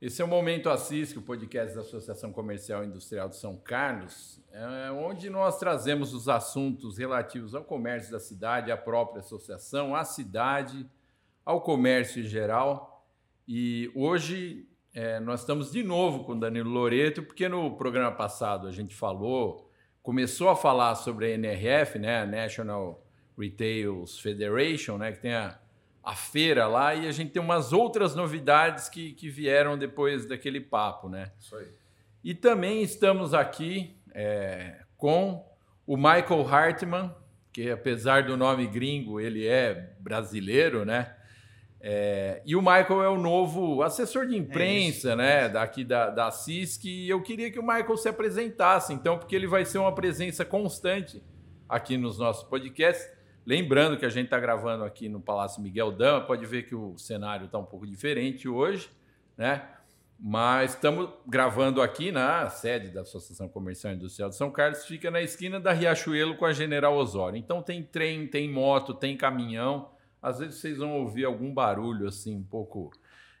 Esse 0.00 0.22
é 0.22 0.24
o 0.24 0.28
Momento 0.28 0.70
Assis, 0.70 1.16
o 1.16 1.22
podcast 1.22 1.74
da 1.74 1.80
Associação 1.80 2.32
Comercial 2.32 2.84
e 2.84 2.86
Industrial 2.86 3.28
de 3.28 3.34
São 3.34 3.56
Carlos, 3.56 4.40
é 4.52 4.92
onde 4.92 5.28
nós 5.28 5.58
trazemos 5.58 6.14
os 6.14 6.28
assuntos 6.28 6.96
relativos 6.96 7.52
ao 7.52 7.64
comércio 7.64 8.12
da 8.12 8.20
cidade, 8.20 8.70
à 8.70 8.76
própria 8.76 9.18
associação, 9.18 9.96
à 9.96 10.04
cidade, 10.04 10.88
ao 11.44 11.60
comércio 11.60 12.20
em 12.20 12.28
geral. 12.28 13.04
E 13.48 13.90
hoje 13.92 14.68
é, 14.94 15.18
nós 15.18 15.40
estamos 15.40 15.72
de 15.72 15.82
novo 15.82 16.22
com 16.22 16.38
Danilo 16.38 16.70
Loreto, 16.70 17.24
porque 17.24 17.48
no 17.48 17.76
programa 17.76 18.12
passado 18.12 18.68
a 18.68 18.70
gente 18.70 18.94
falou, 18.94 19.68
começou 20.00 20.48
a 20.48 20.54
falar 20.54 20.94
sobre 20.94 21.26
a 21.26 21.30
NRF, 21.30 21.98
né, 21.98 22.20
a 22.20 22.26
National 22.26 23.04
Retails 23.36 24.20
Federation, 24.20 24.96
né, 24.96 25.10
que 25.10 25.18
tem 25.18 25.34
a 25.34 25.58
a 26.02 26.14
feira 26.14 26.66
lá 26.66 26.94
e 26.94 27.06
a 27.06 27.12
gente 27.12 27.32
tem 27.32 27.42
umas 27.42 27.72
outras 27.72 28.14
novidades 28.14 28.88
que, 28.88 29.12
que 29.12 29.28
vieram 29.28 29.76
depois 29.76 30.26
daquele 30.26 30.60
papo, 30.60 31.08
né? 31.08 31.32
Isso 31.38 31.56
aí. 31.56 31.68
E 32.24 32.34
também 32.34 32.82
estamos 32.82 33.34
aqui 33.34 33.96
é, 34.12 34.82
com 34.96 35.46
o 35.86 35.96
Michael 35.96 36.46
Hartman, 36.46 37.14
que 37.52 37.70
apesar 37.70 38.24
do 38.24 38.36
nome 38.36 38.66
gringo, 38.66 39.20
ele 39.20 39.46
é 39.46 39.94
brasileiro, 40.00 40.84
né? 40.84 41.14
É, 41.80 42.42
e 42.44 42.56
o 42.56 42.60
Michael 42.60 43.02
é 43.02 43.08
o 43.08 43.16
novo 43.16 43.82
assessor 43.82 44.26
de 44.26 44.36
imprensa, 44.36 45.12
é 45.12 45.16
né? 45.16 45.48
Daqui 45.48 45.84
da, 45.84 46.10
da 46.10 46.30
CISC. 46.30 46.84
E 46.84 47.08
eu 47.08 47.22
queria 47.22 47.50
que 47.50 47.58
o 47.58 47.62
Michael 47.62 47.96
se 47.96 48.08
apresentasse, 48.08 48.92
então, 48.92 49.18
porque 49.18 49.36
ele 49.36 49.46
vai 49.46 49.64
ser 49.64 49.78
uma 49.78 49.94
presença 49.94 50.44
constante 50.44 51.22
aqui 51.68 51.96
nos 51.96 52.18
nossos 52.18 52.42
podcasts. 52.48 53.17
Lembrando 53.48 53.96
que 53.96 54.04
a 54.04 54.10
gente 54.10 54.26
está 54.26 54.38
gravando 54.38 54.84
aqui 54.84 55.08
no 55.08 55.22
Palácio 55.22 55.62
Miguel 55.62 55.90
Dama, 55.90 56.20
pode 56.20 56.44
ver 56.44 56.64
que 56.64 56.74
o 56.74 56.98
cenário 56.98 57.46
está 57.46 57.56
um 57.56 57.64
pouco 57.64 57.86
diferente 57.86 58.46
hoje, 58.46 58.90
né? 59.38 59.66
Mas 60.20 60.74
estamos 60.74 61.08
gravando 61.26 61.80
aqui 61.80 62.12
na 62.12 62.50
sede 62.50 62.90
da 62.90 63.00
Associação 63.00 63.48
Comercial 63.48 63.94
e 63.94 63.96
Industrial 63.96 64.28
de 64.28 64.36
São 64.36 64.50
Carlos, 64.50 64.84
fica 64.84 65.10
na 65.10 65.22
esquina 65.22 65.58
da 65.58 65.72
Riachuelo 65.72 66.36
com 66.36 66.44
a 66.44 66.52
General 66.52 66.94
Osório. 66.94 67.38
Então 67.38 67.62
tem 67.62 67.82
trem, 67.82 68.26
tem 68.26 68.50
moto, 68.50 68.92
tem 68.92 69.16
caminhão. 69.16 69.92
Às 70.20 70.40
vezes 70.40 70.56
vocês 70.56 70.76
vão 70.76 70.98
ouvir 70.98 71.24
algum 71.24 71.50
barulho 71.54 72.06
assim 72.06 72.36
um 72.36 72.44
pouco 72.44 72.90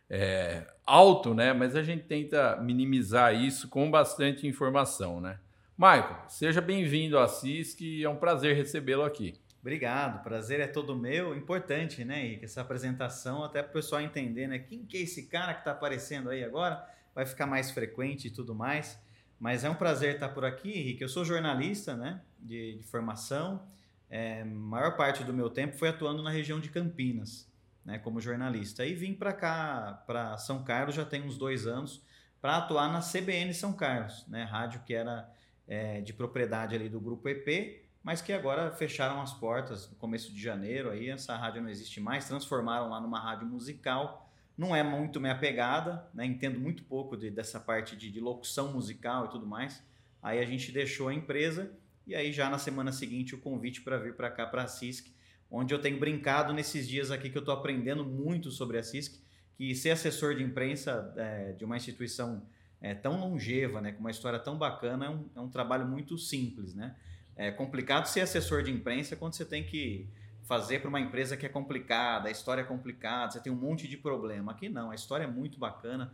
é, 0.08 0.66
alto, 0.86 1.34
né? 1.34 1.52
Mas 1.52 1.76
a 1.76 1.82
gente 1.82 2.04
tenta 2.04 2.56
minimizar 2.56 3.34
isso 3.34 3.68
com 3.68 3.90
bastante 3.90 4.46
informação, 4.46 5.20
né? 5.20 5.38
Michael, 5.76 6.24
seja 6.28 6.62
bem-vindo 6.62 7.18
à 7.18 7.28
CISC, 7.28 8.02
é 8.02 8.08
um 8.08 8.16
prazer 8.16 8.56
recebê-lo 8.56 9.04
aqui. 9.04 9.38
Obrigado, 9.60 10.22
prazer 10.22 10.60
é 10.60 10.68
todo 10.68 10.96
meu. 10.96 11.36
Importante, 11.36 12.04
né, 12.04 12.24
Henrique, 12.24 12.44
essa 12.44 12.60
apresentação, 12.60 13.42
até 13.42 13.60
para 13.60 13.70
o 13.70 13.72
pessoal 13.72 14.00
entender, 14.00 14.46
né, 14.46 14.58
quem 14.58 14.84
que 14.84 14.98
é 14.98 15.00
esse 15.00 15.26
cara 15.26 15.52
que 15.52 15.60
está 15.60 15.72
aparecendo 15.72 16.30
aí 16.30 16.44
agora, 16.44 16.88
vai 17.14 17.26
ficar 17.26 17.46
mais 17.46 17.70
frequente 17.70 18.28
e 18.28 18.30
tudo 18.30 18.54
mais. 18.54 18.98
Mas 19.38 19.64
é 19.64 19.70
um 19.70 19.74
prazer 19.74 20.14
estar 20.14 20.28
por 20.28 20.44
aqui, 20.44 20.70
Henrique. 20.70 21.02
Eu 21.02 21.08
sou 21.08 21.24
jornalista, 21.24 21.96
né, 21.96 22.20
de, 22.38 22.76
de 22.76 22.84
formação. 22.84 23.66
É, 24.08 24.44
maior 24.44 24.96
parte 24.96 25.24
do 25.24 25.34
meu 25.34 25.50
tempo 25.50 25.76
foi 25.76 25.88
atuando 25.88 26.22
na 26.22 26.30
região 26.30 26.60
de 26.60 26.68
Campinas, 26.68 27.50
né, 27.84 27.98
como 27.98 28.20
jornalista. 28.20 28.86
E 28.86 28.94
vim 28.94 29.12
para 29.12 29.32
cá, 29.32 30.04
para 30.06 30.36
São 30.38 30.62
Carlos, 30.62 30.94
já 30.94 31.04
tem 31.04 31.22
uns 31.22 31.36
dois 31.36 31.66
anos, 31.66 32.04
para 32.40 32.58
atuar 32.58 32.92
na 32.92 33.00
CBN 33.00 33.52
São 33.52 33.72
Carlos, 33.72 34.24
né, 34.28 34.44
rádio 34.44 34.82
que 34.86 34.94
era 34.94 35.28
é, 35.66 36.00
de 36.00 36.12
propriedade 36.12 36.76
ali 36.76 36.88
do 36.88 37.00
Grupo 37.00 37.28
EP 37.28 37.87
mas 38.02 38.22
que 38.22 38.32
agora 38.32 38.70
fecharam 38.70 39.20
as 39.20 39.32
portas 39.32 39.88
no 39.90 39.96
começo 39.96 40.32
de 40.32 40.40
janeiro, 40.40 40.90
aí 40.90 41.10
essa 41.10 41.36
rádio 41.36 41.62
não 41.62 41.68
existe 41.68 42.00
mais, 42.00 42.26
transformaram 42.26 42.88
lá 42.88 43.00
numa 43.00 43.20
rádio 43.20 43.46
musical. 43.46 44.30
Não 44.56 44.74
é 44.74 44.82
muito 44.82 45.20
minha 45.20 45.38
pegada, 45.38 46.08
né? 46.12 46.24
entendo 46.24 46.58
muito 46.58 46.82
pouco 46.84 47.16
de, 47.16 47.30
dessa 47.30 47.60
parte 47.60 47.96
de, 47.96 48.10
de 48.10 48.20
locução 48.20 48.72
musical 48.72 49.26
e 49.26 49.28
tudo 49.28 49.46
mais. 49.46 49.82
Aí 50.22 50.38
a 50.40 50.44
gente 50.44 50.72
deixou 50.72 51.08
a 51.08 51.14
empresa 51.14 51.70
e 52.06 52.14
aí 52.14 52.32
já 52.32 52.48
na 52.48 52.58
semana 52.58 52.90
seguinte 52.90 53.34
o 53.34 53.38
convite 53.38 53.82
para 53.82 53.98
vir 53.98 54.16
para 54.16 54.30
cá, 54.30 54.46
para 54.46 54.62
a 54.62 54.66
CISC, 54.66 55.14
onde 55.50 55.74
eu 55.74 55.80
tenho 55.80 55.98
brincado 55.98 56.52
nesses 56.52 56.88
dias 56.88 57.10
aqui 57.10 57.30
que 57.30 57.36
eu 57.36 57.40
estou 57.40 57.54
aprendendo 57.54 58.04
muito 58.04 58.50
sobre 58.50 58.78
a 58.78 58.82
CISC, 58.82 59.20
que 59.56 59.74
ser 59.74 59.90
assessor 59.90 60.34
de 60.34 60.42
imprensa 60.42 61.12
é, 61.16 61.52
de 61.52 61.64
uma 61.64 61.76
instituição 61.76 62.42
é, 62.80 62.94
tão 62.94 63.20
longeva, 63.20 63.80
né, 63.80 63.92
com 63.92 64.00
uma 64.00 64.10
história 64.10 64.38
tão 64.38 64.56
bacana, 64.56 65.06
é 65.06 65.10
um, 65.10 65.28
é 65.36 65.40
um 65.40 65.50
trabalho 65.50 65.86
muito 65.86 66.16
simples, 66.16 66.74
né? 66.74 66.96
É 67.38 67.50
complicado 67.52 68.06
ser 68.06 68.20
assessor 68.20 68.62
de 68.62 68.70
imprensa 68.70 69.16
quando 69.16 69.34
você 69.34 69.44
tem 69.44 69.64
que 69.64 70.08
fazer 70.42 70.80
para 70.80 70.88
uma 70.88 71.00
empresa 71.00 71.36
que 71.36 71.46
é 71.46 71.48
complicada, 71.48 72.28
a 72.28 72.32
história 72.32 72.62
é 72.62 72.64
complicada, 72.64 73.32
você 73.32 73.40
tem 73.40 73.52
um 73.52 73.56
monte 73.56 73.86
de 73.86 73.96
problema. 73.96 74.52
Aqui 74.52 74.68
não, 74.68 74.90
a 74.90 74.94
história 74.94 75.24
é 75.24 75.26
muito 75.26 75.58
bacana. 75.58 76.12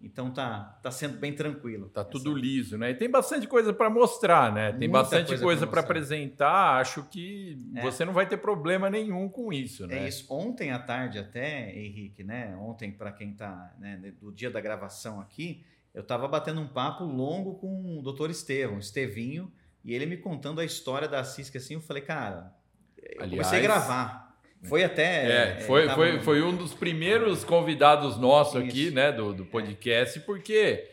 Então 0.00 0.30
tá, 0.30 0.78
tá 0.82 0.90
sendo 0.90 1.18
bem 1.18 1.32
tranquilo. 1.32 1.88
Tá 1.88 2.04
tudo 2.04 2.34
liso, 2.34 2.76
né? 2.76 2.90
E 2.90 2.94
tem 2.94 3.08
bastante 3.08 3.46
coisa 3.46 3.72
para 3.72 3.88
mostrar, 3.88 4.52
né? 4.52 4.70
Tem 4.72 4.88
Muita 4.88 5.02
bastante 5.02 5.28
coisa, 5.28 5.42
coisa 5.42 5.66
para 5.66 5.80
apresentar. 5.80 6.80
Acho 6.80 7.04
que 7.04 7.58
é. 7.74 7.80
você 7.80 8.04
não 8.04 8.12
vai 8.12 8.28
ter 8.28 8.36
problema 8.36 8.90
nenhum 8.90 9.28
com 9.28 9.50
isso, 9.50 9.86
né? 9.86 10.04
É 10.04 10.08
isso. 10.08 10.26
Ontem 10.28 10.70
à 10.70 10.78
tarde 10.78 11.18
até, 11.18 11.74
Henrique, 11.74 12.22
né? 12.22 12.54
Ontem 12.56 12.92
para 12.92 13.10
quem 13.10 13.32
tá, 13.32 13.74
né, 13.78 14.12
do 14.20 14.30
dia 14.30 14.50
da 14.50 14.60
gravação 14.60 15.18
aqui, 15.18 15.64
eu 15.94 16.02
estava 16.02 16.28
batendo 16.28 16.60
um 16.60 16.68
papo 16.68 17.04
longo 17.04 17.54
com 17.54 17.98
o 17.98 18.02
Dr. 18.02 18.30
Estevão, 18.30 18.78
Estevinho, 18.78 19.50
e 19.86 19.94
ele 19.94 20.04
me 20.04 20.16
contando 20.16 20.60
a 20.60 20.64
história 20.64 21.06
da 21.06 21.22
Cisca 21.22 21.58
assim, 21.58 21.74
eu 21.74 21.80
falei, 21.80 22.02
cara, 22.02 22.52
eu 22.98 23.22
Aliás, 23.22 23.30
comecei 23.30 23.58
a 23.60 23.62
gravar. 23.62 24.36
Foi 24.64 24.82
até. 24.82 25.58
É, 25.58 25.60
foi, 25.60 25.88
foi, 25.90 26.12
no... 26.12 26.22
foi 26.22 26.42
um 26.42 26.56
dos 26.56 26.74
primeiros 26.74 27.44
convidados 27.44 28.18
nossos 28.18 28.60
aqui, 28.60 28.90
né, 28.90 29.12
do, 29.12 29.32
do 29.32 29.44
podcast, 29.46 30.18
é. 30.18 30.22
porque 30.22 30.90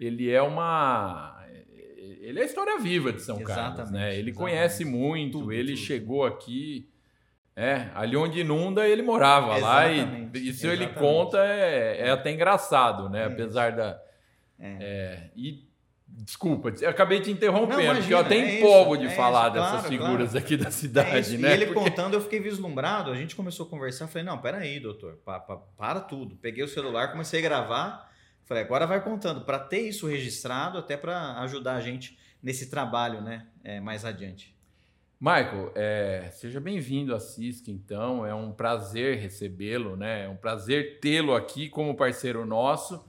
ele 0.00 0.28
é 0.28 0.42
uma. 0.42 1.40
Ele 2.20 2.40
é 2.40 2.42
a 2.42 2.46
história 2.46 2.78
viva 2.80 3.12
de 3.12 3.22
São 3.22 3.40
exatamente, 3.40 3.76
Carlos, 3.76 3.92
né? 3.92 4.16
Ele 4.16 4.30
exatamente. 4.30 4.36
conhece 4.36 4.84
muito, 4.84 5.38
tudo, 5.38 5.52
ele 5.52 5.74
tudo. 5.74 5.84
chegou 5.84 6.24
aqui. 6.24 6.88
É, 7.54 7.90
ali 7.94 8.16
onde 8.16 8.40
inunda 8.40 8.88
ele 8.88 9.02
morava 9.02 9.58
exatamente, 9.58 10.32
lá 10.32 10.40
e 10.40 10.48
isso 10.48 10.66
ele 10.66 10.86
conta 10.86 11.36
é, 11.44 12.08
é 12.08 12.10
até 12.10 12.32
engraçado, 12.32 13.10
né? 13.10 13.22
É 13.22 13.26
Apesar 13.26 13.72
da. 13.72 14.02
É. 14.58 14.78
é 14.80 15.30
e 15.36 15.62
Desculpa, 16.14 16.72
eu 16.80 16.90
acabei 16.90 17.20
te 17.20 17.30
interrompendo, 17.30 17.78
não, 17.78 17.84
imagina, 17.84 18.00
porque 18.00 18.14
eu 18.14 18.18
até 18.18 18.36
é 18.36 18.58
empolgo 18.58 18.96
de 18.96 19.06
é 19.06 19.10
falar 19.10 19.46
isso, 19.46 19.54
dessas 19.54 19.70
claro, 19.70 19.88
figuras 19.88 20.30
claro. 20.30 20.44
aqui 20.44 20.56
da 20.56 20.70
cidade, 20.70 21.34
é 21.34 21.38
né? 21.38 21.48
E 21.48 21.52
ele 21.52 21.66
porque... 21.66 21.90
contando, 21.90 22.14
eu 22.14 22.20
fiquei 22.20 22.38
vislumbrado, 22.38 23.10
a 23.10 23.16
gente 23.16 23.34
começou 23.34 23.66
a 23.66 23.68
conversar, 23.68 24.06
falei, 24.08 24.24
não, 24.24 24.38
peraí, 24.38 24.78
doutor, 24.78 25.16
pa, 25.24 25.40
pa, 25.40 25.56
para 25.56 26.00
tudo. 26.00 26.36
Peguei 26.36 26.62
o 26.62 26.68
celular, 26.68 27.10
comecei 27.10 27.40
a 27.40 27.42
gravar, 27.42 28.12
falei, 28.44 28.62
agora 28.62 28.86
vai 28.86 29.02
contando, 29.02 29.40
para 29.44 29.58
ter 29.58 29.88
isso 29.88 30.06
registrado, 30.06 30.78
até 30.78 30.96
para 30.96 31.40
ajudar 31.40 31.74
a 31.76 31.80
gente 31.80 32.18
nesse 32.42 32.68
trabalho, 32.68 33.20
né, 33.20 33.46
é, 33.64 33.80
mais 33.80 34.04
adiante. 34.04 34.54
Michael, 35.18 35.72
é, 35.74 36.30
seja 36.32 36.60
bem-vindo 36.60 37.14
à 37.14 37.20
CISC, 37.20 37.68
então, 37.68 38.26
é 38.26 38.34
um 38.34 38.52
prazer 38.52 39.18
recebê-lo, 39.18 39.96
né, 39.96 40.24
é 40.24 40.28
um 40.28 40.36
prazer 40.36 41.00
tê-lo 41.00 41.34
aqui 41.34 41.68
como 41.68 41.96
parceiro 41.96 42.44
nosso, 42.44 43.02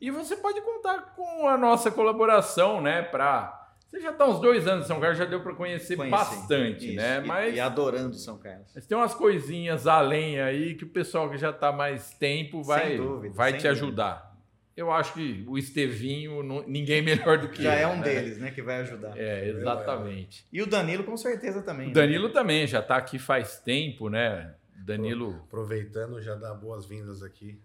e 0.00 0.10
você 0.10 0.36
pode 0.36 0.60
contar 0.62 1.14
com 1.14 1.46
a 1.48 1.56
nossa 1.56 1.90
colaboração, 1.90 2.80
né? 2.80 3.02
Para 3.02 3.60
você 3.90 4.00
já 4.00 4.10
está 4.10 4.24
uns 4.24 4.40
dois 4.40 4.68
anos 4.68 4.84
em 4.84 4.88
São 4.88 5.00
Carlos, 5.00 5.18
já 5.18 5.24
deu 5.24 5.40
para 5.40 5.52
conhecer 5.52 5.96
Conheci. 5.96 6.10
bastante, 6.16 6.86
Isso. 6.86 6.96
né? 6.96 7.20
Mas, 7.20 7.56
e 7.56 7.60
adorando 7.60 8.14
São 8.14 8.38
Carlos. 8.38 8.70
Mas 8.72 8.86
tem 8.86 8.96
umas 8.96 9.14
coisinhas 9.14 9.88
além 9.88 10.40
aí 10.40 10.76
que 10.76 10.84
o 10.84 10.88
pessoal 10.88 11.28
que 11.28 11.36
já 11.36 11.50
está 11.50 11.72
mais 11.72 12.14
tempo 12.14 12.62
vai, 12.62 12.96
dúvida, 12.96 13.34
vai 13.34 13.50
te 13.50 13.56
dúvida. 13.56 13.70
ajudar. 13.70 14.30
Eu 14.76 14.92
acho 14.92 15.12
que 15.14 15.44
o 15.46 15.58
Estevinho, 15.58 16.40
ninguém 16.68 17.02
melhor 17.02 17.38
do 17.38 17.48
que 17.48 17.64
Já 17.64 17.74
ele, 17.74 17.82
é 17.82 17.86
um 17.88 17.96
né? 17.96 18.02
deles, 18.04 18.38
né? 18.38 18.52
Que 18.52 18.62
vai 18.62 18.80
ajudar. 18.82 19.18
É, 19.18 19.48
exatamente. 19.48 20.46
E 20.52 20.62
o 20.62 20.66
Danilo, 20.66 21.02
com 21.02 21.16
certeza, 21.16 21.60
também. 21.60 21.86
O 21.86 21.88
né? 21.88 21.94
Danilo 21.94 22.28
né? 22.28 22.34
também, 22.34 22.66
já 22.68 22.78
está 22.78 22.96
aqui 22.96 23.18
faz 23.18 23.58
tempo, 23.58 24.08
né? 24.08 24.54
Danilo. 24.76 25.42
Aproveitando, 25.48 26.22
já 26.22 26.36
dá 26.36 26.54
boas-vindas 26.54 27.24
aqui. 27.24 27.60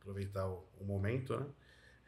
Aproveitar 0.00 0.48
o, 0.48 0.64
o 0.80 0.84
momento, 0.84 1.36
né? 1.36 1.46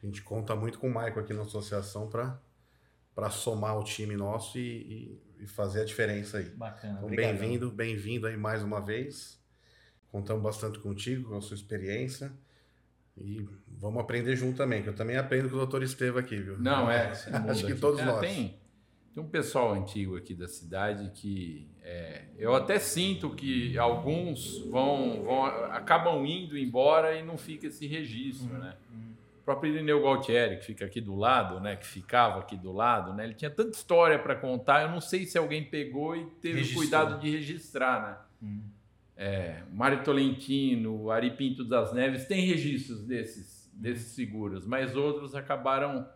A 0.02 0.06
gente 0.06 0.20
conta 0.22 0.56
muito 0.56 0.78
com 0.80 0.88
o 0.88 0.90
Michael 0.90 1.20
aqui 1.20 1.32
na 1.32 1.42
associação 1.42 2.08
para 2.08 3.30
somar 3.30 3.78
o 3.78 3.84
time 3.84 4.16
nosso 4.16 4.58
e, 4.58 5.20
e, 5.38 5.44
e, 5.44 5.46
fazer 5.46 5.82
a 5.82 5.84
diferença 5.84 6.38
aí. 6.38 6.48
Bacana. 6.50 6.98
Então, 6.98 7.08
bem-vindo, 7.08 7.70
bem-vindo 7.70 8.26
aí 8.26 8.36
mais 8.36 8.64
uma 8.64 8.80
vez. 8.80 9.40
Contamos 10.10 10.42
bastante 10.42 10.80
contigo, 10.80 11.28
com 11.28 11.36
a 11.36 11.40
sua 11.40 11.54
experiência. 11.54 12.32
E 13.16 13.46
vamos 13.68 14.02
aprender 14.02 14.34
junto 14.34 14.56
também, 14.56 14.82
que 14.82 14.88
eu 14.88 14.94
também 14.94 15.16
aprendo 15.16 15.48
com 15.48 15.54
o 15.54 15.58
doutor 15.58 15.82
Estevam 15.84 16.18
aqui, 16.18 16.36
viu? 16.36 16.58
Não, 16.58 16.90
é. 16.90 17.12
Acho 17.48 17.64
que 17.64 17.74
todos 17.76 18.00
é, 18.00 18.04
nós. 18.04 18.20
Tem, 18.20 18.58
tem 19.14 19.22
um 19.22 19.28
pessoal 19.28 19.72
antigo 19.72 20.16
aqui 20.16 20.34
da 20.34 20.48
cidade 20.48 21.12
que 21.14 21.70
é, 21.80 22.24
eu 22.36 22.56
até 22.56 22.80
sinto 22.80 23.30
que 23.30 23.78
alguns 23.78 24.58
vão, 24.66 25.22
vão 25.22 25.44
acabam 25.44 26.26
indo 26.26 26.58
embora 26.58 27.14
e 27.16 27.22
não 27.22 27.38
fica 27.38 27.68
esse 27.68 27.86
registro, 27.86 28.52
uhum. 28.52 28.58
né? 28.58 28.76
Uhum. 28.90 29.01
O 29.42 29.44
próprio 29.44 29.74
Irineu 29.74 30.00
Galtieri, 30.00 30.56
que 30.58 30.64
fica 30.64 30.84
aqui 30.84 31.00
do 31.00 31.14
lado, 31.16 31.60
né, 31.60 31.76
que 31.76 31.86
ficava 31.86 32.38
aqui 32.38 32.56
do 32.56 32.72
lado, 32.72 33.12
né, 33.12 33.24
ele 33.24 33.34
tinha 33.34 33.50
tanta 33.50 33.76
história 33.76 34.18
para 34.18 34.36
contar, 34.36 34.82
eu 34.82 34.90
não 34.90 35.00
sei 35.00 35.26
se 35.26 35.36
alguém 35.36 35.64
pegou 35.64 36.16
e 36.16 36.24
teve 36.40 36.58
Registrou. 36.58 36.82
cuidado 36.82 37.20
de 37.20 37.30
registrar, 37.30 38.02
né? 38.02 38.16
Hum. 38.48 38.62
É, 39.16 39.62
Mário 39.72 40.02
Tolentino, 40.02 41.10
Ari 41.10 41.32
Pinto 41.32 41.64
das 41.64 41.92
Neves, 41.92 42.24
tem 42.24 42.46
registros 42.46 43.04
desses 43.04 43.62
desses 43.72 44.12
seguros, 44.12 44.66
mas 44.66 44.94
outros 44.94 45.34
acabaram. 45.34 46.06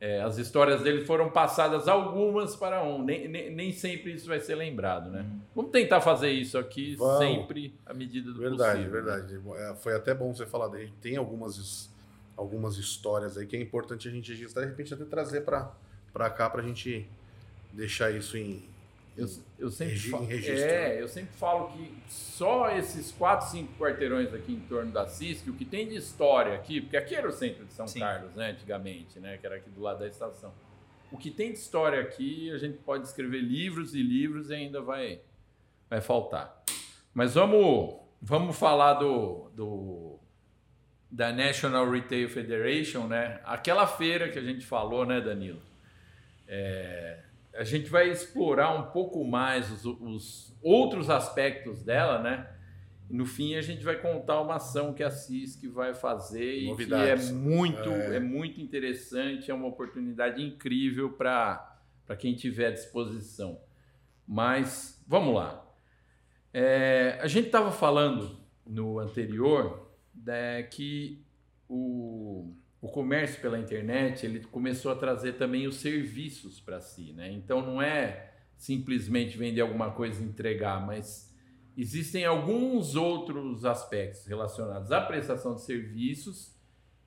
É, 0.00 0.22
as 0.22 0.38
histórias 0.38 0.80
dele 0.80 1.04
foram 1.04 1.28
passadas 1.28 1.88
algumas 1.88 2.54
para 2.54 2.84
um. 2.84 3.02
Nem, 3.02 3.26
nem, 3.26 3.50
nem, 3.52 3.72
sempre 3.72 4.12
isso 4.12 4.28
vai 4.28 4.38
ser 4.38 4.54
lembrado, 4.54 5.10
né? 5.10 5.22
Uhum. 5.22 5.40
Vamos 5.56 5.72
tentar 5.72 6.00
fazer 6.00 6.30
isso 6.30 6.56
aqui 6.56 6.94
Vamos. 6.94 7.18
sempre 7.18 7.74
à 7.84 7.92
medida 7.92 8.32
do 8.32 8.38
verdade, 8.38 8.78
possível. 8.78 8.92
Verdade, 8.92 9.36
verdade. 9.38 9.72
É, 9.72 9.74
foi 9.74 9.96
até 9.96 10.14
bom 10.14 10.32
você 10.32 10.46
falar 10.46 10.68
dele. 10.68 10.92
Tem 11.00 11.16
algumas, 11.16 11.92
algumas 12.38 12.76
histórias 12.76 13.36
aí 13.36 13.46
que 13.46 13.56
é 13.56 13.60
importante 13.60 14.08
a 14.08 14.10
gente 14.10 14.30
registrar, 14.32 14.62
de 14.62 14.70
repente 14.70 14.94
até 14.94 15.04
trazer 15.04 15.42
para 15.42 16.30
cá 16.30 16.48
para 16.48 16.62
a 16.62 16.64
gente 16.64 17.06
deixar 17.72 18.10
isso 18.10 18.36
em, 18.36 18.64
eu, 19.18 19.28
eu 19.58 19.70
sempre 19.70 19.98
falo, 19.98 20.28
é, 20.30 21.02
eu 21.02 21.08
sempre 21.08 21.32
falo 21.34 21.72
que 21.72 21.92
só 22.08 22.70
esses 22.70 23.10
quatro, 23.10 23.50
cinco 23.50 23.76
quarteirões 23.76 24.32
aqui 24.32 24.52
em 24.52 24.60
torno 24.60 24.92
da 24.92 25.08
CISC, 25.08 25.50
o 25.50 25.54
que 25.54 25.64
tem 25.64 25.88
de 25.88 25.96
história 25.96 26.54
aqui, 26.54 26.80
porque 26.80 26.96
aqui 26.96 27.16
era 27.16 27.28
o 27.28 27.32
centro 27.32 27.64
de 27.64 27.72
São 27.72 27.88
Sim. 27.88 27.98
Carlos, 27.98 28.32
né, 28.36 28.52
antigamente, 28.52 29.18
né, 29.18 29.36
que 29.36 29.44
era 29.44 29.56
aqui 29.56 29.68
do 29.70 29.80
lado 29.80 29.98
da 29.98 30.06
estação. 30.06 30.52
O 31.10 31.18
que 31.18 31.32
tem 31.32 31.50
de 31.50 31.58
história 31.58 32.00
aqui, 32.00 32.48
a 32.52 32.58
gente 32.58 32.78
pode 32.78 33.08
escrever 33.08 33.40
livros 33.40 33.92
e 33.92 34.02
livros 34.02 34.50
e 34.50 34.54
ainda 34.54 34.80
vai, 34.80 35.20
vai 35.90 36.00
faltar. 36.00 36.62
Mas 37.12 37.34
vamos, 37.34 37.96
vamos 38.22 38.56
falar 38.56 38.94
do, 38.94 39.50
do 39.52 40.16
da 41.10 41.32
National 41.32 41.90
Retail 41.90 42.28
Federation, 42.28 43.06
né? 43.06 43.40
Aquela 43.44 43.86
feira 43.86 44.28
que 44.28 44.38
a 44.38 44.42
gente 44.42 44.64
falou, 44.64 45.06
né, 45.06 45.20
Danilo? 45.20 45.62
É, 46.46 47.20
a 47.54 47.64
gente 47.64 47.88
vai 47.88 48.10
explorar 48.10 48.74
um 48.74 48.90
pouco 48.90 49.24
mais 49.24 49.70
os, 49.70 49.84
os 49.84 50.56
outros 50.62 51.08
aspectos 51.10 51.82
dela, 51.82 52.22
né? 52.22 52.46
No 53.10 53.24
fim 53.24 53.54
a 53.54 53.62
gente 53.62 53.82
vai 53.82 53.96
contar 53.96 54.40
uma 54.42 54.56
ação 54.56 54.92
que 54.92 55.02
a 55.02 55.10
CISC 55.10 55.66
vai 55.68 55.94
fazer 55.94 56.64
Novidades. 56.66 57.30
e 57.30 57.32
que 57.32 57.34
é 57.34 57.38
muito, 57.38 57.88
é. 57.88 58.16
é 58.16 58.20
muito 58.20 58.60
interessante, 58.60 59.50
é 59.50 59.54
uma 59.54 59.66
oportunidade 59.66 60.42
incrível 60.42 61.12
para 61.12 61.78
quem 62.18 62.34
tiver 62.34 62.66
à 62.66 62.70
disposição. 62.70 63.58
Mas 64.26 65.02
vamos 65.06 65.34
lá. 65.34 65.64
É, 66.52 67.18
a 67.22 67.26
gente 67.26 67.46
estava 67.46 67.72
falando 67.72 68.38
no 68.66 68.98
anterior 68.98 69.87
né, 70.24 70.62
que 70.64 71.24
o, 71.68 72.52
o 72.80 72.88
comércio 72.88 73.40
pela 73.40 73.58
internet 73.58 74.24
ele 74.24 74.40
começou 74.40 74.92
a 74.92 74.96
trazer 74.96 75.34
também 75.34 75.66
os 75.66 75.76
serviços 75.76 76.60
para 76.60 76.80
si, 76.80 77.12
né? 77.12 77.30
Então 77.30 77.60
não 77.64 77.82
é 77.82 78.32
simplesmente 78.56 79.36
vender 79.36 79.60
alguma 79.60 79.90
coisa 79.90 80.22
e 80.22 80.26
entregar, 80.26 80.84
mas 80.84 81.34
existem 81.76 82.24
alguns 82.24 82.94
outros 82.94 83.64
aspectos 83.64 84.26
relacionados 84.26 84.90
à 84.90 85.00
prestação 85.00 85.54
de 85.54 85.62
serviços 85.62 86.56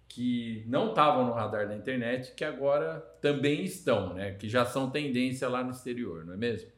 que 0.08 0.66
não 0.68 0.90
estavam 0.90 1.26
no 1.26 1.32
radar 1.32 1.68
da 1.68 1.76
internet, 1.76 2.34
que 2.36 2.44
agora 2.44 3.00
também 3.22 3.64
estão, 3.64 4.14
né? 4.14 4.34
Que 4.34 4.50
já 4.50 4.66
são 4.66 4.90
tendência 4.90 5.48
lá 5.48 5.64
no 5.64 5.72
exterior, 5.72 6.26
não 6.26 6.34
é 6.34 6.38
mesmo? 6.38 6.70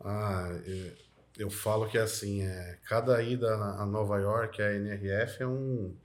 Ah, 0.00 0.48
eu, 0.64 0.92
eu 1.38 1.50
falo 1.50 1.88
que 1.88 1.96
é 1.98 2.02
assim, 2.02 2.42
é, 2.42 2.78
cada 2.84 3.22
ida 3.22 3.52
a 3.54 3.86
Nova 3.86 4.18
York, 4.18 4.60
a 4.60 4.74
NRF 4.74 5.42
é 5.42 5.46
um 5.46 5.96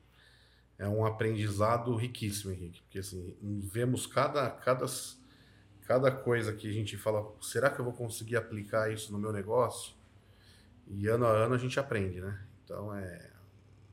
é 0.77 0.87
um 0.87 1.05
aprendizado 1.05 1.95
riquíssimo, 1.95 2.51
Henrique, 2.51 2.81
porque 2.81 2.99
assim, 2.99 3.35
vemos 3.41 4.05
cada, 4.05 4.49
cada, 4.49 4.85
cada 5.87 6.11
coisa 6.11 6.53
que 6.53 6.67
a 6.67 6.73
gente 6.73 6.97
fala, 6.97 7.33
será 7.41 7.69
que 7.69 7.79
eu 7.79 7.85
vou 7.85 7.93
conseguir 7.93 8.35
aplicar 8.35 8.91
isso 8.91 9.11
no 9.13 9.17
meu 9.17 9.31
negócio? 9.31 9.95
E 10.87 11.07
ano 11.07 11.25
a 11.25 11.29
ano 11.29 11.55
a 11.55 11.57
gente 11.57 11.79
aprende, 11.79 12.19
né? 12.19 12.45
Então 12.63 12.93
é 12.93 13.31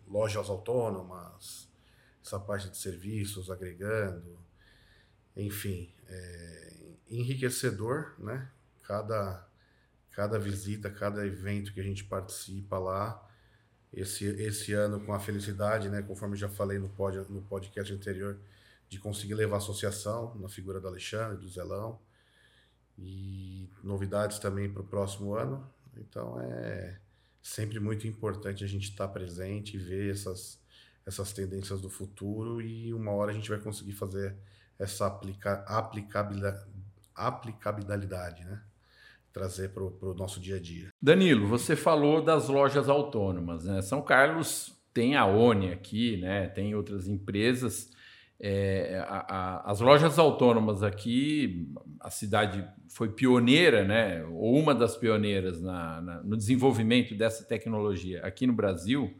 lojas 0.08 0.50
autônomas, 0.50 1.68
essa 2.24 2.38
parte 2.38 2.68
de 2.68 2.76
serviços 2.76 3.50
agregando, 3.50 4.38
enfim, 5.36 5.92
é 6.08 6.76
enriquecedor, 7.08 8.14
né? 8.18 8.50
Cada, 8.82 9.46
cada 10.12 10.38
visita, 10.38 10.90
cada 10.90 11.26
evento 11.26 11.72
que 11.72 11.80
a 11.80 11.84
gente 11.84 12.04
participa 12.04 12.78
lá, 12.78 13.28
esse, 13.92 14.24
esse 14.24 14.72
ano 14.72 15.00
com 15.00 15.12
a 15.12 15.20
felicidade, 15.20 15.88
né, 15.88 16.02
conforme 16.02 16.36
já 16.36 16.48
falei 16.48 16.78
no, 16.78 16.88
pod, 16.88 17.18
no 17.28 17.42
podcast 17.42 17.92
anterior, 17.92 18.38
de 18.88 18.98
conseguir 18.98 19.34
levar 19.34 19.56
a 19.56 19.58
associação 19.58 20.34
na 20.36 20.48
figura 20.48 20.80
do 20.80 20.88
Alexandre, 20.88 21.36
do 21.36 21.48
Zelão, 21.48 21.98
e 22.98 23.68
novidades 23.82 24.38
também 24.38 24.70
para 24.70 24.82
o 24.82 24.86
próximo 24.86 25.34
ano. 25.34 25.66
Então 25.96 26.40
é 26.40 26.98
sempre 27.42 27.80
muito 27.80 28.06
importante 28.06 28.64
a 28.64 28.66
gente 28.66 28.90
estar 28.90 29.08
tá 29.08 29.12
presente 29.12 29.76
e 29.76 29.78
ver 29.78 30.12
essas, 30.12 30.60
essas 31.04 31.32
tendências 31.32 31.80
do 31.80 31.90
futuro 31.90 32.60
e 32.60 32.94
uma 32.94 33.12
hora 33.12 33.32
a 33.32 33.34
gente 33.34 33.50
vai 33.50 33.58
conseguir 33.58 33.92
fazer 33.92 34.36
essa 34.78 35.06
aplica, 35.06 35.64
aplicabilidade, 35.66 36.64
aplicabilidade 37.14 38.44
né? 38.44 38.62
Trazer 39.32 39.70
para 39.70 39.82
o 39.82 40.14
nosso 40.14 40.38
dia 40.38 40.56
a 40.56 40.60
dia. 40.60 40.88
Danilo, 41.00 41.46
você 41.46 41.74
falou 41.74 42.22
das 42.22 42.48
lojas 42.48 42.88
autônomas. 42.88 43.64
Né? 43.64 43.80
São 43.82 44.02
Carlos 44.02 44.76
tem 44.92 45.16
a 45.16 45.26
ONI 45.26 45.72
aqui, 45.72 46.18
né? 46.18 46.48
tem 46.48 46.74
outras 46.74 47.08
empresas. 47.08 47.90
É, 48.38 49.04
a, 49.06 49.18
a, 49.28 49.70
as 49.70 49.80
lojas 49.80 50.18
autônomas 50.18 50.82
aqui, 50.82 51.72
a 52.00 52.10
cidade 52.10 52.66
foi 52.88 53.08
pioneira, 53.08 53.84
né? 53.84 54.24
ou 54.24 54.58
uma 54.58 54.74
das 54.74 54.96
pioneiras 54.96 55.62
na, 55.62 56.00
na, 56.00 56.22
no 56.22 56.36
desenvolvimento 56.36 57.14
dessa 57.14 57.44
tecnologia 57.44 58.20
aqui 58.22 58.46
no 58.46 58.52
Brasil, 58.52 59.14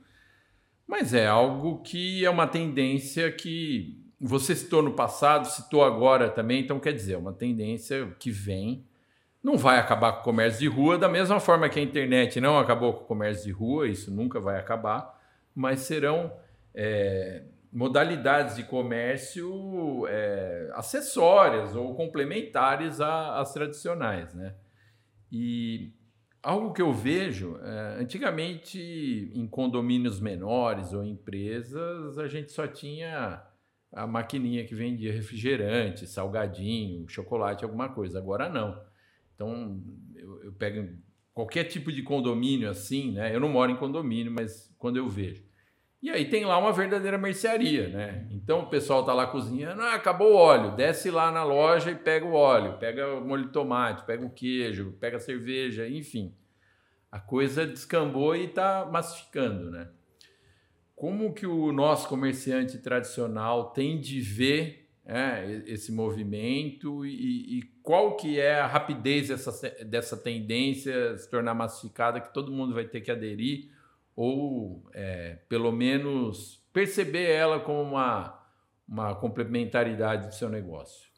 mas 0.87 1.15
é 1.15 1.26
algo 1.26 1.81
que 1.82 2.25
é 2.25 2.29
uma 2.29 2.47
tendência 2.47 3.31
que 3.31 3.99
você 4.20 4.55
citou 4.55 4.82
no 4.82 4.93
passado, 4.93 5.47
citou 5.47 5.85
agora 5.85 6.29
também, 6.29 6.61
então 6.61 6.79
quer 6.79 6.93
dizer, 6.93 7.15
é 7.15 7.19
uma 7.19 7.32
tendência 7.32 8.15
que 8.19 8.31
vem 8.31 8.85
não 9.43 9.56
vai 9.56 9.79
acabar 9.79 10.12
com 10.12 10.21
o 10.21 10.25
comércio 10.25 10.61
de 10.61 10.69
rua, 10.69 10.97
da 10.97 11.09
mesma 11.09 11.41
forma 11.41 11.69
que 11.69 11.81
a 11.81 11.83
internet 11.83 12.41
não 12.41 12.59
acabou 12.59 12.94
com 12.94 13.05
o 13.05 13.06
comércio 13.06 13.44
de 13.44 13.50
rua, 13.50 13.89
isso 13.89 14.11
nunca 14.11 14.39
vai 14.39 14.59
acabar, 14.59 15.21
mas 15.55 15.81
serão 15.81 16.33
é, 16.75 17.43
modalidades 17.73 18.56
de 18.56 18.62
comércio 18.65 20.06
é, 20.09 20.71
acessórias 20.75 21.75
ou 21.75 21.94
complementares 21.94 23.00
às 23.00 23.53
tradicionais. 23.53 24.33
Né? 24.33 24.55
E 25.31 25.93
algo 26.43 26.72
que 26.72 26.82
eu 26.82 26.93
vejo, 26.93 27.58
é, 27.63 27.96
antigamente 28.01 29.31
em 29.34 29.46
condomínios 29.49 30.20
menores 30.20 30.93
ou 30.93 31.05
empresas, 31.05 32.19
a 32.19 32.29
gente 32.29 32.53
só 32.53 32.67
tinha 32.67 33.43
a 33.93 34.06
maquininha 34.06 34.65
que 34.65 34.75
vendia 34.75 35.13
refrigerante, 35.13 36.06
salgadinho, 36.06 37.08
chocolate, 37.08 37.65
alguma 37.65 37.89
coisa. 37.89 38.19
Agora 38.19 38.49
não. 38.49 38.92
Então, 39.43 39.82
eu, 40.15 40.44
eu 40.44 40.53
pego 40.53 40.89
qualquer 41.34 41.65
tipo 41.65 41.91
de 41.91 42.03
condomínio 42.03 42.70
assim, 42.70 43.13
né? 43.13 43.34
Eu 43.34 43.41
não 43.41 43.49
moro 43.49 43.72
em 43.72 43.77
condomínio, 43.77 44.31
mas 44.31 44.72
quando 44.79 44.99
eu 44.99 45.08
vejo. 45.08 45.44
E 46.01 46.11
aí 46.11 46.29
tem 46.29 46.44
lá 46.44 46.58
uma 46.58 46.72
verdadeira 46.72 47.17
mercearia, 47.19 47.89
né? 47.89 48.27
Então 48.31 48.61
o 48.61 48.67
pessoal 48.67 49.05
tá 49.05 49.13
lá 49.13 49.27
cozinhando, 49.27 49.82
ah, 49.82 49.94
acabou 49.94 50.32
o 50.32 50.37
óleo, 50.37 50.75
desce 50.75 51.11
lá 51.11 51.31
na 51.31 51.44
loja 51.44 51.91
e 51.91 51.94
pega 51.94 52.27
o 52.27 52.32
óleo, 52.32 52.79
pega 52.79 53.15
o 53.15 53.25
molho 53.25 53.46
de 53.46 53.53
tomate, 53.53 54.05
pega 54.05 54.25
o 54.25 54.31
queijo, 54.31 54.96
pega 55.01 55.17
a 55.17 55.20
cerveja, 55.20 55.89
enfim. 55.89 56.34
A 57.11 57.20
coisa 57.20 57.67
descambou 57.67 58.34
e 58.34 58.46
está 58.46 58.89
massificando, 58.91 59.70
né? 59.70 59.91
Como 60.96 61.34
que 61.34 61.46
o 61.46 61.72
nosso 61.72 62.08
comerciante 62.08 62.79
tradicional 62.79 63.70
tem 63.70 64.01
de 64.01 64.20
ver 64.20 64.89
é, 65.05 65.63
esse 65.67 65.93
movimento 65.93 67.05
e, 67.05 67.58
e, 67.58 67.71
qual 67.82 68.17
que 68.17 68.39
é 68.39 68.60
a 68.60 68.67
rapidez 68.67 69.29
dessa, 69.29 69.70
dessa 69.84 70.17
tendência 70.17 71.17
se 71.19 71.29
tornar 71.29 71.55
massificada 71.55 72.20
que 72.20 72.32
todo 72.32 72.53
mundo 72.53 72.74
vai 72.74 72.84
ter 72.84 73.01
que 73.01 73.10
aderir 73.10 73.70
ou 74.15 74.84
é, 74.93 75.39
pelo 75.48 75.72
menos 75.72 76.62
perceber 76.72 77.31
ela 77.31 77.60
como 77.60 77.82
uma, 77.82 78.41
uma 78.86 79.15
complementaridade 79.15 80.29
do 80.29 80.34
seu 80.34 80.48
negócio? 80.48 81.10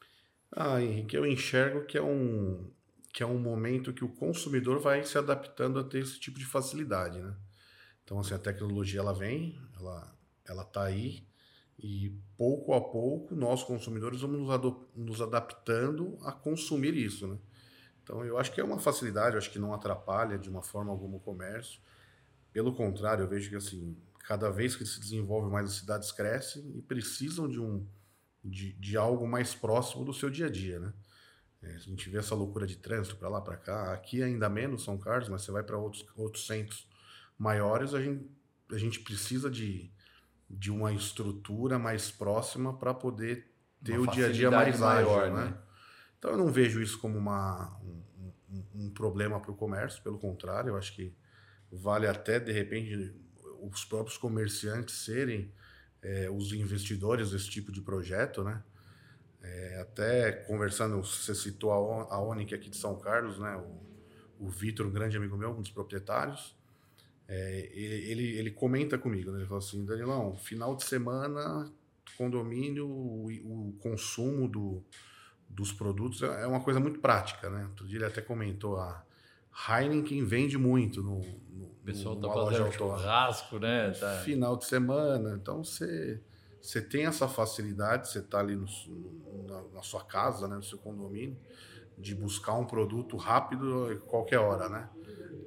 Ah, 0.50 0.80
Henrique, 0.80 1.16
eu 1.16 1.26
enxergo 1.26 1.84
que 1.84 1.98
é 1.98 2.02
um 2.02 2.70
que 3.12 3.22
é 3.22 3.26
um 3.26 3.38
momento 3.38 3.92
que 3.92 4.04
o 4.04 4.08
consumidor 4.08 4.80
vai 4.80 5.04
se 5.04 5.16
adaptando 5.16 5.78
a 5.78 5.84
ter 5.84 6.00
esse 6.00 6.18
tipo 6.18 6.36
de 6.36 6.44
facilidade, 6.44 7.20
né? 7.20 7.32
Então, 8.02 8.18
assim, 8.18 8.34
a 8.34 8.38
tecnologia 8.38 8.98
ela 8.98 9.14
vem, 9.14 9.56
ela 9.78 10.12
ela 10.44 10.64
tá 10.64 10.82
aí, 10.82 11.24
e 11.78 12.16
pouco 12.36 12.72
a 12.72 12.80
pouco 12.80 13.34
nós 13.34 13.62
consumidores 13.62 14.20
vamos 14.20 14.40
nos, 14.40 14.76
nos 14.94 15.20
adaptando 15.20 16.18
a 16.22 16.32
consumir 16.32 16.94
isso, 16.96 17.26
né? 17.26 17.38
Então 18.02 18.24
eu 18.24 18.38
acho 18.38 18.52
que 18.52 18.60
é 18.60 18.64
uma 18.64 18.78
facilidade, 18.78 19.34
eu 19.34 19.38
acho 19.38 19.50
que 19.50 19.58
não 19.58 19.72
atrapalha 19.72 20.38
de 20.38 20.48
uma 20.48 20.62
forma 20.62 20.90
alguma 20.90 21.16
o 21.16 21.20
comércio. 21.20 21.80
Pelo 22.52 22.74
contrário, 22.74 23.24
eu 23.24 23.28
vejo 23.28 23.48
que 23.48 23.56
assim, 23.56 23.96
cada 24.20 24.50
vez 24.50 24.76
que 24.76 24.84
se 24.84 25.00
desenvolve 25.00 25.50
mais 25.50 25.66
as 25.66 25.76
cidades 25.76 26.12
crescem 26.12 26.62
e 26.76 26.82
precisam 26.82 27.48
de 27.48 27.60
um 27.60 27.86
de, 28.44 28.74
de 28.74 28.96
algo 28.96 29.26
mais 29.26 29.54
próximo 29.54 30.04
do 30.04 30.12
seu 30.12 30.28
dia 30.28 30.46
a 30.46 30.50
dia, 30.50 30.78
né? 30.78 30.92
É, 31.62 31.74
a 31.74 31.78
gente 31.78 32.10
vê 32.10 32.18
essa 32.18 32.34
loucura 32.34 32.66
de 32.66 32.76
trânsito 32.76 33.16
para 33.16 33.28
lá, 33.28 33.40
para 33.40 33.56
cá. 33.56 33.94
Aqui 33.94 34.22
ainda 34.22 34.50
menos 34.50 34.84
São 34.84 34.98
Carlos, 34.98 35.30
mas 35.30 35.42
você 35.42 35.50
vai 35.50 35.62
para 35.62 35.78
outros, 35.78 36.04
outros 36.14 36.46
centros 36.46 36.86
maiores, 37.38 37.94
a 37.94 38.02
gente, 38.02 38.30
a 38.70 38.76
gente 38.76 39.00
precisa 39.00 39.50
de, 39.50 39.90
de 40.58 40.70
uma 40.70 40.92
estrutura 40.92 41.78
mais 41.78 42.10
próxima 42.10 42.76
para 42.76 42.94
poder 42.94 43.50
ter 43.82 43.98
uma 43.98 44.10
o 44.10 44.14
dia 44.14 44.26
a 44.26 44.32
dia 44.32 44.50
mais 44.50 44.78
maior, 44.78 45.24
ágil, 45.24 45.34
né? 45.34 45.44
né? 45.46 45.58
Então 46.18 46.30
eu 46.30 46.38
não 46.38 46.50
vejo 46.50 46.80
isso 46.80 46.98
como 46.98 47.18
uma, 47.18 47.78
um, 47.82 48.02
um, 48.50 48.86
um 48.86 48.90
problema 48.90 49.40
para 49.40 49.50
o 49.50 49.54
comércio, 49.54 50.02
pelo 50.02 50.18
contrário, 50.18 50.70
eu 50.70 50.76
acho 50.76 50.94
que 50.94 51.14
vale 51.70 52.06
até 52.06 52.38
de 52.38 52.52
repente 52.52 53.14
os 53.60 53.84
próprios 53.84 54.16
comerciantes 54.16 55.04
serem 55.04 55.52
é, 56.02 56.30
os 56.30 56.52
investidores 56.52 57.30
desse 57.30 57.48
tipo 57.48 57.72
de 57.72 57.80
projeto, 57.80 58.44
né? 58.44 58.62
É, 59.42 59.80
até 59.80 60.32
conversando, 60.32 61.02
você 61.02 61.34
citou 61.34 61.70
a, 61.70 62.14
a 62.14 62.20
Onic 62.20 62.54
aqui 62.54 62.70
de 62.70 62.76
São 62.76 62.98
Carlos, 62.98 63.38
né? 63.38 63.56
O, 63.56 64.46
o 64.46 64.48
Vitor, 64.48 64.86
um 64.86 64.90
grande 64.90 65.16
amigo 65.16 65.36
meu, 65.36 65.50
um 65.50 65.60
dos 65.60 65.70
proprietários, 65.70 66.56
é, 67.28 67.70
ele, 67.72 68.36
ele 68.38 68.50
comenta 68.50 68.98
comigo, 68.98 69.30
né? 69.30 69.38
ele 69.38 69.46
falou 69.46 69.58
assim, 69.58 69.84
Danilão, 69.84 70.36
final 70.36 70.76
de 70.76 70.84
semana, 70.84 71.70
condomínio, 72.16 72.86
o, 72.86 73.26
o 73.26 73.72
consumo 73.80 74.48
do, 74.48 74.82
dos 75.48 75.72
produtos 75.72 76.22
é, 76.22 76.42
é 76.42 76.46
uma 76.46 76.60
coisa 76.60 76.78
muito 76.78 77.00
prática, 77.00 77.48
né? 77.48 77.64
Outro 77.64 77.86
dia 77.86 77.98
ele 77.98 78.06
até 78.06 78.20
comentou, 78.20 78.76
a 78.76 79.04
Heineken 79.68 80.24
vende 80.24 80.58
muito 80.58 81.02
no, 81.02 81.20
no 81.50 81.74
o 81.84 81.86
pessoal 81.86 82.16
tá 82.16 82.32
fazendo 82.32 82.72
churrasco, 82.72 83.58
né? 83.58 83.90
Tá. 83.90 84.22
Final 84.24 84.56
de 84.56 84.64
semana, 84.64 85.38
então 85.40 85.62
você 85.62 86.20
você 86.64 86.80
tem 86.80 87.04
essa 87.04 87.28
facilidade, 87.28 88.08
você 88.08 88.20
está 88.20 88.40
ali 88.40 88.56
no, 88.56 88.66
na, 89.46 89.62
na, 89.74 89.82
sua 89.82 90.02
casa, 90.02 90.48
né, 90.48 90.56
no 90.56 90.62
seu 90.62 90.78
condomínio, 90.78 91.36
de 91.98 92.14
buscar 92.14 92.54
um 92.54 92.64
produto 92.64 93.18
rápido 93.18 94.02
qualquer 94.06 94.38
hora, 94.38 94.70
né? 94.70 94.88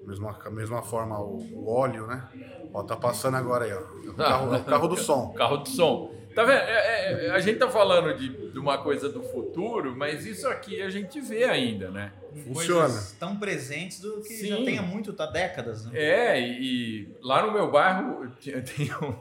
Mesma, 0.07 0.39
mesma 0.51 0.81
forma 0.81 1.19
o, 1.19 1.37
o 1.53 1.69
óleo, 1.69 2.07
né? 2.07 2.25
Ó, 2.73 2.81
tá 2.81 2.95
passando 2.95 3.35
agora 3.35 3.65
aí, 3.65 3.73
ó. 3.73 3.81
O 4.09 4.13
carro, 4.13 4.55
o 4.55 4.63
carro 4.63 4.87
do 4.87 4.95
som. 4.95 5.33
Carro 5.35 5.57
do 5.57 5.67
som. 5.67 6.15
Tá 6.33 6.45
vendo? 6.45 6.59
É, 6.59 7.25
é, 7.25 7.31
a 7.31 7.39
gente 7.39 7.59
tá 7.59 7.67
falando 7.67 8.17
de, 8.17 8.51
de, 8.51 8.57
uma 8.59 8.77
coisa 8.77 9.09
do 9.09 9.21
futuro, 9.21 9.95
mas 9.97 10.25
isso 10.25 10.47
aqui 10.47 10.81
a 10.81 10.89
gente 10.89 11.19
vê 11.19 11.43
ainda, 11.43 11.91
né? 11.91 12.13
Funciona. 12.45 12.83
Coisas 12.83 13.11
tão 13.19 13.35
presentes 13.37 13.99
do 13.99 14.21
que 14.21 14.33
Sim. 14.33 14.47
já 14.47 14.55
tem 14.57 14.77
há 14.77 14.81
muito, 14.81 15.13
há 15.17 15.25
décadas. 15.25 15.85
Né? 15.87 15.99
É, 15.99 16.39
e, 16.39 16.61
e 16.61 17.17
lá 17.21 17.45
no 17.45 17.51
meu 17.51 17.69
bairro 17.69 18.31
tem 18.39 18.93
um 19.01 19.15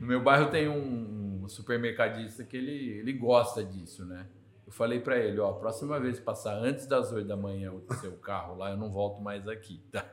no 0.00 0.06
meu 0.06 0.20
bairro 0.20 0.50
tem 0.50 0.68
um 0.68 1.48
supermercadista 1.48 2.44
que 2.44 2.56
ele, 2.56 2.98
ele 2.98 3.12
gosta 3.12 3.64
disso, 3.64 4.04
né? 4.04 4.26
Eu 4.66 4.72
falei 4.72 5.00
para 5.00 5.18
ele, 5.18 5.38
ó, 5.40 5.52
próxima 5.52 6.00
vez 6.00 6.18
que 6.18 6.24
passar 6.24 6.54
antes 6.54 6.86
das 6.86 7.12
8 7.12 7.26
da 7.26 7.36
manhã 7.36 7.72
o 7.72 7.94
seu 7.94 8.12
carro 8.12 8.56
lá, 8.56 8.70
eu 8.70 8.76
não 8.76 8.90
volto 8.90 9.20
mais 9.20 9.46
aqui, 9.46 9.82
tá? 9.92 10.04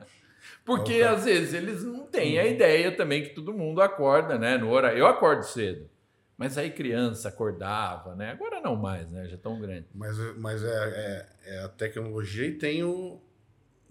Porque 0.64 0.92
okay. 0.92 1.02
às 1.02 1.24
vezes 1.24 1.54
eles 1.54 1.84
não 1.84 2.06
têm 2.06 2.38
a 2.38 2.46
ideia 2.46 2.94
também 2.94 3.22
que 3.22 3.30
todo 3.30 3.52
mundo 3.52 3.80
acorda, 3.80 4.38
né? 4.38 4.58
No 4.58 4.70
horário. 4.70 4.98
Eu 4.98 5.06
acordo 5.06 5.42
cedo. 5.44 5.88
Mas 6.36 6.58
aí 6.58 6.70
criança 6.70 7.28
acordava, 7.28 8.14
né? 8.14 8.32
Agora 8.32 8.60
não 8.60 8.74
mais, 8.74 9.08
né? 9.08 9.28
Já 9.28 9.36
tão 9.36 9.60
grande. 9.60 9.86
Mas, 9.94 10.16
mas 10.36 10.62
é, 10.64 10.66
é, 10.66 11.54
é 11.54 11.64
a 11.64 11.68
tecnologia 11.68 12.46
e 12.46 12.52
tem 12.52 12.82
o, 12.82 13.20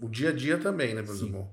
o 0.02 0.10
dia 0.10 0.30
a 0.30 0.34
dia 0.34 0.58
também, 0.58 0.94
né, 0.94 1.02
por 1.02 1.14
exemplo? 1.14 1.50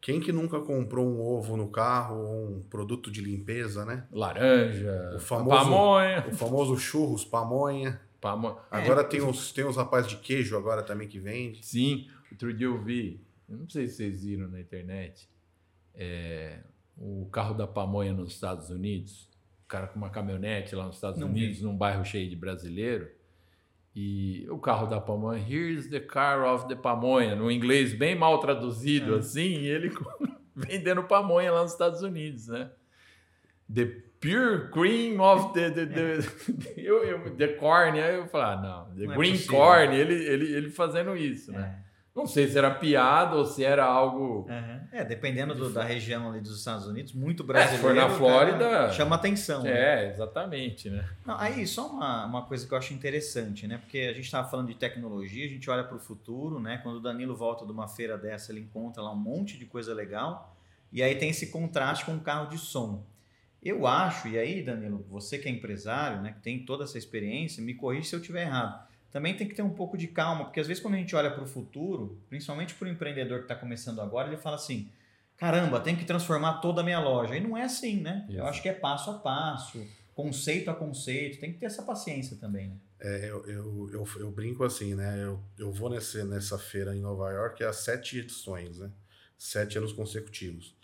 Quem 0.00 0.18
que 0.18 0.32
nunca 0.32 0.58
comprou 0.60 1.06
um 1.06 1.20
ovo 1.20 1.58
no 1.58 1.68
carro 1.68 2.16
ou 2.24 2.48
um 2.52 2.62
produto 2.62 3.10
de 3.10 3.20
limpeza, 3.20 3.84
né? 3.84 4.06
Laranja, 4.10 5.12
o 5.14 5.20
famoso, 5.20 5.56
pamonha. 5.56 6.26
O 6.26 6.34
famoso 6.34 6.78
churros, 6.78 7.22
pamonha. 7.22 8.00
Pamonha. 8.20 8.56
Agora 8.70 9.00
é, 9.00 9.04
tem, 9.04 9.22
os, 9.22 9.52
tem 9.52 9.64
os 9.64 9.76
rapazes 9.76 10.10
de 10.10 10.16
queijo 10.16 10.56
agora 10.56 10.82
também 10.82 11.08
que 11.08 11.18
vende. 11.18 11.64
Sim, 11.64 12.08
outro 12.30 12.52
dia 12.52 12.66
eu 12.66 12.82
vi, 12.82 13.24
eu 13.48 13.56
não 13.56 13.68
sei 13.68 13.88
se 13.88 13.96
vocês 13.96 14.24
viram 14.24 14.48
na 14.48 14.60
internet, 14.60 15.28
é, 15.94 16.60
o 16.96 17.26
carro 17.32 17.54
da 17.54 17.66
pamonha 17.66 18.12
nos 18.12 18.32
Estados 18.32 18.70
Unidos, 18.70 19.28
o 19.64 19.68
cara 19.68 19.86
com 19.86 19.96
uma 19.96 20.10
caminhonete 20.10 20.74
lá 20.74 20.86
nos 20.86 20.96
Estados 20.96 21.18
não 21.18 21.28
Unidos, 21.28 21.58
vi. 21.58 21.64
num 21.64 21.76
bairro 21.76 22.04
cheio 22.04 22.28
de 22.28 22.36
brasileiro, 22.36 23.10
e 23.94 24.46
o 24.48 24.58
carro 24.58 24.86
da 24.86 25.00
pamonha, 25.00 25.40
here's 25.40 25.88
the 25.88 25.98
car 25.98 26.44
of 26.44 26.68
the 26.68 26.76
pamonha, 26.76 27.34
no 27.34 27.50
inglês 27.50 27.92
bem 27.92 28.14
mal 28.14 28.38
traduzido 28.38 29.16
é. 29.16 29.18
assim, 29.18 29.60
e 29.60 29.66
ele 29.66 29.90
vendendo 30.54 31.02
pamonha 31.04 31.50
lá 31.50 31.62
nos 31.62 31.72
Estados 31.72 32.02
Unidos, 32.02 32.48
né? 32.48 32.70
The 33.72 34.09
pure 34.20 34.70
cream 34.70 35.18
of 35.20 35.54
the, 35.54 35.70
the, 35.70 35.86
the, 35.86 36.18
é. 36.18 36.20
eu, 36.76 37.02
eu, 37.04 37.36
the 37.36 37.48
corn, 37.48 37.98
aí 37.98 38.16
eu 38.16 38.28
falo, 38.28 38.44
ah, 38.44 38.56
não, 38.56 38.94
the 38.94 39.06
não 39.06 39.14
é 39.14 39.16
green 39.16 39.34
é 39.34 39.46
corn, 39.46 39.96
ele, 39.96 40.14
ele, 40.14 40.52
ele 40.52 40.70
fazendo 40.70 41.16
isso, 41.16 41.50
né? 41.50 41.80
É. 41.86 41.90
Não 42.14 42.26
sei 42.26 42.48
se 42.48 42.58
era 42.58 42.72
piada 42.72 43.36
ou 43.36 43.46
se 43.46 43.64
era 43.64 43.84
algo. 43.84 44.46
Uhum. 44.48 44.80
É, 44.92 45.04
dependendo 45.04 45.54
do, 45.54 45.72
da 45.72 45.84
região 45.84 46.28
ali 46.28 46.40
dos 46.40 46.58
Estados 46.58 46.84
Unidos, 46.86 47.12
muito 47.12 47.44
brasileiro. 47.44 47.76
É, 47.76 47.78
se 47.78 47.82
for 47.82 47.94
na 47.94 48.10
Flórida. 48.10 48.92
Chama 48.92 49.14
atenção. 49.14 49.62
Né? 49.62 49.70
É, 49.70 49.96
né? 49.96 50.08
exatamente, 50.10 50.90
né? 50.90 51.08
Não, 51.24 51.38
aí, 51.38 51.64
só 51.66 51.86
uma, 51.86 52.26
uma 52.26 52.42
coisa 52.42 52.66
que 52.66 52.74
eu 52.74 52.78
acho 52.78 52.92
interessante, 52.92 53.66
né? 53.66 53.78
Porque 53.78 53.98
a 53.98 54.12
gente 54.12 54.24
estava 54.24 54.48
falando 54.48 54.66
de 54.66 54.74
tecnologia, 54.74 55.46
a 55.46 55.48
gente 55.48 55.70
olha 55.70 55.84
para 55.84 55.96
o 55.96 56.00
futuro, 56.00 56.58
né? 56.58 56.78
Quando 56.82 56.96
o 56.96 57.00
Danilo 57.00 57.36
volta 57.36 57.64
de 57.64 57.70
uma 57.70 57.86
feira 57.86 58.18
dessa, 58.18 58.50
ele 58.50 58.60
encontra 58.60 59.00
lá 59.00 59.12
um 59.12 59.16
monte 59.16 59.56
de 59.56 59.64
coisa 59.64 59.94
legal. 59.94 60.54
E 60.92 61.04
aí 61.04 61.14
tem 61.14 61.30
esse 61.30 61.46
contraste 61.46 62.04
com 62.04 62.16
o 62.16 62.20
carro 62.20 62.50
de 62.50 62.58
som. 62.58 63.04
Eu 63.62 63.86
acho, 63.86 64.28
e 64.28 64.38
aí, 64.38 64.62
Danilo, 64.62 65.04
você 65.08 65.38
que 65.38 65.48
é 65.48 65.50
empresário, 65.50 66.22
né, 66.22 66.32
que 66.32 66.40
tem 66.40 66.64
toda 66.64 66.84
essa 66.84 66.96
experiência, 66.96 67.62
me 67.62 67.74
corrija 67.74 68.08
se 68.08 68.14
eu 68.14 68.20
estiver 68.20 68.42
errado 68.42 68.90
também 69.10 69.36
tem 69.36 69.48
que 69.48 69.54
ter 69.54 69.62
um 69.62 69.70
pouco 69.70 69.98
de 69.98 70.06
calma, 70.06 70.44
porque 70.44 70.60
às 70.60 70.66
vezes 70.66 70.82
quando 70.82 70.94
a 70.94 70.98
gente 70.98 71.14
olha 71.16 71.30
para 71.30 71.42
o 71.42 71.46
futuro, 71.46 72.20
principalmente 72.28 72.74
para 72.74 72.86
o 72.86 72.90
empreendedor 72.90 73.38
que 73.38 73.44
está 73.44 73.56
começando 73.56 74.00
agora, 74.00 74.28
ele 74.28 74.36
fala 74.36 74.56
assim: 74.56 74.90
caramba, 75.36 75.80
tem 75.80 75.96
que 75.96 76.04
transformar 76.04 76.60
toda 76.60 76.80
a 76.80 76.84
minha 76.84 77.00
loja. 77.00 77.36
E 77.36 77.40
não 77.40 77.56
é 77.56 77.64
assim, 77.64 78.00
né? 78.00 78.24
Isso. 78.28 78.38
Eu 78.38 78.46
acho 78.46 78.62
que 78.62 78.68
é 78.68 78.72
passo 78.72 79.10
a 79.10 79.18
passo, 79.18 79.84
conceito 80.14 80.70
a 80.70 80.74
conceito, 80.74 81.40
tem 81.40 81.52
que 81.52 81.58
ter 81.58 81.66
essa 81.66 81.82
paciência 81.82 82.36
também. 82.36 82.68
Né? 82.68 82.76
É, 83.00 83.30
eu, 83.30 83.44
eu, 83.46 83.90
eu, 83.92 84.08
eu, 84.18 84.30
brinco 84.30 84.62
assim, 84.62 84.94
né? 84.94 85.24
Eu, 85.24 85.40
eu 85.58 85.72
vou 85.72 85.90
nesse, 85.90 86.22
nessa 86.24 86.58
feira 86.58 86.94
em 86.94 87.00
Nova 87.00 87.30
York 87.30 87.64
há 87.64 87.72
sete 87.72 88.18
edições, 88.18 88.78
né? 88.78 88.90
Sete 89.36 89.78
anos 89.78 89.92
consecutivos. 89.92 90.76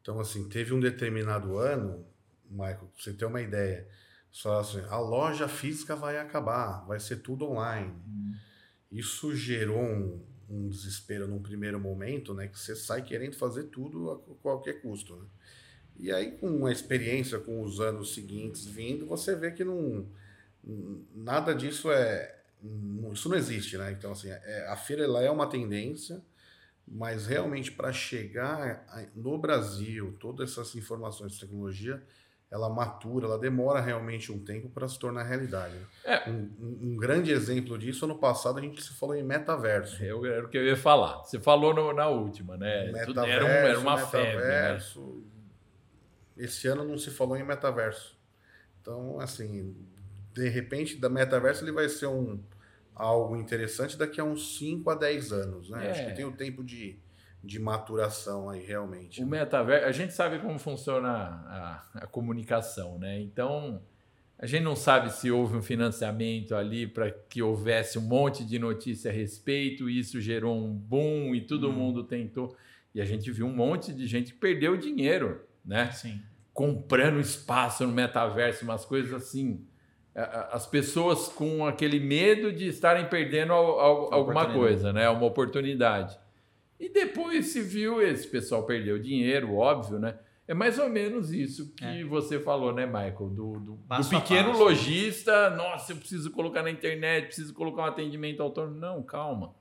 Então, 0.00 0.18
assim, 0.18 0.48
teve 0.48 0.72
um 0.72 0.80
determinado 0.80 1.58
ano, 1.58 2.06
Michael, 2.50 2.90
pra 2.92 3.02
você 3.02 3.12
ter 3.12 3.24
uma 3.24 3.40
ideia, 3.40 3.88
só 4.30 4.60
assim, 4.60 4.80
a 4.88 4.98
loja 4.98 5.48
física 5.48 5.96
vai 5.96 6.18
acabar, 6.18 6.84
vai 6.86 7.00
ser 7.00 7.16
tudo 7.16 7.48
online. 7.48 7.92
Hum. 8.06 8.34
Isso 8.90 9.34
gerou 9.34 9.80
um, 9.80 10.24
um, 10.48 10.68
desespero 10.68 11.26
num 11.28 11.40
primeiro 11.40 11.78
momento, 11.78 12.34
né? 12.34 12.48
Que 12.48 12.58
você 12.58 12.74
sai 12.74 13.02
querendo 13.02 13.36
fazer 13.36 13.64
tudo 13.64 14.10
a 14.10 14.18
qualquer 14.42 14.82
custo, 14.82 15.16
né? 15.16 15.26
E 15.96 16.10
aí, 16.10 16.32
com 16.38 16.66
a 16.66 16.72
experiência, 16.72 17.38
com 17.38 17.62
os 17.62 17.78
anos 17.78 18.14
seguintes 18.14 18.66
vindo, 18.66 19.06
você 19.06 19.34
vê 19.36 19.50
que 19.50 19.62
não, 19.62 20.08
nada 21.14 21.54
disso 21.54 21.90
é... 21.90 22.38
Isso 23.12 23.28
não 23.28 23.36
existe, 23.36 23.78
né? 23.78 23.92
Então, 23.92 24.12
assim, 24.12 24.28
é, 24.28 24.66
a 24.68 24.76
feira 24.76 25.04
ela 25.04 25.22
é 25.22 25.30
uma 25.30 25.48
tendência, 25.48 26.22
mas 26.86 27.26
realmente 27.26 27.72
para 27.72 27.92
chegar 27.92 28.84
no 29.14 29.38
Brasil, 29.38 30.16
todas 30.18 30.50
essas 30.50 30.74
informações 30.74 31.32
de 31.32 31.40
tecnologia 31.40 32.02
ela 32.50 32.68
matura, 32.68 33.26
ela 33.26 33.38
demora 33.38 33.80
realmente 33.80 34.32
um 34.32 34.38
tempo 34.38 34.68
para 34.68 34.88
se 34.88 34.98
tornar 34.98 35.22
realidade. 35.22 35.74
Né? 35.74 35.86
É. 36.04 36.28
Um, 36.28 36.50
um, 36.60 36.96
grande 36.96 37.30
exemplo 37.30 37.78
disso, 37.78 38.04
ano 38.04 38.18
passado 38.18 38.58
a 38.58 38.60
gente 38.60 38.82
se 38.82 38.92
falou 38.94 39.14
em 39.14 39.22
metaverso. 39.22 40.02
Eu, 40.02 40.26
era 40.26 40.44
o 40.44 40.48
que 40.48 40.58
eu 40.58 40.64
ia 40.64 40.76
falar. 40.76 41.18
Você 41.18 41.38
falou 41.38 41.72
no, 41.72 41.92
na 41.92 42.08
última, 42.08 42.56
né? 42.56 42.90
Metaverso, 42.90 43.20
era, 43.20 43.44
um, 43.44 43.48
era 43.48 43.78
uma 43.78 43.96
metaverso. 43.96 45.00
febre. 45.00 45.16
Né? 45.16 46.44
Esse 46.44 46.66
ano 46.66 46.84
não 46.84 46.98
se 46.98 47.10
falou 47.10 47.36
em 47.36 47.44
metaverso. 47.44 48.18
Então, 48.80 49.20
assim, 49.20 49.76
de 50.32 50.48
repente, 50.48 50.96
da 50.96 51.08
metaverso 51.08 51.62
ele 51.62 51.72
vai 51.72 51.88
ser 51.88 52.06
um 52.06 52.40
algo 52.94 53.36
interessante 53.36 53.96
daqui 53.96 54.20
a 54.20 54.24
uns 54.24 54.58
5 54.58 54.90
a 54.90 54.94
10 54.96 55.32
anos, 55.32 55.70
né? 55.70 55.86
É. 55.86 55.90
Acho 55.92 56.06
que 56.06 56.14
tem 56.14 56.24
o 56.24 56.32
tempo 56.32 56.64
de 56.64 56.98
de 57.42 57.58
maturação 57.58 58.50
aí 58.50 58.64
realmente. 58.64 59.22
O 59.22 59.26
metaverso, 59.26 59.86
a 59.86 59.92
gente 59.92 60.12
sabe 60.12 60.38
como 60.38 60.58
funciona 60.58 61.08
a, 61.08 61.84
a, 61.94 62.06
comunicação, 62.06 62.98
né? 62.98 63.20
Então, 63.20 63.82
a 64.38 64.46
gente 64.46 64.62
não 64.62 64.76
sabe 64.76 65.10
se 65.10 65.30
houve 65.30 65.56
um 65.56 65.62
financiamento 65.62 66.54
ali 66.54 66.86
para 66.86 67.10
que 67.10 67.42
houvesse 67.42 67.98
um 67.98 68.02
monte 68.02 68.44
de 68.44 68.58
notícia 68.58 69.10
a 69.10 69.14
respeito, 69.14 69.88
e 69.88 69.98
isso 69.98 70.20
gerou 70.20 70.56
um 70.56 70.72
boom 70.72 71.34
e 71.34 71.40
todo 71.40 71.68
hum. 71.68 71.72
mundo 71.72 72.04
tentou. 72.04 72.54
E 72.94 73.00
a 73.00 73.04
gente 73.04 73.30
viu 73.30 73.46
um 73.46 73.54
monte 73.54 73.92
de 73.92 74.06
gente 74.06 74.32
que 74.32 74.38
perdeu 74.38 74.76
dinheiro, 74.76 75.42
né? 75.64 75.90
Sim. 75.92 76.20
Comprando 76.52 77.20
espaço 77.20 77.86
no 77.86 77.92
metaverso, 77.92 78.64
umas 78.64 78.84
coisas 78.84 79.14
assim. 79.14 79.64
As 80.14 80.66
pessoas 80.66 81.28
com 81.28 81.64
aquele 81.64 82.00
medo 82.00 82.52
de 82.52 82.66
estarem 82.66 83.08
perdendo 83.08 83.52
alguma 83.52 84.52
coisa, 84.52 84.92
né? 84.92 85.08
Uma 85.08 85.24
oportunidade. 85.24 86.18
E 86.80 86.88
depois 86.88 87.48
se 87.48 87.60
viu, 87.60 88.00
esse 88.02 88.26
pessoal 88.26 88.64
perdeu 88.64 88.98
dinheiro, 88.98 89.54
óbvio, 89.54 89.98
né? 89.98 90.14
É 90.48 90.54
mais 90.54 90.78
ou 90.78 90.88
menos 90.88 91.30
isso 91.30 91.72
que 91.76 91.84
é. 91.84 92.02
você 92.04 92.40
falou, 92.40 92.72
né, 92.74 92.84
Michael? 92.86 93.28
Do, 93.30 93.52
do, 93.60 93.76
do 93.76 94.08
pequeno 94.08 94.50
lojista, 94.56 95.50
nossa, 95.50 95.92
eu 95.92 95.96
preciso 95.96 96.30
colocar 96.32 96.62
na 96.62 96.70
internet, 96.70 97.26
preciso 97.26 97.54
colocar 97.54 97.82
um 97.82 97.86
atendimento 97.86 98.42
autônomo. 98.42 98.76
Não, 98.80 99.00
calma. 99.02 99.54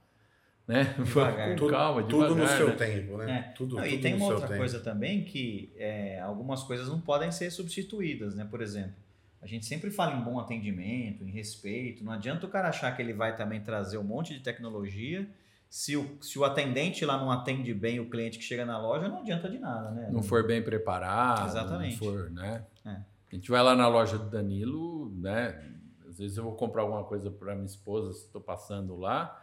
né? 0.68 0.96
Devagar. 0.98 1.50
Com 1.52 1.56
Tudo- 1.58 1.70
calma, 1.72 2.04
Tudo 2.04 2.30
no 2.30 2.36
devagar, 2.36 2.58
seu 2.58 2.68
né? 2.70 2.74
tempo, 2.76 3.18
né? 3.18 3.32
É. 3.32 3.54
Tudo, 3.54 3.76
Não, 3.76 3.86
e 3.86 3.90
tudo 3.92 4.02
tem 4.02 4.12
no 4.14 4.18
uma 4.18 4.34
outra 4.34 4.48
tempo. 4.48 4.58
coisa 4.60 4.80
também 4.80 5.24
que 5.24 5.72
é, 5.78 6.20
algumas 6.22 6.64
coisas 6.64 6.88
não 6.88 7.00
podem 7.02 7.32
ser 7.32 7.52
substituídas, 7.52 8.34
né? 8.34 8.48
Por 8.50 8.62
exemplo, 8.62 8.94
a 9.42 9.46
gente 9.46 9.66
sempre 9.68 9.92
fala 9.92 10.16
em 10.16 10.24
bom 10.24 10.40
atendimento, 10.40 11.24
em 11.24 11.30
respeito. 11.30 12.04
Não 12.04 12.14
adianta 12.14 12.46
o 12.48 12.50
cara 12.50 12.70
achar 12.70 12.96
que 12.96 13.02
ele 13.02 13.14
vai 13.14 13.36
também 13.36 13.62
trazer 13.62 13.98
um 14.00 14.04
monte 14.04 14.34
de 14.34 14.40
tecnologia. 14.40 15.28
Se 15.70 15.96
o, 15.96 16.18
se 16.20 16.40
o 16.40 16.44
atendente 16.44 17.06
lá 17.06 17.18
não 17.18 17.30
atende 17.32 17.74
bem 17.74 18.00
o 18.00 18.10
cliente 18.10 18.40
que 18.40 18.44
chega 18.44 18.66
na 18.66 18.82
loja, 18.82 19.08
não 19.08 19.20
adianta 19.20 19.48
de 19.48 19.60
nada, 19.60 19.92
né? 19.92 20.10
não 20.12 20.24
for 20.24 20.46
bem 20.46 20.64
preparado, 20.64 21.48
Exatamente. 21.48 22.04
não 22.04 22.12
for, 22.12 22.30
né? 22.32 22.66
É. 22.86 22.90
A 23.32 23.36
gente 23.36 23.52
vai 23.52 23.62
lá 23.62 23.76
na 23.76 23.88
loja 23.88 24.18
do 24.18 24.28
Danilo, 24.30 25.12
né? 25.16 25.64
Às 26.08 26.18
vezes 26.18 26.38
eu 26.38 26.44
vou 26.44 26.54
comprar 26.56 26.82
alguma 26.82 27.04
coisa 27.04 27.30
para 27.30 27.54
minha 27.54 27.68
esposa, 27.68 28.12
se 28.14 28.26
estou 28.26 28.42
passando 28.42 28.98
lá. 28.98 29.40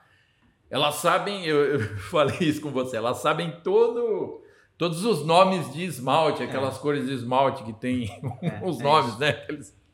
Elas 0.68 0.96
sabem, 0.96 1.44
eu, 1.46 1.78
eu 1.78 1.80
falei 2.10 2.36
isso 2.40 2.60
com 2.60 2.72
você, 2.72 2.96
elas 2.96 3.18
sabem 3.18 3.60
todo, 3.62 4.42
todos 4.76 5.04
os 5.04 5.24
nomes 5.24 5.72
de 5.72 5.84
esmalte, 5.84 6.42
aquelas 6.42 6.76
cores 6.76 7.06
de 7.06 7.12
esmalte 7.14 7.62
que 7.62 7.72
tem 7.72 8.10
É, 8.42 8.60
os 8.66 8.80
é 8.80 8.82
nomes, 8.82 9.10
isso. 9.12 9.20
né? 9.20 9.28
Aqueles- 9.28 9.85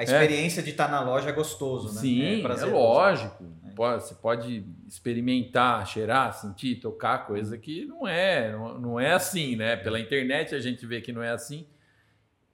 A 0.00 0.02
experiência 0.04 0.62
de 0.62 0.70
estar 0.70 0.88
na 0.90 1.00
loja 1.02 1.28
é 1.28 1.32
gostoso, 1.32 1.94
né? 1.94 2.00
Sim, 2.00 2.38
é, 2.38 2.42
prazeroso. 2.42 2.74
lógico. 2.76 3.44
É. 3.66 3.70
Pode- 3.70 4.02
você 4.04 4.14
pode 4.14 4.64
experimentar, 4.88 5.86
cheirar, 5.86 6.32
sentir, 6.34 6.76
tocar, 6.80 7.26
coisa 7.26 7.56
que 7.58 7.84
não 7.86 8.06
é, 8.06 8.52
não, 8.52 8.78
não 8.78 9.00
é 9.00 9.12
assim, 9.12 9.56
né? 9.56 9.76
Pela 9.76 9.98
internet 10.00 10.54
a 10.54 10.60
gente 10.60 10.84
vê 10.86 11.00
que 11.00 11.12
não 11.12 11.22
é 11.22 11.30
assim. 11.30 11.66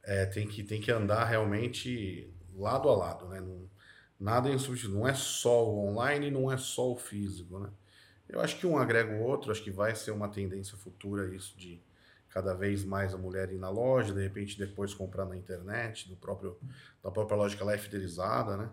É, 0.02 0.24
tem 0.26 0.46
que, 0.46 0.62
tem 0.62 0.80
que 0.80 0.90
andar 0.90 1.24
realmente 1.24 2.28
lado 2.56 2.88
a 2.88 2.96
lado, 2.96 3.26
né? 3.28 3.40
Não, 3.40 3.68
nada 4.18 4.48
é 4.48 4.52
insubstituível. 4.52 5.00
Não 5.00 5.08
é 5.08 5.14
só 5.14 5.64
o 5.68 5.88
online, 5.88 6.30
não 6.30 6.50
é 6.50 6.56
só 6.56 6.92
o 6.92 6.96
físico, 6.96 7.58
né? 7.58 7.70
Eu 8.28 8.40
acho 8.40 8.56
que 8.56 8.66
um 8.66 8.76
agrega 8.76 9.12
o 9.14 9.22
outro, 9.22 9.52
acho 9.52 9.62
que 9.62 9.70
vai 9.70 9.94
ser 9.94 10.10
uma 10.10 10.28
tendência 10.28 10.76
futura 10.76 11.32
isso 11.34 11.56
de 11.56 11.80
cada 12.36 12.52
vez 12.52 12.84
mais 12.84 13.14
a 13.14 13.16
mulher 13.16 13.50
ir 13.50 13.56
na 13.56 13.70
loja, 13.70 14.12
de 14.12 14.22
repente 14.22 14.58
depois 14.58 14.92
comprar 14.92 15.24
na 15.24 15.34
internet, 15.34 16.06
do 16.06 16.16
próprio, 16.16 16.60
da 17.02 17.10
própria 17.10 17.56
que 17.56 17.62
ela 17.62 17.72
é 17.72 18.56
né? 18.58 18.70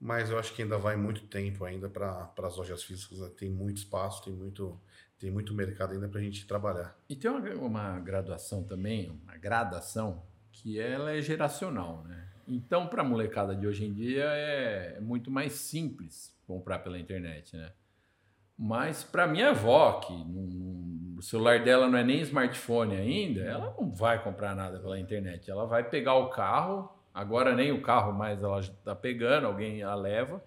Mas 0.00 0.30
eu 0.30 0.38
acho 0.38 0.54
que 0.54 0.62
ainda 0.62 0.78
vai 0.78 0.96
muito 0.96 1.26
tempo 1.26 1.66
ainda 1.66 1.86
para 1.86 2.32
as 2.38 2.56
lojas 2.56 2.82
físicas, 2.82 3.18
né? 3.18 3.30
tem 3.36 3.50
muito 3.50 3.76
espaço, 3.76 4.24
tem 4.24 4.32
muito, 4.32 4.80
tem 5.18 5.30
muito 5.30 5.52
mercado 5.52 5.92
ainda 5.92 6.08
para 6.08 6.18
a 6.18 6.22
gente 6.22 6.46
trabalhar. 6.46 6.98
E 7.06 7.14
tem 7.14 7.30
uma, 7.30 7.46
uma 7.56 8.00
graduação 8.00 8.64
também, 8.64 9.10
uma 9.10 9.36
gradação, 9.36 10.22
que 10.50 10.80
ela 10.80 11.12
é 11.12 11.20
geracional, 11.20 12.04
né? 12.04 12.26
Então, 12.48 12.86
para 12.86 13.02
a 13.02 13.04
molecada 13.04 13.54
de 13.54 13.66
hoje 13.66 13.84
em 13.84 13.92
dia, 13.92 14.24
é, 14.24 14.94
é 14.96 15.00
muito 15.00 15.30
mais 15.30 15.52
simples 15.52 16.34
comprar 16.46 16.78
pela 16.78 16.98
internet, 16.98 17.54
né? 17.54 17.70
Mas 18.58 19.02
para 19.02 19.26
minha 19.26 19.50
avó, 19.50 19.94
que 20.00 20.12
o 21.18 21.22
celular 21.22 21.62
dela 21.64 21.88
não 21.88 21.98
é 21.98 22.04
nem 22.04 22.20
smartphone 22.20 22.94
ainda, 22.96 23.40
ela 23.42 23.74
não 23.78 23.90
vai 23.90 24.22
comprar 24.22 24.54
nada 24.54 24.78
pela 24.78 24.98
internet. 24.98 25.50
Ela 25.50 25.66
vai 25.66 25.82
pegar 25.88 26.14
o 26.14 26.28
carro, 26.30 26.88
agora 27.12 27.54
nem 27.54 27.72
o 27.72 27.82
carro 27.82 28.12
mais 28.12 28.42
ela 28.42 28.60
está 28.60 28.94
pegando, 28.94 29.46
alguém 29.46 29.82
a 29.82 29.94
leva. 29.94 30.42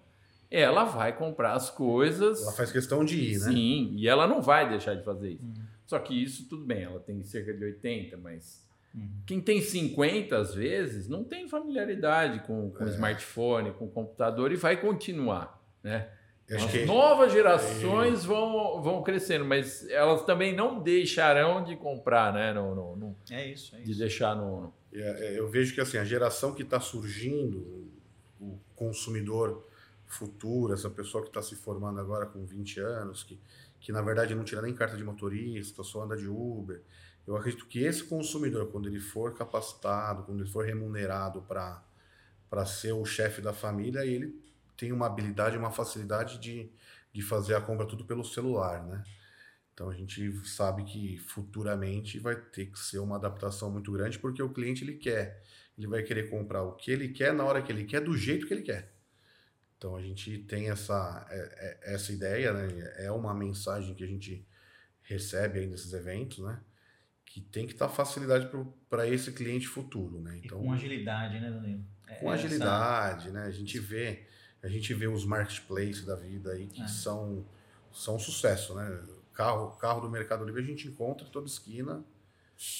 Ela 0.50 0.84
vai 0.84 1.14
comprar 1.14 1.52
as 1.52 1.68
coisas. 1.68 2.42
Ela 2.42 2.52
faz 2.52 2.72
questão 2.72 3.04
de 3.04 3.18
ir, 3.20 3.38
né? 3.40 3.52
Sim, 3.52 3.92
e 3.96 4.08
ela 4.08 4.26
não 4.26 4.40
vai 4.40 4.66
deixar 4.68 4.94
de 4.94 5.04
fazer 5.04 5.32
isso. 5.32 5.44
Só 5.86 5.98
que 5.98 6.22
isso 6.22 6.48
tudo 6.48 6.64
bem, 6.64 6.82
ela 6.84 7.00
tem 7.00 7.22
cerca 7.24 7.52
de 7.52 7.64
80, 7.64 8.16
mas 8.16 8.66
Uhum. 8.94 9.06
quem 9.26 9.38
tem 9.38 9.60
50 9.60 10.38
às 10.38 10.54
vezes 10.54 11.08
não 11.08 11.22
tem 11.22 11.46
familiaridade 11.46 12.40
com, 12.46 12.70
com 12.70 12.84
É. 12.84 12.88
smartphone, 12.88 13.72
com 13.72 13.86
computador 13.86 14.50
e 14.50 14.56
vai 14.56 14.78
continuar, 14.78 15.62
né? 15.82 16.08
Acho 16.50 16.64
As 16.64 16.70
que- 16.72 16.84
novas 16.86 17.30
gerações 17.32 18.24
vão, 18.24 18.80
vão 18.82 19.02
crescendo, 19.02 19.44
mas 19.44 19.86
elas 19.90 20.24
também 20.24 20.56
não 20.56 20.80
deixarão 20.80 21.62
de 21.62 21.76
comprar, 21.76 22.32
né? 22.32 22.52
No, 22.54 22.74
no- 22.74 22.96
no- 22.96 23.16
É 23.30 23.46
isso, 23.50 23.76
é 23.76 23.80
de 23.80 23.90
isso. 23.90 24.00
deixar 24.00 24.34
no. 24.34 24.62
no- 24.62 24.74
É, 24.92 25.34
é, 25.34 25.38
Eu 25.38 25.48
vejo 25.50 25.74
que 25.74 25.80
assim, 25.80 25.98
a 25.98 26.04
geração 26.04 26.54
que 26.54 26.62
está 26.62 26.80
surgindo, 26.80 27.86
o 28.40 28.58
consumidor 28.74 29.66
futuro, 30.06 30.72
essa 30.72 30.88
pessoa 30.88 31.22
que 31.22 31.28
está 31.28 31.42
se 31.42 31.54
formando 31.54 32.00
agora 32.00 32.24
com 32.24 32.46
20 32.46 32.80
anos, 32.80 33.22
que, 33.22 33.38
que 33.78 33.92
na 33.92 34.00
verdade 34.00 34.34
não 34.34 34.42
tira 34.42 34.62
nem 34.62 34.72
carta 34.74 34.96
de 34.96 35.04
motorista, 35.04 35.82
só 35.82 36.02
anda 36.04 36.16
de 36.16 36.26
Uber. 36.26 36.80
Eu 37.26 37.36
acredito 37.36 37.66
que 37.66 37.80
esse 37.84 38.02
consumidor, 38.04 38.68
quando 38.72 38.88
ele 38.88 39.00
for 39.00 39.34
capacitado, 39.34 40.22
quando 40.22 40.40
ele 40.40 40.48
for 40.50 40.64
remunerado 40.64 41.42
para 41.42 42.64
ser 42.64 42.92
o 42.92 43.04
chefe 43.04 43.42
da 43.42 43.52
família, 43.52 44.06
ele 44.06 44.34
tem 44.78 44.92
uma 44.92 45.06
habilidade, 45.06 45.58
uma 45.58 45.70
facilidade 45.70 46.38
de, 46.38 46.70
de 47.12 47.20
fazer 47.20 47.54
a 47.54 47.60
compra 47.60 47.84
tudo 47.86 48.04
pelo 48.06 48.24
celular, 48.24 48.82
né? 48.86 49.04
Então 49.74 49.90
a 49.90 49.94
gente 49.94 50.32
sabe 50.46 50.84
que 50.84 51.18
futuramente 51.18 52.18
vai 52.18 52.34
ter 52.36 52.66
que 52.66 52.78
ser 52.78 52.98
uma 52.98 53.16
adaptação 53.16 53.70
muito 53.70 53.92
grande 53.92 54.18
porque 54.18 54.42
o 54.42 54.52
cliente 54.52 54.82
ele 54.84 54.94
quer, 54.94 55.42
ele 55.76 55.86
vai 55.86 56.02
querer 56.02 56.30
comprar 56.30 56.62
o 56.62 56.72
que 56.74 56.90
ele 56.90 57.08
quer 57.10 57.32
na 57.34 57.44
hora 57.44 57.60
que 57.62 57.70
ele 57.70 57.84
quer, 57.84 58.00
do 58.00 58.16
jeito 58.16 58.46
que 58.46 58.54
ele 58.54 58.62
quer. 58.62 58.92
Então 59.76 59.94
a 59.94 60.02
gente 60.02 60.38
tem 60.38 60.70
essa 60.70 61.26
é- 61.30 61.36
é- 61.90 61.94
essa 61.94 62.12
ideia, 62.12 62.52
né? 62.52 62.94
É 62.98 63.10
uma 63.12 63.32
mensagem 63.34 63.94
que 63.94 64.02
a 64.02 64.06
gente 64.08 64.44
recebe 65.02 65.60
aí 65.60 65.66
nesses 65.66 65.92
eventos, 65.92 66.38
né? 66.38 66.60
Que 67.24 67.40
tem 67.40 67.66
que 67.66 67.74
dar 67.74 67.88
facilidade 67.88 68.48
para 68.90 69.06
esse 69.06 69.30
cliente 69.32 69.68
futuro, 69.68 70.20
né? 70.20 70.36
E 70.38 70.46
Então 70.46 70.60
com 70.60 70.72
agilidade, 70.72 71.38
né, 71.40 71.50
Danilo? 71.50 71.84
É 72.08 72.14
com 72.16 72.32
essa- 72.32 72.46
agilidade, 72.46 73.30
né? 73.30 73.42
A 73.44 73.50
gente 73.52 73.78
vê, 73.78 74.26
a 74.62 74.68
gente 74.68 74.92
vê 74.94 75.06
os 75.06 75.24
marketplaces 75.24 76.04
da 76.04 76.14
vida 76.16 76.52
aí 76.52 76.66
que 76.66 76.82
É. 76.82 76.88
são 76.88 77.44
são 77.92 78.16
um 78.16 78.18
sucesso, 78.18 78.74
né? 78.74 79.02
Carro, 79.32 79.70
carro 79.78 80.00
do 80.00 80.10
Mercado 80.10 80.44
Livre 80.44 80.62
a 80.62 80.64
gente 80.64 80.86
encontra 80.88 81.26
em 81.26 81.30
toda 81.30 81.46
esquina. 81.46 82.04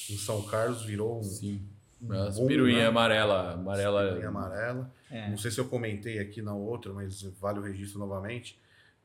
Em 0.09 0.17
São 0.17 0.41
Carlos 0.43 0.83
virou 0.83 1.19
um, 1.19 1.23
Sim. 1.23 1.65
um 2.01 2.47
piruinha 2.47 2.79
né? 2.79 2.85
amarela. 2.87 3.53
amarela 3.53 4.07
Piruinha 4.07 4.27
amarela. 4.27 4.93
É. 5.09 5.29
Não 5.29 5.37
sei 5.37 5.51
se 5.51 5.59
eu 5.59 5.65
comentei 5.65 6.19
aqui 6.19 6.41
na 6.41 6.53
outra, 6.53 6.93
mas 6.93 7.21
vale 7.39 7.59
o 7.59 7.61
registro 7.61 7.97
novamente. 7.99 8.59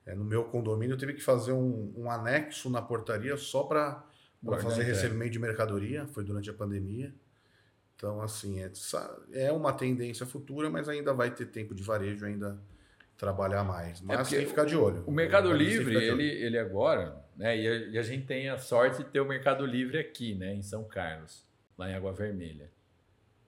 É, 0.04 0.14
no 0.14 0.24
meu 0.24 0.44
condomínio 0.44 0.94
eu 0.94 0.98
tive 0.98 1.14
que 1.14 1.22
fazer 1.22 1.52
um, 1.52 1.92
um 1.96 2.10
anexo 2.10 2.68
na 2.68 2.82
portaria 2.82 3.36
só 3.36 3.62
para 3.62 4.04
fazer 4.60 4.82
recebimento 4.82 5.30
de 5.32 5.38
mercadoria. 5.38 6.06
Foi 6.08 6.22
durante 6.24 6.50
a 6.50 6.54
pandemia. 6.54 7.14
Então, 7.96 8.20
assim, 8.20 8.60
é, 8.62 8.70
é 9.32 9.52
uma 9.52 9.72
tendência 9.72 10.26
futura, 10.26 10.68
mas 10.68 10.88
ainda 10.88 11.12
vai 11.12 11.30
ter 11.30 11.46
tempo 11.46 11.74
de 11.74 11.82
varejo 11.82 12.26
ainda 12.26 12.58
trabalhar 13.16 13.64
mais. 13.64 14.00
Mas 14.00 14.18
porque 14.18 14.36
tem 14.36 14.44
que 14.44 14.50
ficar 14.50 14.64
de 14.64 14.76
olho. 14.76 15.04
O 15.06 15.12
Mercado 15.12 15.50
que 15.50 15.56
Livre, 15.56 15.96
ele, 15.96 16.24
ele 16.24 16.58
agora, 16.58 17.16
né? 17.36 17.56
E 17.56 17.68
a, 17.68 17.74
e 17.90 17.98
a 17.98 18.02
gente 18.02 18.26
tem 18.26 18.48
a 18.48 18.58
sorte 18.58 18.98
de 19.04 19.10
ter 19.10 19.20
o 19.20 19.28
Mercado 19.28 19.64
Livre 19.64 19.98
aqui, 19.98 20.34
né? 20.34 20.54
Em 20.54 20.62
São 20.62 20.84
Carlos, 20.84 21.44
lá 21.78 21.90
em 21.90 21.94
Água 21.94 22.12
Vermelha. 22.12 22.70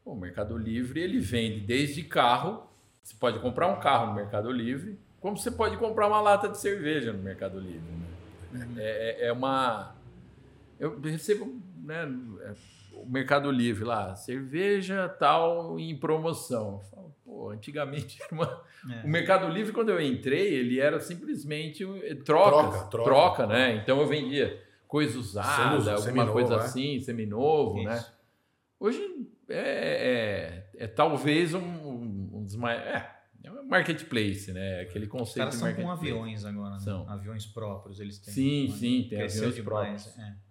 O 0.05 0.15
Mercado 0.15 0.57
Livre, 0.57 1.01
ele 1.01 1.19
vende 1.19 1.61
desde 1.61 2.03
carro. 2.05 2.69
Você 3.03 3.17
pode 3.19 3.41
comprar 3.41 3.67
um 3.67 3.81
carro 3.81 4.07
no 4.07 4.15
Mercado 4.15 4.51
Livre, 4.53 4.99
como 5.21 5.37
você 5.37 5.51
pode 5.51 5.77
comprar 5.77 6.07
uma 6.07 6.21
lata 6.21 6.49
de 6.49 6.59
cerveja 6.59 7.13
no 7.13 7.23
Mercado 7.23 7.59
Livre. 7.59 7.81
Né? 8.53 8.69
É, 8.79 9.25
é- 9.25 9.27
é 9.27 9.33
uma. 9.33 9.97
Eu 10.79 11.01
recebo, 11.01 11.61
né? 11.83 12.07
É, 13.07 13.11
Mercado 13.13 13.51
Livre 13.51 13.85
lá, 13.85 14.15
cerveja 14.15 15.09
tal 15.09 15.79
em 15.79 15.97
promoção. 15.97 16.75
Eu 16.83 16.91
falo, 16.91 17.17
pô, 17.25 17.51
antigamente 17.51 18.19
era 18.23 18.33
uma, 18.33 18.63
É. 18.93 19.05
o 19.05 19.09
Mercado 19.09 19.49
Livre, 19.49 19.73
quando 19.73 19.91
eu 19.91 20.01
entrei, 20.01 20.55
ele 20.55 20.79
era 20.81 21.01
simplesmente 21.01 21.85
eh, 21.85 22.15
trocas, 22.15 22.71
Troca, 22.71 22.91
troca, 22.91 22.91
troca. 22.91 23.47
né? 23.47 23.77
Então 23.77 24.01
eu 24.01 24.07
vendia 24.07 24.63
coisa 24.87 25.19
usada, 25.19 25.75
alguma 25.77 25.97
seminovo, 25.99 26.33
coisa 26.33 26.55
é. 26.55 26.59
assim, 26.59 27.01
seminovo, 27.01 27.83
né? 27.83 28.05
Hoje 28.79 29.01
é, 29.49 30.67
é, 30.79 30.85
é 30.85 30.87
talvez 30.87 31.55
um, 31.55 31.61
um 31.61 32.43
dos 32.45 32.55
mais. 32.57 32.81
É, 32.81 33.11
é 33.45 33.51
um 33.51 33.65
marketplace, 33.69 34.53
né? 34.53 34.81
Aquele 34.81 35.07
Os 35.07 35.11
conceito 35.13 35.39
caras 35.39 35.55
de 35.55 35.61
são 35.61 35.75
com 35.75 35.91
aviões 35.91 36.45
agora, 36.45 36.75
né? 36.75 36.81
São. 36.81 37.09
Aviões 37.09 37.47
próprios 37.47 38.01
eles 38.01 38.19
têm. 38.19 38.35
Sim, 38.35 38.69
Né? 38.69 38.75
sim, 38.77 39.07
tem 39.09 39.19
Cresceu 39.19 39.49
aviões 39.49 39.55
demais. 39.55 40.05
próprios. 40.05 40.19
é. 40.19 40.46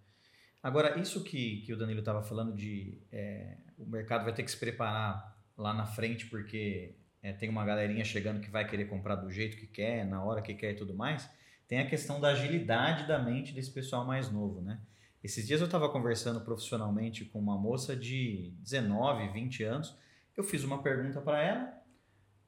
Agora, 0.65 0.99
isso 0.99 1.23
que, 1.23 1.61
que 1.61 1.71
o 1.71 1.77
Danilo 1.77 1.99
estava 1.99 2.23
falando 2.23 2.51
de 2.51 2.99
é, 3.11 3.55
o 3.77 3.85
mercado 3.85 4.23
vai 4.23 4.33
ter 4.33 4.41
que 4.41 4.49
se 4.49 4.57
preparar 4.57 5.37
lá 5.55 5.71
na 5.71 5.85
frente, 5.85 6.25
porque 6.25 6.95
é, 7.21 7.33
tem 7.33 7.49
uma 7.49 7.63
galerinha 7.63 8.03
chegando 8.03 8.41
que 8.41 8.49
vai 8.49 8.67
querer 8.67 8.85
comprar 8.85 9.13
do 9.13 9.29
jeito 9.29 9.57
que 9.57 9.67
quer, 9.67 10.03
na 10.07 10.23
hora 10.23 10.41
que 10.41 10.55
quer 10.55 10.71
e 10.71 10.75
tudo 10.75 10.95
mais. 10.95 11.29
Tem 11.67 11.77
a 11.77 11.87
questão 11.87 12.19
da 12.19 12.29
agilidade 12.29 13.07
da 13.07 13.19
mente 13.19 13.53
desse 13.53 13.69
pessoal 13.69 14.03
mais 14.05 14.31
novo, 14.31 14.59
né? 14.59 14.81
Esses 15.23 15.45
dias 15.45 15.61
eu 15.61 15.67
estava 15.67 15.87
conversando 15.87 16.41
profissionalmente 16.41 17.25
com 17.25 17.37
uma 17.37 17.59
moça 17.59 17.95
de 17.95 18.51
19, 18.57 19.33
20 19.33 19.63
anos. 19.65 19.95
Eu 20.35 20.43
fiz 20.43 20.63
uma 20.63 20.81
pergunta 20.81 21.21
para 21.21 21.43
ela, 21.43 21.75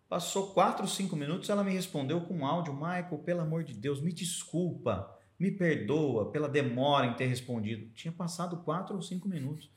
Passou 0.10 0.54
4, 0.54 0.88
5 0.88 1.16
minutos, 1.16 1.50
ela 1.50 1.66
me 1.66 1.72
respondeu 1.72 2.22
com 2.22 2.38
um 2.38 2.46
áudio, 2.46 2.74
Michael, 2.74 3.20
pelo 3.26 3.42
amor 3.42 3.66
de 3.66 3.74
Deus, 3.74 4.02
me 4.02 4.14
desculpa, 4.14 5.17
me 5.40 5.52
perdoa 5.52 6.32
pela 6.32 6.50
demora 6.50 7.06
em 7.08 7.14
ter 7.14 7.26
respondido. 7.28 7.88
Tinha 7.94 8.12
passado 8.12 8.58
4 8.58 8.96
ou 8.96 9.02
5 9.02 9.28
minutos. 9.28 9.70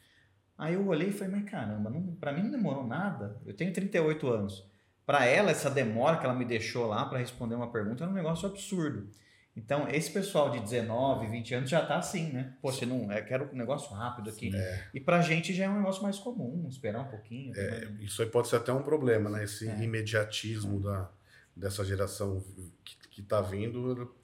Aí 0.56 0.74
eu 0.74 0.86
olhei 0.86 1.08
e 1.08 1.12
falei, 1.12 1.36
mas 1.40 1.50
caramba, 1.50 1.90
pra 2.18 2.32
mim 2.32 2.42
não 2.44 2.50
demorou 2.50 2.86
nada. 2.86 3.40
Eu 3.46 3.54
tenho 3.54 3.72
38 3.72 4.28
anos. 4.28 4.66
Para 5.06 5.24
ela, 5.24 5.50
essa 5.50 5.70
demora 5.70 6.18
que 6.18 6.24
ela 6.24 6.34
me 6.34 6.44
deixou 6.44 6.86
lá 6.86 7.04
para 7.06 7.18
responder 7.18 7.54
uma 7.54 7.70
pergunta 7.72 8.04
era 8.04 8.10
um 8.10 8.14
negócio 8.14 8.48
absurdo. 8.48 9.08
Então, 9.56 9.88
esse 9.88 10.12
pessoal 10.12 10.50
de 10.50 10.60
19, 10.60 11.26
20 11.26 11.54
anos 11.56 11.70
já 11.70 11.84
tá 11.84 11.96
assim, 11.98 12.30
né? 12.32 12.54
Poxa, 12.62 12.86
não, 12.86 13.10
eu 13.12 13.24
quero 13.24 13.50
um 13.52 13.56
negócio 13.56 13.92
rápido 13.92 14.30
aqui. 14.30 14.54
É. 14.54 14.88
E 14.94 15.00
pra 15.00 15.20
gente 15.20 15.52
já 15.52 15.64
é 15.64 15.68
um 15.68 15.78
negócio 15.78 16.02
mais 16.02 16.18
comum, 16.18 16.66
esperar 16.68 17.00
um 17.00 17.08
pouquinho. 17.08 17.52
É, 17.56 17.86
né? 17.86 17.96
isso 18.00 18.22
aí 18.22 18.28
pode 18.28 18.48
ser 18.48 18.56
até 18.56 18.72
um 18.72 18.82
problema, 18.82 19.28
né? 19.28 19.42
Esse 19.44 19.68
É. 19.68 19.82
imediatismo 19.82 20.78
da, 20.80 21.10
dessa 21.56 21.84
geração 21.84 22.42
que, 22.84 22.96
que 23.10 23.22
tá 23.22 23.40
vindo 23.40 24.14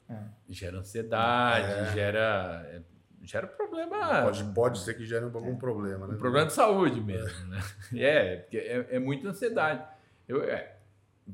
Gera 0.49 0.77
ansiedade, 0.79 1.71
É. 1.89 1.93
gera, 1.93 2.81
gera 3.23 3.47
problema. 3.47 4.21
pode, 4.23 4.43
pode 4.53 4.79
ser 4.79 4.93
que 4.93 5.05
gere 5.05 5.25
algum 5.25 5.57
problema, 5.57 6.07
né? 6.07 6.15
Um 6.15 6.17
problema 6.17 6.47
de 6.47 6.53
saúde 6.53 7.01
mesmo, 7.01 7.47
né? 7.47 7.59
É, 7.95 8.35
porque 8.37 8.57
é, 8.57 8.87
é 8.91 8.99
muita 8.99 9.29
ansiedade. 9.29 9.83
Eu, 10.27 10.43
é, 10.43 10.75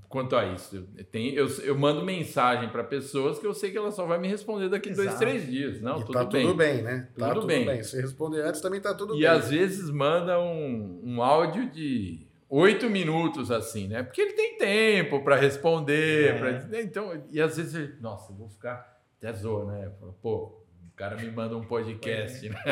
quanto 0.10 0.36
a 0.36 0.46
isso, 0.48 0.88
eu, 0.98 1.04
tenho, 1.06 1.36
eu, 1.36 1.48
eu 1.64 1.78
mando 1.78 2.04
mensagem 2.04 2.68
para 2.70 2.84
pessoas 2.84 3.38
que 3.38 3.46
eu 3.46 3.54
sei 3.54 3.70
que 3.72 3.78
ela 3.78 3.92
só 3.92 4.06
vai 4.08 4.18
me 4.18 4.28
responder 4.28 4.70
daqui 4.70 4.90
dois, 4.92 5.08
Exato. 5.10 5.20
três 5.20 5.46
dias. 5.46 5.80
Não, 5.82 5.98
e 6.00 6.06
tudo 6.06 6.14
tá 6.14 6.26
bem. 6.26 6.46
tudo 6.48 6.56
bem, 6.58 6.82
né? 6.82 7.08
Tá 7.16 7.28
Tudo 7.28 7.36
tudo, 7.42 7.48
bem. 7.48 7.66
bem. 7.66 7.84
Se 7.84 8.02
responder 8.02 8.42
antes 8.44 8.60
também 8.60 8.82
tá 8.82 8.94
tudo 8.96 9.14
E 9.16 9.20
bem. 9.20 9.28
às 9.28 9.50
vezes 9.52 9.90
manda 9.92 10.40
um, 10.40 11.00
um 11.04 11.22
áudio 11.22 11.70
de 11.70 12.26
oito 12.56 12.90
minutos 12.90 13.50
assim, 13.52 13.88
né? 13.88 14.04
Porque 14.04 14.22
ele 14.22 14.34
tem 14.34 14.58
tempo 14.58 15.24
para 15.24 15.36
responder, 15.36 16.36
É. 16.36 16.38
pra- 16.38 16.52
né? 16.68 16.82
então 16.82 17.24
e 17.32 17.42
às 17.42 17.58
vezes, 17.58 17.74
ele, 17.76 17.96
nossa, 18.00 18.32
eu 18.32 18.36
vou 18.38 18.48
ficar 18.50 19.00
até 19.18 19.34
zoa, 19.34 19.72
né? 19.72 19.92
Pô, 20.22 20.64
o 20.88 20.96
cara 20.96 21.16
me 21.16 21.30
manda 21.32 21.58
um 21.58 21.64
podcast, 21.64 22.48
né? 22.50 22.56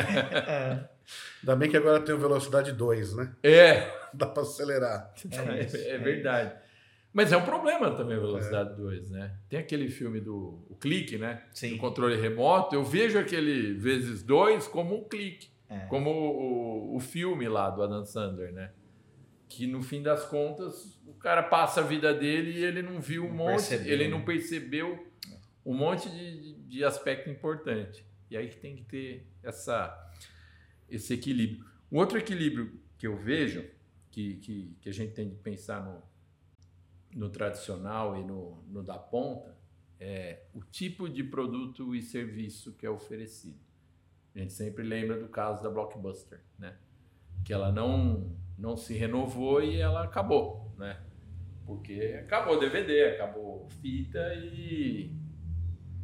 É, 0.46 0.88
Ainda 1.42 1.56
bem 1.56 1.68
que 1.68 1.76
agora 1.76 1.98
tem 2.00 2.14
o 2.14 2.18
velocidade 2.18 2.70
2, 2.72 3.16
né? 3.16 3.34
É, 3.42 3.90
Dá 4.14 4.24
para 4.26 4.42
acelerar. 4.44 5.12
É, 5.30 5.64
isso, 5.64 5.76
é 5.76 5.90
é 5.90 5.98
verdade. 5.98 6.54
Mas 7.12 7.32
é 7.32 7.36
um 7.36 7.44
problema 7.44 7.90
também 7.90 8.16
a 8.16 8.20
velocidade 8.20 8.76
2, 8.76 9.10
né? 9.10 9.34
Tem 9.48 9.58
aquele 9.58 9.88
filme 9.90 10.20
do 10.20 10.64
o 10.70 10.76
clique, 10.76 11.18
né? 11.18 11.42
sim. 11.52 11.70
Do 11.72 11.78
controle 11.78 12.14
remoto. 12.20 12.74
Eu 12.74 12.84
vejo 12.84 13.18
aquele 13.18 13.74
vezes 13.74 14.22
dois 14.22 14.66
como 14.68 14.94
um 14.96 15.04
clique. 15.08 15.48
É. 15.68 15.80
Como 15.86 16.08
o, 16.10 16.96
o 16.96 17.00
filme 17.00 17.48
lá 17.48 17.68
do 17.68 17.82
Adam 17.82 18.04
Sandler, 18.04 18.52
né? 18.52 18.70
Que 19.54 19.66
no 19.66 19.82
fim 19.82 20.02
das 20.02 20.24
contas 20.24 20.98
o 21.06 21.12
cara 21.12 21.42
passa 21.42 21.80
a 21.80 21.84
vida 21.84 22.14
dele 22.14 22.58
e 22.58 22.64
ele 22.64 22.80
não 22.80 23.00
viu 23.00 23.24
um 23.24 23.28
Não 23.28 23.36
monte, 23.36 23.68
percebeu, 23.68 23.92
ele 23.92 24.04
né? 24.04 24.10
não 24.10 24.24
percebeu 24.24 25.12
um 25.64 25.74
monte 25.74 26.08
de, 26.08 26.54
de 26.54 26.82
aspecto 26.82 27.28
importante. 27.28 28.04
E 28.30 28.36
aí 28.36 28.48
que 28.48 28.56
tem 28.56 28.74
que 28.74 28.84
ter 28.84 29.26
essa, 29.42 30.10
esse 30.88 31.12
equilíbrio. 31.12 31.66
Um 31.90 31.98
outro 31.98 32.16
equilíbrio 32.16 32.80
que 32.96 33.06
eu 33.06 33.14
vejo, 33.14 33.68
que, 34.10 34.36
que, 34.36 34.76
que 34.80 34.88
a 34.88 34.92
gente 34.92 35.12
tem 35.12 35.28
de 35.28 35.36
pensar 35.36 35.84
no, 35.84 36.02
no 37.14 37.28
tradicional 37.28 38.16
e 38.16 38.24
no, 38.24 38.64
no 38.68 38.82
da 38.82 38.98
ponta, 38.98 39.54
é 40.00 40.44
o 40.54 40.60
tipo 40.64 41.08
de 41.08 41.22
produto 41.22 41.94
e 41.94 42.00
serviço 42.00 42.72
que 42.72 42.86
é 42.86 42.90
oferecido. 42.90 43.60
A 44.34 44.38
gente 44.38 44.54
sempre 44.54 44.82
lembra 44.82 45.20
do 45.20 45.28
caso 45.28 45.62
da 45.62 45.68
Blockbuster, 45.68 46.40
né? 46.58 46.74
Que 47.44 47.52
ela 47.52 47.70
não, 47.70 48.34
não 48.58 48.76
se 48.76 48.94
renovou 48.94 49.62
e 49.62 49.80
ela 49.80 50.04
acabou, 50.04 50.72
né? 50.78 50.96
Porque 51.66 52.18
acabou 52.24 52.58
DVD, 52.58 53.04
acabou 53.14 53.68
fita 53.80 54.18
e 54.34 55.12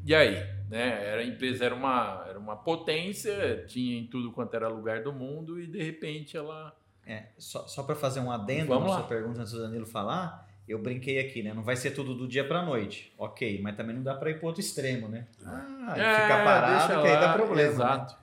e 0.04 0.14
aí, 0.14 0.34
né? 0.70 1.04
Era 1.04 1.20
a 1.20 1.24
empresa 1.24 1.64
era 1.64 1.74
uma 1.74 2.24
era 2.28 2.38
uma 2.38 2.56
potência, 2.56 3.64
tinha 3.66 3.98
em 3.98 4.06
tudo 4.06 4.32
quanto 4.32 4.54
era 4.54 4.68
lugar 4.68 5.02
do 5.02 5.12
mundo 5.12 5.60
e 5.60 5.66
de 5.66 5.82
repente 5.82 6.36
ela 6.36 6.74
É, 7.06 7.26
só 7.38 7.66
só 7.66 7.82
para 7.82 7.94
fazer 7.94 8.20
um 8.20 8.30
adendo 8.30 8.68
Vamos 8.68 8.84
na 8.84 8.90
lá. 8.90 8.98
sua 9.00 9.08
pergunta 9.08 9.40
antes 9.40 9.52
do 9.52 9.60
Danilo 9.62 9.86
falar, 9.86 10.48
eu 10.68 10.78
brinquei 10.80 11.18
aqui, 11.18 11.42
né? 11.42 11.52
Não 11.52 11.62
vai 11.62 11.76
ser 11.76 11.90
tudo 11.90 12.14
do 12.14 12.28
dia 12.28 12.46
para 12.46 12.62
noite, 12.62 13.12
ok, 13.18 13.60
mas 13.62 13.76
também 13.76 13.96
não 13.96 14.02
dá 14.02 14.14
para 14.14 14.30
ir 14.30 14.38
para 14.38 14.46
outro 14.46 14.60
extremo, 14.60 15.08
né? 15.08 15.26
Ah, 15.44 15.94
e 15.96 16.00
É, 16.00 16.14
ficar 16.14 16.44
parado 16.44 17.00
que 17.02 17.08
aí 17.08 17.20
dá 17.20 17.32
problema. 17.32 17.72
Exato. 17.72 18.16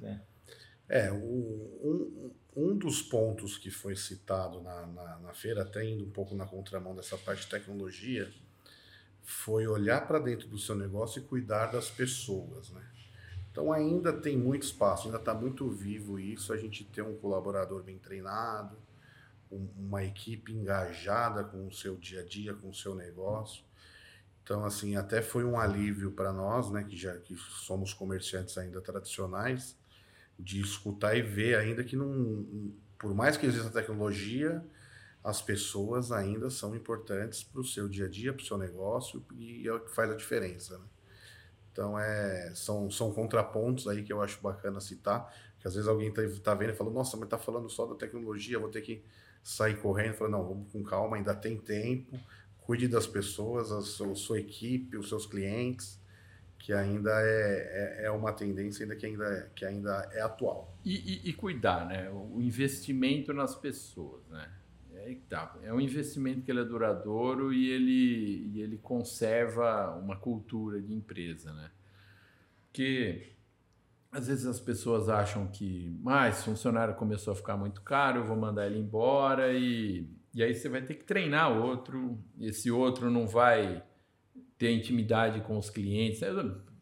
Né? 0.00 0.20
É. 0.88 1.06
É, 1.06 1.12
o- 1.12 1.16
um, 1.82 2.29
um 2.56 2.76
dos 2.76 3.00
pontos 3.02 3.56
que 3.58 3.70
foi 3.70 3.96
citado 3.96 4.60
na, 4.62 4.86
na, 4.86 5.18
na 5.20 5.32
feira, 5.34 5.62
até 5.62 5.84
indo 5.84 6.04
um 6.04 6.10
pouco 6.10 6.34
na 6.34 6.46
contramão 6.46 6.94
dessa 6.94 7.16
parte 7.16 7.42
de 7.42 7.48
tecnologia, 7.50 8.32
foi 9.22 9.66
olhar 9.66 10.06
para 10.06 10.18
dentro 10.18 10.48
do 10.48 10.58
seu 10.58 10.74
negócio 10.74 11.20
e 11.20 11.24
cuidar 11.24 11.66
das 11.66 11.88
pessoas, 11.90 12.70
né? 12.70 12.82
Então 13.50 13.72
ainda 13.72 14.12
tem 14.12 14.36
muito 14.36 14.64
espaço, 14.64 15.06
ainda 15.06 15.18
está 15.18 15.34
muito 15.34 15.68
vivo 15.70 16.18
isso, 16.18 16.52
a 16.52 16.56
gente 16.56 16.84
ter 16.84 17.02
um 17.02 17.16
colaborador 17.16 17.82
bem 17.82 17.98
treinado, 17.98 18.76
um- 19.50 19.68
uma 19.78 20.04
equipe 20.04 20.52
engajada 20.52 21.44
com 21.44 21.66
o 21.66 21.72
seu 21.72 21.96
dia 21.96 22.20
a 22.20 22.24
dia, 22.24 22.54
com 22.54 22.70
o 22.70 22.74
seu 22.74 22.94
negócio. 22.94 23.64
Então, 24.42 24.64
assim, 24.64 24.96
até 24.96 25.22
foi 25.22 25.44
um 25.44 25.58
alívio 25.58 26.12
para 26.12 26.32
nós, 26.32 26.70
né, 26.70 26.84
que 26.84 26.96
já 26.96 27.16
que 27.18 27.36
somos 27.36 27.94
comerciantes 27.94 28.58
ainda 28.58 28.80
tradicionais, 28.80 29.76
de 30.42 30.60
escutar 30.60 31.16
e 31.16 31.22
ver 31.22 31.56
ainda 31.56 31.84
que 31.84 31.96
não, 31.96 32.72
por 32.98 33.14
mais 33.14 33.36
que 33.36 33.46
exista 33.46 33.70
tecnologia, 33.70 34.64
as 35.22 35.42
pessoas 35.42 36.10
ainda 36.12 36.48
são 36.50 36.74
importantes 36.74 37.42
para 37.42 37.60
o 37.60 37.64
seu 37.64 37.88
dia 37.88 38.06
a 38.06 38.08
dia, 38.08 38.32
para 38.32 38.42
o 38.42 38.46
seu 38.46 38.56
negócio 38.56 39.24
e 39.36 39.66
é 39.68 39.72
o 39.72 39.80
que 39.80 39.94
faz 39.94 40.10
a 40.10 40.14
diferença. 40.14 40.78
Né? 40.78 40.84
Então 41.72 41.98
é, 41.98 42.52
são, 42.54 42.90
são 42.90 43.12
contrapontos 43.12 43.86
aí 43.86 44.02
que 44.02 44.12
eu 44.12 44.22
acho 44.22 44.40
bacana 44.40 44.80
citar, 44.80 45.32
que 45.58 45.68
às 45.68 45.74
vezes 45.74 45.88
alguém 45.88 46.12
tá, 46.12 46.22
tá 46.42 46.54
vendo 46.54 46.70
e 46.70 46.76
fala, 46.76 46.90
nossa, 46.90 47.16
mas 47.16 47.28
tá 47.28 47.38
falando 47.38 47.68
só 47.68 47.86
da 47.86 47.94
tecnologia, 47.94 48.58
vou 48.58 48.70
ter 48.70 48.80
que 48.80 49.04
sair 49.42 49.78
correndo. 49.80 50.14
Fala, 50.14 50.30
não, 50.30 50.46
vamos 50.46 50.72
com 50.72 50.82
calma, 50.82 51.16
ainda 51.16 51.34
tem 51.34 51.58
tempo, 51.58 52.18
cuide 52.58 52.88
das 52.88 53.06
pessoas, 53.06 53.70
a 53.70 53.82
sua, 53.82 54.12
a 54.12 54.14
sua 54.14 54.40
equipe, 54.40 54.96
os 54.96 55.08
seus 55.08 55.26
clientes, 55.26 55.99
que 56.60 56.74
ainda 56.74 57.10
é, 57.22 58.02
é, 58.02 58.04
é 58.04 58.10
uma 58.10 58.32
tendência 58.32 58.84
ainda 58.84 58.94
que, 58.94 59.06
ainda 59.06 59.24
é, 59.24 59.50
que 59.54 59.64
ainda 59.64 60.08
é 60.12 60.20
atual. 60.20 60.78
E, 60.84 60.94
e- 60.94 61.30
e 61.30 61.32
cuidar, 61.32 61.86
né? 61.86 62.10
O 62.10 62.40
investimento 62.40 63.32
nas 63.32 63.54
pessoas, 63.54 64.28
né? 64.28 64.46
É, 64.94 65.14
que 65.14 65.22
tá. 65.22 65.56
é 65.62 65.72
um 65.72 65.80
investimento 65.80 66.42
que 66.42 66.50
ele 66.50 66.60
é 66.60 66.64
duradouro 66.64 67.52
e 67.52 67.70
ele, 67.70 68.50
e 68.52 68.60
ele 68.60 68.76
conserva 68.76 69.96
uma 69.96 70.16
cultura 70.16 70.80
de 70.82 70.92
empresa, 70.92 71.50
né? 71.54 71.70
Porque 72.66 73.32
às 74.12 74.26
vezes 74.26 74.44
as 74.44 74.60
pessoas 74.60 75.08
acham 75.08 75.46
que 75.46 75.88
mais 76.02 76.44
funcionário 76.44 76.94
começou 76.94 77.32
a 77.32 77.36
ficar 77.36 77.56
muito 77.56 77.80
caro, 77.80 78.18
eu 78.18 78.24
vou 78.26 78.36
mandar 78.36 78.66
ele 78.66 78.78
embora 78.78 79.50
e, 79.54 80.06
e 80.34 80.42
aí 80.42 80.54
você 80.54 80.68
vai 80.68 80.82
ter 80.82 80.94
que 80.94 81.04
treinar 81.04 81.50
outro, 81.56 82.18
esse 82.38 82.70
outro 82.70 83.10
não 83.10 83.26
vai 83.26 83.82
ter 84.60 84.70
intimidade 84.72 85.40
com 85.40 85.56
os 85.56 85.70
clientes. 85.70 86.20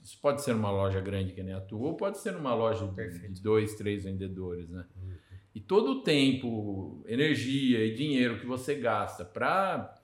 Isso 0.03 0.19
pode 0.21 0.43
ser 0.43 0.53
numa 0.53 0.71
loja 0.71 1.01
grande 1.01 1.33
que 1.33 1.43
nem 1.45 1.55
a 1.55 1.61
tua, 1.61 1.87
ou 1.87 1.95
pode 1.97 2.19
ser 2.19 2.33
numa 2.33 2.53
loja 2.53 2.88
de, 2.88 2.95
Perfeito. 2.95 3.33
de 3.33 3.41
dois, 3.41 3.77
três 3.77 4.03
vendedores, 4.03 4.69
né? 4.69 4.85
E 5.55 5.61
todo 5.61 5.93
o 5.93 6.03
tempo, 6.03 7.05
energia 7.07 7.85
e 7.85 7.95
dinheiro 7.95 8.41
que 8.41 8.47
você 8.47 8.75
gasta 8.75 9.25
para 9.25 9.95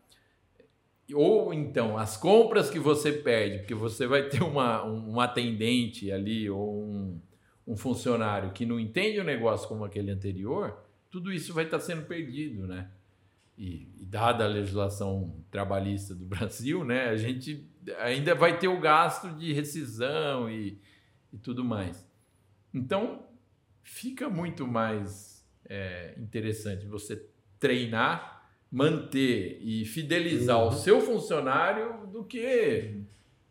ou 1.13 1.53
então 1.53 1.99
as 1.99 2.17
compras 2.17 2.71
que 2.71 2.79
você 2.79 3.13
perde, 3.13 3.59
porque 3.59 3.75
você 3.75 4.07
vai 4.07 4.29
ter 4.29 4.43
uma, 4.43 4.85
um 4.85 5.21
atendente 5.21 6.11
ali 6.11 6.49
ou 6.49 6.83
um, 6.83 7.21
um 7.67 7.77
funcionário 7.77 8.53
que 8.53 8.65
não 8.65 8.81
entende 8.81 9.19
o 9.19 9.25
negócio 9.25 9.69
como 9.69 9.85
aquele 9.85 10.11
anterior, 10.11 10.79
tudo 11.11 11.33
isso 11.33 11.53
vai 11.53 11.65
estar 11.65 11.81
sendo 11.81 12.07
perdido, 12.07 12.67
né? 12.67 12.91
E, 13.57 13.89
e 14.01 14.05
dada 14.05 14.45
a 14.45 14.49
legislação 14.49 15.45
trabalhista 15.51 16.15
do 16.15 16.25
Brasil, 16.27 16.85
né, 16.85 17.09
a 17.09 17.17
gente 17.17 17.69
ainda 18.01 18.35
vai 18.35 18.59
ter 18.59 18.69
o 18.69 18.81
gasto 18.81 19.29
de 19.31 19.53
rescisão 19.53 20.51
e, 20.51 20.81
e 21.33 21.39
tudo 21.39 21.65
mais. 21.65 22.09
Então, 22.73 23.25
fica 23.83 24.29
muito 24.29 24.67
mais 24.67 25.47
é, 25.69 26.15
interessante 26.19 26.87
você 26.87 27.29
treinar 27.59 28.35
manter 28.75 29.61
e 29.63 29.85
fidelizar 29.85 30.59
Uhum. 30.61 30.69
o 30.69 30.73
seu 30.73 31.01
funcionário 31.01 32.09
do 32.09 32.25
que 32.25 33.05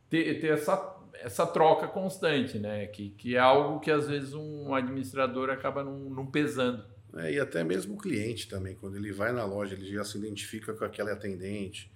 ter, 0.09 0.37
ter 0.41 0.47
essa, 0.47 1.01
essa 1.13 1.47
troca 1.47 1.87
constante, 1.87 2.59
né? 2.59 2.87
Que, 2.87 3.11
que 3.11 3.37
é 3.37 3.39
algo 3.39 3.79
que 3.79 3.89
às 3.89 4.05
vezes 4.05 4.33
um 4.33 4.75
administrador 4.75 5.49
acaba 5.49 5.81
não, 5.81 5.97
não 6.09 6.25
pesando. 6.25 6.83
É, 7.15 7.33
e 7.33 7.39
até 7.39 7.63
mesmo 7.63 7.93
o 7.95 7.97
cliente 7.97 8.47
também, 8.47 8.75
quando 8.75 8.95
ele 8.97 9.11
vai 9.11 9.31
na 9.31 9.45
loja, 9.45 9.75
ele 9.75 9.91
já 9.91 10.03
se 10.03 10.17
identifica 10.17 10.73
com 10.73 10.83
aquela 10.83 11.11
atendente, 11.11 11.91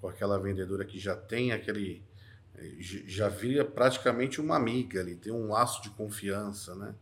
com 0.00 0.08
aquela 0.08 0.38
vendedora 0.38 0.84
que 0.84 0.98
já 0.98 1.16
tem 1.16 1.52
aquele. 1.52 2.02
eh, 2.56 2.76
já 2.80 3.28
vira 3.28 3.64
praticamente 3.64 4.40
uma 4.40 4.56
amiga 4.56 5.00
ali, 5.00 5.16
tem 5.16 5.32
um 5.32 5.48
laço 5.48 5.82
de 5.82 5.90
confiança, 5.90 6.74
né? 6.74 6.94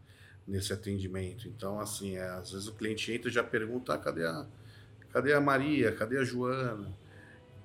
Nesse 0.47 0.73
atendimento. 0.73 1.49
Então, 1.49 1.81
assim, 1.81 2.17
é, 2.17 2.23
às 2.29 2.53
vezes 2.53 2.69
o 2.69 2.75
cliente 2.75 3.13
entra 3.13 3.29
e 3.31 3.33
já 3.33 3.43
pergunta: 3.45 3.95
ah, 3.95 3.99
cadê 3.99 4.25
a, 4.27 4.47
cadê 5.13 5.33
a 5.35 5.41
Maria? 5.41 5.93
Cadê 5.93 6.19
a 6.19 6.25
Joana? 6.25 6.97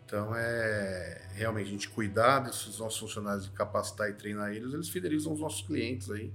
Então, 0.05 0.35
é 0.35 1.29
realmente 1.33 1.67
a 1.67 1.71
gente 1.71 1.89
cuidar 1.89 2.39
desses 2.41 2.79
nossos 2.79 2.99
funcionários 2.99 3.47
e 3.47 3.51
capacitar 3.51 4.09
e 4.09 4.13
treinar 4.13 4.53
eles, 4.53 4.73
eles 4.73 4.89
fidelizam 4.89 5.33
os 5.33 5.39
nossos 5.39 5.61
clientes 5.65 6.09
aí 6.11 6.33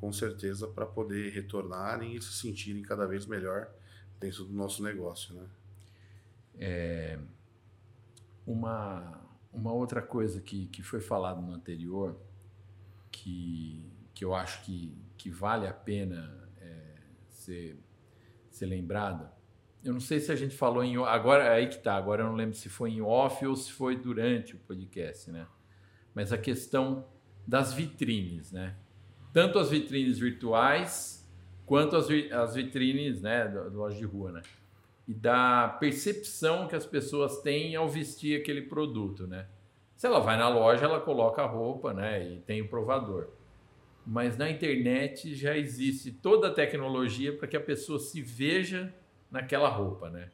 com 0.00 0.12
certeza, 0.12 0.66
para 0.68 0.86
poder 0.86 1.30
retornarem 1.32 2.14
e 2.14 2.22
se 2.22 2.32
sentirem 2.32 2.82
cada 2.82 3.06
vez 3.06 3.26
melhor 3.26 3.68
dentro 4.18 4.44
do 4.44 4.52
nosso 4.52 4.82
negócio, 4.82 5.34
né? 5.34 5.46
uma, 8.46 9.20
uma 9.52 9.72
outra 9.72 10.02
coisa 10.02 10.40
que, 10.40 10.66
que 10.66 10.82
foi 10.82 11.00
falado 11.00 11.40
no 11.40 11.52
anterior, 11.52 12.18
que, 13.10 13.84
que 14.14 14.24
eu 14.24 14.34
acho 14.34 14.64
que, 14.64 14.96
que 15.16 15.30
vale 15.30 15.66
a 15.66 15.72
pena 15.72 16.48
é, 16.60 16.94
ser, 17.28 17.78
ser 18.50 18.66
lembrada, 18.66 19.32
eu 19.84 19.92
não 19.92 20.00
sei 20.00 20.18
se 20.18 20.32
a 20.32 20.36
gente 20.36 20.56
falou 20.56 20.82
em. 20.82 20.96
Agora, 20.96 21.44
é 21.44 21.50
aí 21.50 21.68
que 21.68 21.78
tá. 21.78 21.94
Agora 21.94 22.22
eu 22.22 22.26
não 22.26 22.34
lembro 22.34 22.54
se 22.56 22.68
foi 22.68 22.90
em 22.90 23.00
off 23.00 23.46
ou 23.46 23.54
se 23.54 23.72
foi 23.72 23.96
durante 23.96 24.56
o 24.56 24.58
podcast, 24.58 25.30
né? 25.30 25.46
Mas 26.14 26.32
a 26.32 26.38
questão 26.38 27.06
das 27.46 27.72
vitrines, 27.72 28.50
né? 28.50 28.76
Tanto 29.32 29.58
as 29.58 29.70
vitrines 29.70 30.18
virtuais 30.18 31.18
quanto 31.66 31.96
as, 31.96 32.08
as 32.32 32.54
vitrines, 32.54 33.20
né? 33.20 33.46
Do 33.46 33.76
loja 33.76 33.96
de 33.96 34.04
rua, 34.04 34.32
né? 34.32 34.42
E 35.06 35.14
da 35.14 35.68
percepção 35.80 36.66
que 36.66 36.74
as 36.74 36.86
pessoas 36.86 37.40
têm 37.40 37.76
ao 37.76 37.88
vestir 37.88 38.40
aquele 38.40 38.62
produto, 38.62 39.26
né? 39.26 39.46
Se 39.96 40.06
ela 40.06 40.20
vai 40.20 40.36
na 40.36 40.48
loja, 40.48 40.84
ela 40.84 41.00
coloca 41.00 41.42
a 41.42 41.46
roupa, 41.46 41.92
né? 41.92 42.26
E 42.26 42.38
tem 42.40 42.62
o 42.62 42.68
provador. 42.68 43.28
Mas 44.06 44.38
na 44.38 44.48
internet 44.50 45.34
já 45.34 45.56
existe 45.56 46.10
toda 46.10 46.48
a 46.48 46.54
tecnologia 46.54 47.32
para 47.36 47.46
que 47.46 47.56
a 47.56 47.60
pessoa 47.60 47.98
se 47.98 48.22
veja 48.22 48.94
naquela 49.30 49.68
roupa, 49.68 50.08
né? 50.08 50.30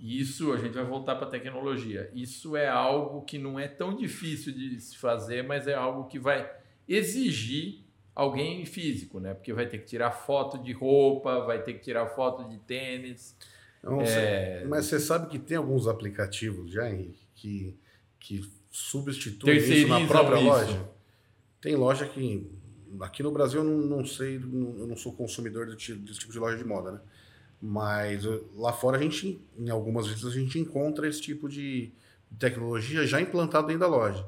E 0.00 0.20
isso, 0.20 0.52
a 0.52 0.56
gente 0.56 0.74
vai 0.74 0.84
voltar 0.84 1.16
para 1.16 1.26
a 1.26 1.30
tecnologia. 1.30 2.10
Isso 2.14 2.56
é 2.56 2.68
algo 2.68 3.22
que 3.22 3.36
não 3.36 3.58
é 3.58 3.66
tão 3.66 3.96
difícil 3.96 4.52
de 4.52 4.80
se 4.80 4.96
fazer, 4.96 5.42
mas 5.42 5.66
é 5.66 5.74
algo 5.74 6.08
que 6.08 6.18
vai 6.18 6.50
exigir 6.88 7.84
alguém 8.18 8.66
físico, 8.66 9.20
né? 9.20 9.32
Porque 9.32 9.52
vai 9.52 9.68
ter 9.68 9.78
que 9.78 9.86
tirar 9.86 10.10
foto 10.10 10.58
de 10.58 10.72
roupa, 10.72 11.44
vai 11.44 11.62
ter 11.62 11.74
que 11.74 11.84
tirar 11.84 12.04
foto 12.08 12.48
de 12.48 12.58
tênis. 12.58 13.36
Não, 13.80 14.00
é... 14.00 14.64
Mas 14.64 14.86
você 14.86 14.98
sabe 14.98 15.28
que 15.28 15.38
tem 15.38 15.56
alguns 15.56 15.86
aplicativos 15.86 16.72
já, 16.72 16.90
Henrique, 16.90 17.24
que, 17.36 17.78
que 18.18 18.50
substituem 18.72 19.56
isso 19.58 19.86
na 19.86 20.04
própria 20.04 20.36
isso. 20.36 20.46
loja? 20.46 20.90
Tem 21.60 21.76
loja 21.76 22.06
que. 22.08 22.50
Aqui 23.00 23.22
no 23.22 23.30
Brasil 23.30 23.62
eu 23.62 23.64
não, 23.64 23.98
não 23.98 24.04
sei, 24.04 24.36
eu 24.36 24.86
não 24.86 24.96
sou 24.96 25.12
consumidor 25.12 25.66
desse 25.66 26.18
tipo 26.18 26.32
de 26.32 26.38
loja 26.40 26.56
de 26.56 26.64
moda, 26.64 26.92
né? 26.92 27.00
Mas 27.60 28.24
uh, 28.24 28.44
lá 28.56 28.72
fora 28.72 28.96
a 28.96 29.00
gente, 29.00 29.40
em 29.56 29.70
algumas 29.70 30.08
vezes, 30.08 30.24
a 30.24 30.30
gente 30.30 30.58
encontra 30.58 31.06
esse 31.06 31.20
tipo 31.20 31.48
de 31.48 31.92
tecnologia 32.36 33.06
já 33.06 33.20
implantado 33.20 33.68
dentro 33.68 33.80
da 33.80 33.86
loja. 33.86 34.26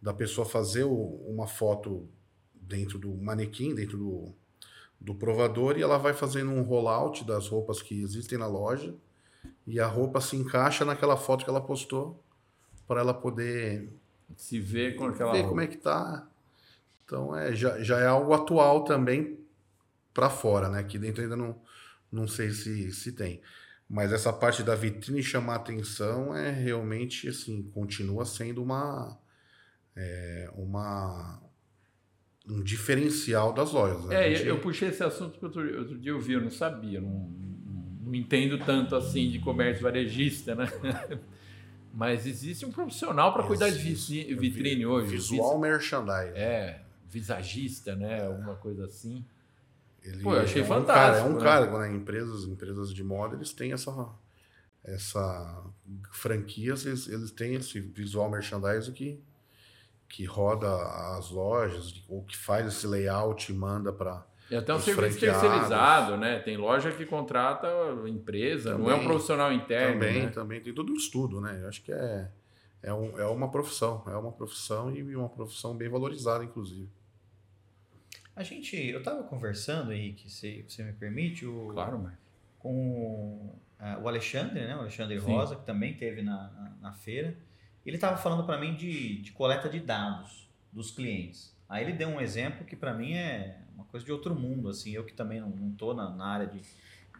Da 0.00 0.14
pessoa 0.14 0.46
fazer 0.46 0.84
uma 0.84 1.46
foto 1.46 2.08
dentro 2.66 2.98
do 2.98 3.14
manequim, 3.14 3.74
dentro 3.74 3.96
do, 3.96 4.34
do 5.00 5.14
provador, 5.14 5.78
e 5.78 5.82
ela 5.82 5.98
vai 5.98 6.12
fazendo 6.12 6.50
um 6.50 6.62
rollout 6.62 7.24
das 7.24 7.48
roupas 7.48 7.80
que 7.80 8.00
existem 8.00 8.38
na 8.38 8.46
loja, 8.46 8.94
e 9.66 9.80
a 9.80 9.86
roupa 9.86 10.20
se 10.20 10.36
encaixa 10.36 10.84
naquela 10.84 11.16
foto 11.16 11.44
que 11.44 11.50
ela 11.50 11.60
postou, 11.60 12.22
para 12.86 13.00
ela 13.00 13.14
poder 13.14 13.88
se 14.36 14.60
ver 14.60 14.96
com 14.96 15.06
aquela 15.06 15.32
ver 15.32 15.38
roupa. 15.38 15.48
como 15.48 15.60
é 15.60 15.66
que 15.66 15.76
tá. 15.76 16.28
Então 17.04 17.36
é, 17.36 17.54
já, 17.54 17.82
já 17.82 18.00
é 18.00 18.06
algo 18.06 18.32
atual 18.32 18.84
também 18.84 19.38
para 20.12 20.28
fora, 20.30 20.68
né? 20.68 20.82
Que 20.82 20.98
dentro 20.98 21.22
ainda 21.22 21.36
não, 21.36 21.56
não 22.10 22.26
sei 22.26 22.50
se, 22.50 22.92
se 22.92 23.12
tem. 23.12 23.40
Mas 23.88 24.12
essa 24.12 24.32
parte 24.32 24.62
da 24.62 24.74
vitrine 24.74 25.22
chamar 25.22 25.56
atenção 25.56 26.34
é 26.34 26.50
realmente 26.50 27.28
assim, 27.28 27.62
continua 27.72 28.24
sendo 28.24 28.62
uma, 28.62 29.16
é, 29.94 30.50
uma 30.54 31.40
um 32.48 32.62
diferencial 32.62 33.52
das 33.52 33.72
lojas. 33.72 34.04
Né? 34.04 34.32
É, 34.32 34.34
gente... 34.34 34.48
eu 34.48 34.58
puxei 34.60 34.88
esse 34.88 35.02
assunto 35.02 35.38
porque 35.38 35.46
outro, 35.46 35.78
outro 35.78 35.98
dia 35.98 36.12
eu 36.12 36.20
vi, 36.20 36.34
eu 36.34 36.40
não 36.40 36.50
sabia, 36.50 37.00
não, 37.00 37.30
não 38.02 38.14
entendo 38.14 38.58
tanto 38.58 38.94
assim 38.94 39.30
de 39.30 39.38
comércio 39.38 39.82
varejista, 39.82 40.54
né? 40.54 40.66
Mas 41.92 42.26
existe 42.26 42.66
um 42.66 42.70
profissional 42.70 43.32
para 43.32 43.42
cuidar 43.44 43.70
de 43.70 43.78
vitrine 44.34 44.84
hoje. 44.84 45.12
Visual 45.12 45.58
merchandising. 45.58 46.36
É, 46.36 46.82
visagista, 47.08 47.96
né? 47.96 48.26
Alguma 48.26 48.54
coisa 48.56 48.84
assim. 48.84 49.24
Ele 50.02 50.22
Pô, 50.22 50.34
eu 50.34 50.42
achei 50.42 50.60
é 50.60 50.64
fantástico. 50.64 51.28
Um 51.28 51.38
cara, 51.38 51.64
é 51.64 51.64
um 51.64 51.68
né? 51.68 51.70
cargo, 51.72 51.78
né? 51.78 51.96
Empresas, 51.96 52.44
empresas 52.44 52.92
de 52.92 53.02
moda, 53.02 53.34
eles 53.34 53.52
têm 53.52 53.72
essa, 53.72 54.10
essa 54.84 55.64
franquias, 56.12 56.84
eles, 56.84 57.08
eles 57.08 57.30
têm 57.30 57.54
esse 57.54 57.80
visual 57.80 58.30
merchandising 58.30 58.92
que, 58.92 59.20
que 60.08 60.24
roda 60.24 60.68
as 61.16 61.30
lojas, 61.30 62.04
ou 62.08 62.24
que 62.24 62.36
faz 62.36 62.66
esse 62.66 62.86
layout 62.86 63.50
e 63.50 63.54
manda 63.54 63.92
para. 63.92 64.26
E 64.50 64.54
até 64.54 64.72
um 64.72 64.80
serviço 64.80 65.18
terceirizado, 65.18 66.16
né? 66.16 66.38
Tem 66.38 66.56
loja 66.56 66.92
que 66.92 67.04
contrata 67.04 67.68
empresa, 68.06 68.72
também, 68.72 68.86
não 68.86 68.92
é 68.92 68.94
um 68.94 69.04
profissional 69.04 69.52
interno. 69.52 70.00
Também, 70.00 70.22
né? 70.22 70.28
também. 70.30 70.60
Tem 70.60 70.72
todo 70.72 70.92
um 70.92 70.96
estudo, 70.96 71.40
né? 71.40 71.60
Eu 71.62 71.68
acho 71.68 71.82
que 71.82 71.92
é, 71.92 72.30
é, 72.82 72.94
um, 72.94 73.18
é 73.18 73.26
uma 73.26 73.50
profissão. 73.50 74.04
É 74.06 74.16
uma 74.16 74.30
profissão 74.30 74.94
e 74.94 75.16
uma 75.16 75.28
profissão 75.28 75.76
bem 75.76 75.88
valorizada, 75.88 76.44
inclusive. 76.44 76.88
A 78.36 78.42
gente, 78.42 78.76
eu 78.76 78.98
estava 78.98 79.24
conversando, 79.24 79.92
Henrique, 79.92 80.30
se 80.30 80.64
você 80.68 80.84
me 80.84 80.92
permite, 80.92 81.44
o, 81.46 81.68
claro, 81.72 81.98
mas... 81.98 82.14
com 82.58 83.58
uh, 83.80 84.02
o 84.02 84.06
Alexandre, 84.06 84.60
né? 84.60 84.76
O 84.76 84.80
Alexandre 84.80 85.18
Sim. 85.18 85.26
Rosa, 85.26 85.56
que 85.56 85.64
também 85.64 85.94
teve 85.94 86.22
na, 86.22 86.50
na, 86.52 86.76
na 86.82 86.92
feira. 86.92 87.36
Ele 87.86 87.96
estava 87.96 88.16
falando 88.16 88.44
para 88.44 88.58
mim 88.58 88.74
de, 88.74 89.22
de 89.22 89.32
coleta 89.32 89.68
de 89.68 89.78
dados 89.78 90.48
dos 90.72 90.90
clientes. 90.90 91.54
Aí 91.68 91.84
ele 91.84 91.92
deu 91.92 92.08
um 92.08 92.20
exemplo 92.20 92.64
que 92.64 92.76
para 92.76 92.92
mim 92.92 93.14
é 93.14 93.58
uma 93.74 93.84
coisa 93.84 94.04
de 94.04 94.12
outro 94.12 94.34
mundo, 94.34 94.68
assim. 94.68 94.92
Eu 94.92 95.04
que 95.04 95.12
também 95.12 95.40
não 95.40 95.70
estou 95.70 95.94
na, 95.94 96.10
na 96.10 96.26
área 96.26 96.46
de, 96.46 96.60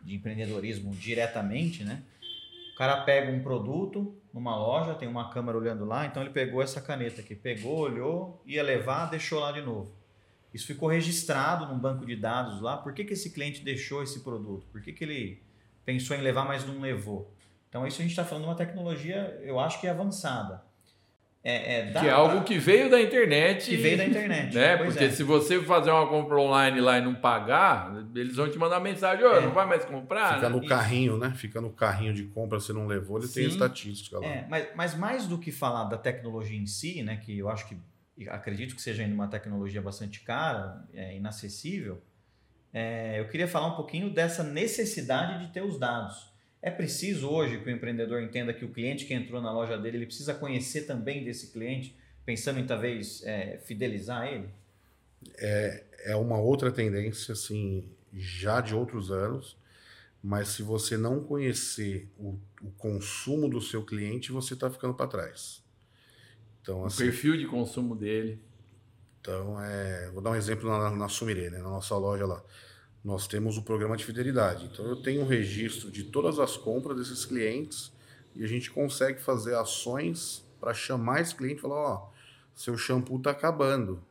de 0.03 0.15
empreendedorismo 0.15 0.95
diretamente, 0.95 1.85
né? 1.85 2.03
O 2.75 2.77
cara 2.77 3.03
pega 3.03 3.33
um 3.33 3.43
produto 3.43 4.15
numa 4.35 4.55
loja, 4.57 4.95
tem 4.95 5.09
uma 5.09 5.31
câmera 5.31 5.57
olhando 5.57 5.85
lá, 5.85 6.05
então 6.05 6.23
ele 6.23 6.31
pegou 6.31 6.61
essa 6.61 6.81
caneta 6.81 7.23
aqui, 7.23 7.35
pegou, 7.35 7.79
olhou, 7.79 8.43
ia 8.45 8.63
levar, 8.63 9.07
deixou 9.07 9.41
lá 9.41 9.51
de 9.51 9.63
novo. 9.63 9.95
Isso 10.53 10.67
ficou 10.67 10.89
registrado 10.89 11.67
num 11.67 11.79
banco 11.79 12.05
de 12.05 12.17
dados 12.17 12.61
lá. 12.61 12.77
Por 12.77 12.93
que, 12.93 13.05
que 13.05 13.13
esse 13.13 13.31
cliente 13.31 13.63
deixou 13.63 14.03
esse 14.03 14.21
produto? 14.21 14.67
Por 14.73 14.83
que, 14.83 14.93
que 14.93 15.05
ele 15.05 15.43
pensou 15.85 16.17
em 16.17 16.21
levar, 16.21 16.45
mas 16.45 16.67
não 16.67 16.81
levou? 16.81 17.33
Então, 17.77 17.87
isso 17.87 18.01
a 18.01 18.03
gente 18.03 18.13
está 18.13 18.25
falando 18.25 18.45
de 18.45 18.49
uma 18.49 18.57
tecnologia, 18.57 19.39
eu 19.43 19.61
acho 19.61 19.79
que 19.79 19.87
é 19.87 19.91
avançada. 19.91 20.63
É, 21.45 21.81
é, 21.81 21.93
que 21.93 22.07
é 22.07 22.11
algo 22.11 22.43
que 22.43 22.59
veio 22.59 22.91
da 22.91 23.01
internet. 23.01 23.69
Que 23.69 23.77
veio 23.77 23.99
da 23.99 24.07
internet. 24.07 24.55
Né? 24.55 24.79
Porque 24.79 25.05
é. 25.05 25.11
se 25.11 25.23
você 25.23 25.61
fazer 25.63 25.91
uma 25.91 26.09
compra 26.09 26.37
online 26.39 26.81
lá 26.81 26.99
e 26.99 27.03
não 27.03 27.15
pagar, 27.15 27.95
eles 28.15 28.35
vão 28.35 28.51
te 28.51 28.59
mandar 28.59 28.81
mensagem: 28.81 29.25
oh, 29.25 29.41
não 29.43 29.53
vai 29.53 29.67
mais 29.67 29.85
comprar. 29.85 30.37
Fica 30.37 30.49
né? 30.49 30.57
no 30.57 30.67
carrinho, 30.67 31.19
né? 31.19 31.35
Fica 31.37 31.61
no 31.61 31.71
carrinho 31.71 32.15
de 32.15 32.25
compra, 32.25 32.59
você 32.59 32.73
não 32.73 32.87
levou, 32.87 33.19
ele 33.19 33.29
Sim. 33.29 33.41
tem 33.41 33.49
estatística 33.49 34.19
lá. 34.19 34.27
É, 34.27 34.47
mas, 34.49 34.69
mas 34.75 34.95
mais 34.97 35.27
do 35.29 35.39
que 35.39 35.53
falar 35.53 35.85
da 35.85 35.99
tecnologia 35.99 36.59
em 36.59 36.67
si, 36.67 37.03
né? 37.03 37.21
Que 37.23 37.39
eu 37.39 37.49
acho 37.49 37.69
que 37.69 37.79
acredito 38.29 38.75
que 38.75 38.81
seja 38.81 39.03
ainda 39.03 39.15
uma 39.15 39.29
tecnologia 39.29 39.83
bastante 39.83 40.21
cara, 40.21 40.83
é, 40.95 41.15
inacessível, 41.15 42.03
é, 42.73 43.21
eu 43.21 43.29
queria 43.29 43.47
falar 43.47 43.69
um 43.69 43.77
pouquinho 43.77 44.11
dessa 44.11 44.43
necessidade 44.43 45.47
de 45.47 45.53
ter 45.53 45.63
os 45.63 45.79
dados. 45.79 46.35
É 46.67 46.71
preciso 46.73 47.29
hoje 47.29 47.61
que 47.61 47.69
o 47.69 47.71
empreendedor 47.71 48.21
entenda 48.21 48.53
que 48.53 48.65
o 48.65 48.69
cliente 48.69 49.05
que 49.05 49.15
entrou 49.15 49.41
na 49.41 49.53
loja 49.53 49.79
dele, 49.79 49.99
ele 49.99 50.07
precisa 50.07 50.35
conhecer 50.35 50.81
também 50.81 51.23
desse 51.23 51.53
cliente, 51.53 51.97
pensando 52.25 52.59
em 52.59 52.67
talvez 52.67 53.23
é, 53.25 53.59
fidelizar 53.59 54.27
ele? 54.27 54.49
É, 55.39 55.85
é 56.07 56.17
uma 56.17 56.41
outra 56.41 56.73
tendência, 56.73 57.35
assim, 57.35 57.89
já 58.13 58.61
de 58.61 58.75
outros 58.75 59.13
anos, 59.13 59.57
mas 60.21 60.49
se 60.49 60.65
você 60.65 60.97
não 60.97 61.23
conhecer 61.23 62.09
o, 62.19 62.37
o 62.61 62.73
consumo 62.73 63.49
do 63.49 63.61
seu 63.61 63.85
cliente, 63.85 64.33
você 64.33 64.55
está 64.55 64.69
ficando 64.69 64.95
para 64.95 65.07
trás. 65.07 65.63
Então, 66.63 66.81
o 66.81 66.87
assim, 66.87 67.05
perfil 67.05 67.37
de 67.37 67.47
consumo 67.47 67.95
dele. 67.95 68.43
Então, 69.21 69.63
é, 69.63 70.11
vou 70.11 70.21
dar 70.21 70.31
um 70.31 70.35
exemplo 70.35 70.69
na, 70.69 70.91
na 70.91 71.09
Sumirê, 71.09 71.49
né, 71.49 71.59
na 71.59 71.71
nossa 71.71 71.97
loja 71.97 72.27
lá. 72.27 72.43
Nós 73.07 73.29
temos 73.29 73.57
o 73.57 73.63
programa 73.63 73.97
de 73.97 74.05
fidelidade. 74.05 74.69
Então, 74.73 74.85
eu 74.85 74.97
tenho 74.97 75.23
um 75.23 75.27
registro 75.27 75.91
de 75.91 76.05
todas 76.05 76.39
as 76.41 76.57
compras 76.57 76.97
desses 76.97 77.25
clientes 77.25 77.93
e 78.35 78.43
a 78.43 78.47
gente 78.49 78.71
consegue 78.71 79.21
fazer 79.21 79.55
ações 79.55 80.45
para 80.61 80.75
chamar 80.75 81.21
esse 81.21 81.35
cliente 81.35 81.59
e 81.59 81.63
falar: 81.63 81.77
ó, 81.77 82.11
seu 82.55 82.77
shampoo 82.77 83.19
está 83.19 83.31
acabando. 83.31 84.03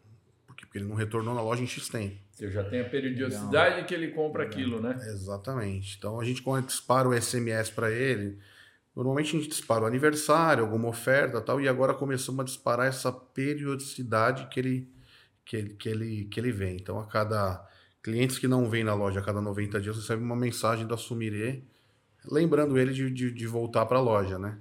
Porque, 0.48 0.66
porque 0.66 0.78
ele 0.78 0.88
não 0.88 0.96
retornou 0.96 1.36
na 1.36 1.42
loja 1.42 1.62
em 1.62 1.68
X 1.68 1.90
tempo. 1.90 2.16
Eu 2.40 2.50
já 2.50 2.64
tenho 2.64 2.86
a 2.86 2.90
periodicidade 2.90 3.76
Legal. 3.76 3.86
que 3.86 3.94
ele 3.94 4.12
compra 4.12 4.44
Legal. 4.44 4.58
aquilo, 4.58 4.82
né? 4.82 4.96
Exatamente. 5.10 5.96
Então, 5.98 6.20
a 6.20 6.24
gente, 6.24 6.42
quando 6.42 6.68
dispara 6.68 7.08
o 7.08 7.14
SMS 7.14 7.70
para 7.70 7.92
ele 7.92 8.40
Normalmente 8.96 9.36
a 9.36 9.40
gente 9.40 9.50
dispara 9.50 9.84
o 9.84 9.88
aniversário, 9.88 10.64
alguma 10.64 10.88
oferta 10.88 11.42
tal, 11.42 11.60
e 11.60 11.68
agora 11.68 11.94
começamos 11.94 12.40
a 12.40 12.44
disparar 12.46 12.88
essa 12.88 13.12
periodicidade 13.12 14.48
que 14.48 14.58
ele, 14.58 14.90
que 15.44 15.58
ele, 15.58 15.70
que 15.74 15.90
ele, 15.90 16.26
que 16.26 16.40
ele 16.40 16.52
vem. 16.52 16.78
Então, 16.78 16.98
a 17.00 17.06
cada. 17.06 17.68
Clientes 18.06 18.38
que 18.38 18.48
não 18.48 18.70
vêm 18.70 18.84
na 18.84 18.94
loja 18.94 19.20
a 19.20 19.24
cada 19.24 19.42
90 19.42 19.82
dias 19.82 19.96
recebe 19.96 20.22
uma 20.22 20.36
mensagem 20.36 20.86
da 20.86 20.96
Sumirê 20.96 21.64
lembrando 22.32 22.78
ele 22.78 22.94
de, 22.94 23.10
de, 23.10 23.32
de 23.32 23.48
voltar 23.48 23.84
para 23.88 23.98
a 23.98 24.02
loja, 24.02 24.38
né? 24.38 24.60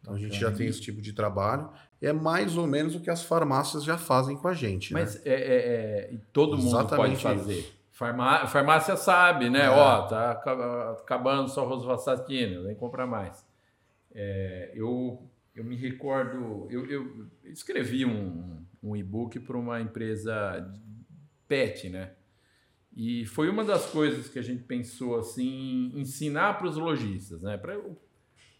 Então 0.00 0.14
a 0.14 0.18
gente 0.18 0.40
já 0.40 0.50
tem 0.50 0.66
esse 0.66 0.80
tipo 0.80 1.02
de 1.02 1.12
trabalho. 1.12 1.68
É 2.00 2.10
mais 2.10 2.56
ou 2.56 2.66
menos 2.66 2.94
o 2.94 3.00
que 3.00 3.10
as 3.10 3.22
farmácias 3.22 3.84
já 3.84 3.98
fazem 3.98 4.34
com 4.34 4.48
a 4.48 4.54
gente. 4.54 4.94
Mas 4.94 5.16
né? 5.16 5.20
é, 5.26 5.34
é, 5.34 6.14
é, 6.14 6.18
todo 6.32 6.56
Exatamente 6.56 6.86
mundo 6.86 6.96
pode 6.96 7.16
fazer. 7.22 7.58
Isso. 7.58 7.80
Farmá 7.90 8.46
farmácia 8.46 8.96
sabe, 8.96 9.50
né? 9.50 9.66
É. 9.66 9.68
Ó, 9.68 10.06
tá 10.06 10.30
acabando 11.02 11.50
só 11.50 11.66
rosuvastatina, 11.66 12.62
vem 12.62 12.74
comprar 12.74 13.06
mais. 13.06 13.44
É, 14.14 14.72
eu 14.74 15.22
eu 15.54 15.62
me 15.62 15.76
recordo, 15.76 16.66
eu, 16.70 16.86
eu 16.86 17.26
escrevi 17.44 18.06
um, 18.06 18.64
um 18.82 18.96
e-book 18.96 19.38
para 19.40 19.58
uma 19.58 19.82
empresa 19.82 20.66
pet, 21.46 21.90
né? 21.90 22.12
E 23.02 23.24
foi 23.24 23.48
uma 23.48 23.64
das 23.64 23.86
coisas 23.86 24.28
que 24.28 24.38
a 24.38 24.42
gente 24.42 24.62
pensou 24.64 25.18
assim, 25.18 25.90
ensinar 25.94 26.58
para 26.58 26.66
os 26.66 26.76
lojistas, 26.76 27.40
né? 27.40 27.56
Pra, 27.56 27.80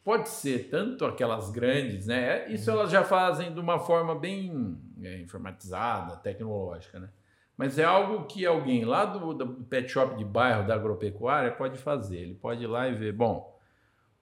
pode 0.02 0.30
ser 0.30 0.70
tanto 0.70 1.04
aquelas 1.04 1.50
grandes, 1.50 2.06
né? 2.06 2.50
Isso 2.50 2.70
elas 2.70 2.90
já 2.90 3.04
fazem 3.04 3.52
de 3.52 3.60
uma 3.60 3.78
forma 3.78 4.18
bem 4.18 4.80
é, 5.02 5.20
informatizada, 5.20 6.16
tecnológica, 6.16 6.98
né? 6.98 7.10
Mas 7.54 7.78
é 7.78 7.84
algo 7.84 8.24
que 8.24 8.46
alguém 8.46 8.82
lá 8.86 9.04
do, 9.04 9.34
do 9.34 9.46
pet 9.64 9.92
shop 9.92 10.16
de 10.16 10.24
bairro 10.24 10.66
da 10.66 10.74
agropecuária 10.74 11.52
pode 11.52 11.76
fazer. 11.76 12.20
Ele 12.20 12.34
pode 12.34 12.64
ir 12.64 12.66
lá 12.66 12.88
e 12.88 12.94
ver, 12.94 13.12
bom, 13.12 13.60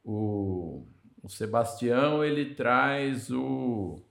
o, 0.05 0.85
o 1.23 1.29
Sebastião 1.29 2.25
ele 2.25 2.57
traz 2.57 3.31
o, 3.31 4.03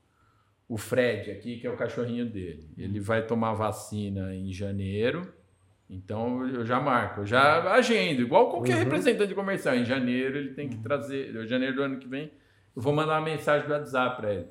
o 0.69 0.77
Fred 0.77 1.31
aqui, 1.31 1.59
que 1.59 1.67
é 1.67 1.69
o 1.69 1.75
cachorrinho 1.75 2.29
dele. 2.29 2.71
Ele 2.77 3.01
vai 3.01 3.27
tomar 3.27 3.51
vacina 3.55 4.33
em 4.33 4.53
janeiro 4.53 5.35
então 5.89 6.45
eu 6.47 6.65
já 6.65 6.79
marco, 6.79 7.21
eu 7.21 7.25
já 7.25 7.71
agendo, 7.71 8.21
igual 8.21 8.49
qualquer 8.49 8.73
uhum. 8.73 8.83
representante 8.83 9.33
comercial. 9.33 9.75
Em 9.75 9.85
janeiro 9.85 10.37
ele 10.37 10.53
tem 10.53 10.67
que 10.67 10.77
trazer, 10.77 11.35
em 11.35 11.47
janeiro 11.47 11.75
do 11.75 11.83
ano 11.83 11.97
que 11.97 12.07
vem, 12.07 12.31
eu 12.75 12.81
vou 12.81 12.93
mandar 12.93 13.13
uma 13.19 13.25
mensagem 13.25 13.67
do 13.67 13.73
WhatsApp 13.73 14.17
para 14.17 14.33
ele. 14.33 14.47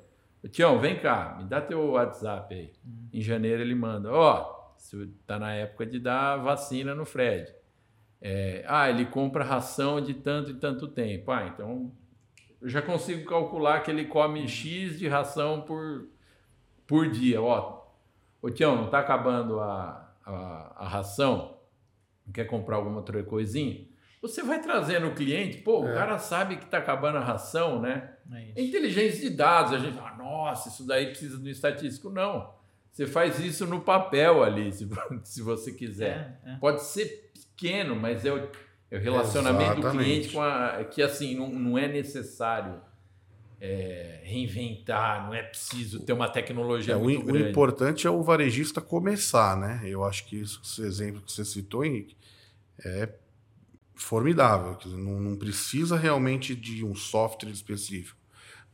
Tião, 0.51 0.79
vem 0.79 0.99
cá, 0.99 1.37
me 1.39 1.45
dá 1.45 1.61
teu 1.61 1.91
WhatsApp 1.91 2.55
aí. 2.55 2.73
Uhum. 2.85 3.09
Em 3.13 3.21
janeiro 3.21 3.61
ele 3.61 3.75
manda, 3.75 4.11
ó, 4.11 4.73
oh, 4.73 5.07
tá 5.27 5.39
na 5.39 5.53
época 5.53 5.85
de 5.85 5.99
dar 5.99 6.37
vacina 6.37 6.95
no 6.95 7.05
Fred. 7.05 7.53
É, 8.21 8.65
ah, 8.67 8.89
ele 8.89 9.05
compra 9.05 9.45
ração 9.45 10.01
de 10.01 10.15
tanto 10.15 10.51
e 10.51 10.55
tanto 10.55 10.89
tempo. 10.89 11.31
Ah, 11.31 11.47
então 11.47 11.93
eu 12.61 12.69
já 12.69 12.81
consigo 12.81 13.29
calcular 13.29 13.81
que 13.83 13.91
ele 13.91 14.07
come 14.07 14.49
X 14.49 14.99
de 14.99 15.07
ração 15.07 15.61
por, 15.61 16.09
por 16.87 17.11
dia. 17.11 17.43
Ó, 17.43 17.85
ô 18.41 18.51
Tião, 18.51 18.75
não 18.75 18.89
tá 18.89 19.01
acabando 19.01 19.61
a 19.61 20.06
a, 20.27 20.85
a 20.85 20.89
ração, 20.89 21.59
quer 22.35 22.45
comprar 22.45 22.77
alguma 22.77 22.97
outra 22.97 23.23
coisinha, 23.23 23.87
você 24.21 24.43
vai 24.43 24.61
trazendo 24.61 25.07
o 25.07 25.15
cliente, 25.15 25.59
pô, 25.59 25.87
é. 25.87 25.93
o 25.93 25.95
cara 25.95 26.19
sabe 26.19 26.57
que 26.57 26.65
está 26.65 26.79
acabando 26.79 27.19
a 27.19 27.25
ração, 27.25 27.81
né? 27.81 28.13
É 28.57 28.63
Inteligência 28.63 29.21
de 29.21 29.37
dados, 29.37 29.73
a 29.73 29.79
gente 29.79 29.97
fala, 29.97 30.17
nossa, 30.17 30.69
isso 30.69 30.85
daí 30.85 31.07
precisa 31.07 31.39
de 31.39 31.45
um 31.45 31.51
estatístico. 31.51 32.11
Não. 32.11 32.53
Você 32.91 33.07
faz 33.07 33.39
isso 33.39 33.67
no 33.67 33.81
papel 33.81 34.43
ali, 34.43 34.73
se, 34.75 34.89
se 35.23 35.43
você 35.43 35.73
quiser. 35.73 36.41
É, 36.45 36.55
é. 36.55 36.57
Pode 36.57 36.83
ser 36.83 37.31
pequeno, 37.33 37.95
mas 37.95 38.25
é 38.25 38.33
o, 38.33 38.51
é 38.91 38.99
o 38.99 39.01
relacionamento 39.01 39.81
Exatamente. 39.81 39.99
do 39.99 40.05
cliente 40.05 40.33
com 40.33 40.43
a. 40.43 40.83
que 40.85 41.03
assim, 41.03 41.37
não, 41.37 41.49
não 41.49 41.79
é 41.79 41.87
necessário 41.87 42.81
é, 43.61 44.21
reinventar, 44.23 45.27
não 45.27 45.35
é 45.35 45.43
preciso 45.43 46.01
ter 46.01 46.13
uma 46.13 46.29
tecnologia 46.29 46.95
é, 46.95 46.97
muito 46.97 47.23
o, 47.23 47.25
grande. 47.25 47.45
O 47.45 47.49
importante 47.49 48.07
é 48.07 48.11
o 48.11 48.23
varejista 48.23 48.81
começar, 48.81 49.57
né? 49.57 49.81
Eu 49.85 50.05
acho 50.05 50.27
que 50.27 50.37
isso, 50.37 50.61
esse 50.63 50.83
exemplo 50.83 51.23
que 51.23 51.33
você 51.33 51.45
citou, 51.45 51.85
Henrique, 51.85 52.17
é 52.85 53.09
formidável. 53.95 54.79
Não, 54.97 55.21
não 55.21 55.37
precisa 55.37 55.97
realmente 55.97 56.55
de 56.55 56.85
um 56.85 56.95
software 56.95 57.51
específico. 57.51 58.19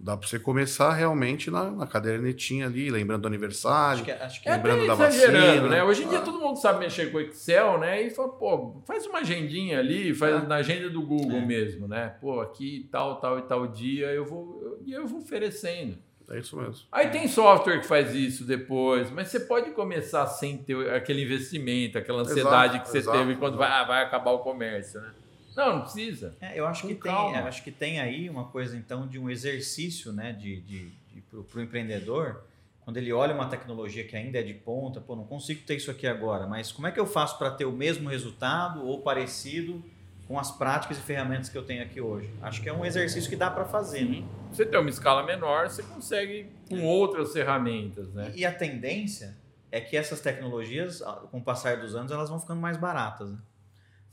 Dá 0.02 0.16
para 0.16 0.26
você 0.26 0.36
começar 0.36 0.92
realmente 0.94 1.48
na, 1.48 1.70
na 1.70 1.86
cadernetinha 1.86 2.66
ali, 2.66 2.90
lembrando 2.90 3.22
do 3.22 3.28
aniversário, 3.28 4.02
acho 4.02 4.04
que, 4.04 4.10
é, 4.10 4.22
acho 4.24 4.42
que 4.42 4.48
é 4.48 4.56
lembrando 4.56 4.82
é 4.82 4.86
da 4.88 4.94
vacina. 4.94 5.68
Né? 5.68 5.84
Hoje 5.84 6.02
em 6.02 6.08
dia 6.08 6.18
ah. 6.18 6.22
todo 6.22 6.40
mundo 6.40 6.56
sabe 6.56 6.80
mexer 6.80 7.12
com 7.12 7.20
Excel, 7.20 7.78
né? 7.78 8.02
E 8.02 8.10
fala, 8.10 8.30
pô, 8.30 8.82
faz 8.84 9.06
uma 9.06 9.20
agendinha 9.20 9.78
ali, 9.78 10.12
faz 10.12 10.42
é. 10.42 10.46
na 10.48 10.56
agenda 10.56 10.90
do 10.90 11.02
Google 11.02 11.38
é. 11.38 11.46
mesmo, 11.46 11.86
né? 11.86 12.16
Pô, 12.20 12.40
aqui 12.40 12.88
tal, 12.90 13.20
tal 13.20 13.38
e 13.38 13.42
tal 13.42 13.68
dia 13.68 14.06
eu 14.06 14.24
vou 14.24 14.80
e 14.84 14.92
eu, 14.92 15.02
eu 15.02 15.06
vou 15.06 15.20
oferecendo. 15.20 15.96
É 16.28 16.40
isso 16.40 16.56
mesmo. 16.56 16.84
Aí 16.90 17.08
tem 17.10 17.28
software 17.28 17.78
que 17.78 17.86
faz 17.86 18.12
isso 18.12 18.44
depois, 18.44 19.08
mas 19.08 19.28
você 19.28 19.38
pode 19.38 19.70
começar 19.70 20.26
sem 20.26 20.58
ter 20.58 20.90
aquele 20.92 21.22
investimento, 21.22 21.96
aquela 21.96 22.22
ansiedade 22.22 22.74
exato, 22.74 22.82
que 22.84 22.90
você 22.90 22.98
exato, 22.98 23.18
teve 23.18 23.36
quando 23.36 23.56
vai, 23.56 23.70
ah, 23.70 23.84
vai 23.84 24.02
acabar 24.02 24.32
o 24.32 24.40
comércio, 24.40 25.00
né? 25.00 25.12
Não, 25.56 25.76
não 25.76 25.82
precisa. 25.82 26.36
É, 26.40 26.58
eu 26.58 26.66
acho 26.66 26.86
que, 26.86 26.94
tem, 26.94 27.12
acho 27.12 27.62
que 27.62 27.70
tem 27.70 28.00
aí 28.00 28.28
uma 28.28 28.44
coisa, 28.44 28.76
então, 28.76 29.06
de 29.06 29.18
um 29.18 29.28
exercício 29.28 30.12
né, 30.12 30.32
de, 30.32 30.60
de, 30.60 30.90
de 30.90 31.20
para 31.50 31.58
o 31.58 31.62
empreendedor, 31.62 32.44
quando 32.84 32.96
ele 32.96 33.12
olha 33.12 33.34
uma 33.34 33.48
tecnologia 33.48 34.04
que 34.04 34.16
ainda 34.16 34.38
é 34.38 34.42
de 34.42 34.54
ponta, 34.54 35.00
pô, 35.00 35.14
não 35.14 35.24
consigo 35.24 35.62
ter 35.64 35.76
isso 35.76 35.90
aqui 35.90 36.06
agora, 36.06 36.46
mas 36.46 36.72
como 36.72 36.86
é 36.86 36.90
que 36.90 36.98
eu 36.98 37.06
faço 37.06 37.38
para 37.38 37.50
ter 37.50 37.64
o 37.64 37.72
mesmo 37.72 38.08
resultado 38.08 38.84
ou 38.84 39.00
parecido 39.02 39.82
com 40.26 40.38
as 40.38 40.50
práticas 40.50 40.98
e 40.98 41.00
ferramentas 41.00 41.48
que 41.48 41.56
eu 41.56 41.64
tenho 41.64 41.82
aqui 41.82 42.00
hoje? 42.00 42.28
Acho 42.42 42.60
que 42.60 42.68
é 42.68 42.72
um 42.72 42.84
exercício 42.84 43.30
que 43.30 43.36
dá 43.36 43.50
para 43.50 43.64
fazer. 43.64 44.04
Né? 44.04 44.24
Você 44.50 44.66
tem 44.66 44.80
uma 44.80 44.90
escala 44.90 45.22
menor, 45.24 45.68
você 45.68 45.82
consegue 45.82 46.50
com 46.68 46.84
outras 46.84 47.32
ferramentas. 47.32 48.12
Né? 48.12 48.32
E, 48.34 48.40
e 48.40 48.46
a 48.46 48.52
tendência 48.52 49.36
é 49.70 49.80
que 49.80 49.96
essas 49.96 50.20
tecnologias, 50.20 51.02
com 51.30 51.38
o 51.38 51.42
passar 51.42 51.78
dos 51.78 51.94
anos, 51.94 52.10
elas 52.10 52.28
vão 52.28 52.40
ficando 52.40 52.60
mais 52.60 52.76
baratas. 52.76 53.30
Né? 53.30 53.38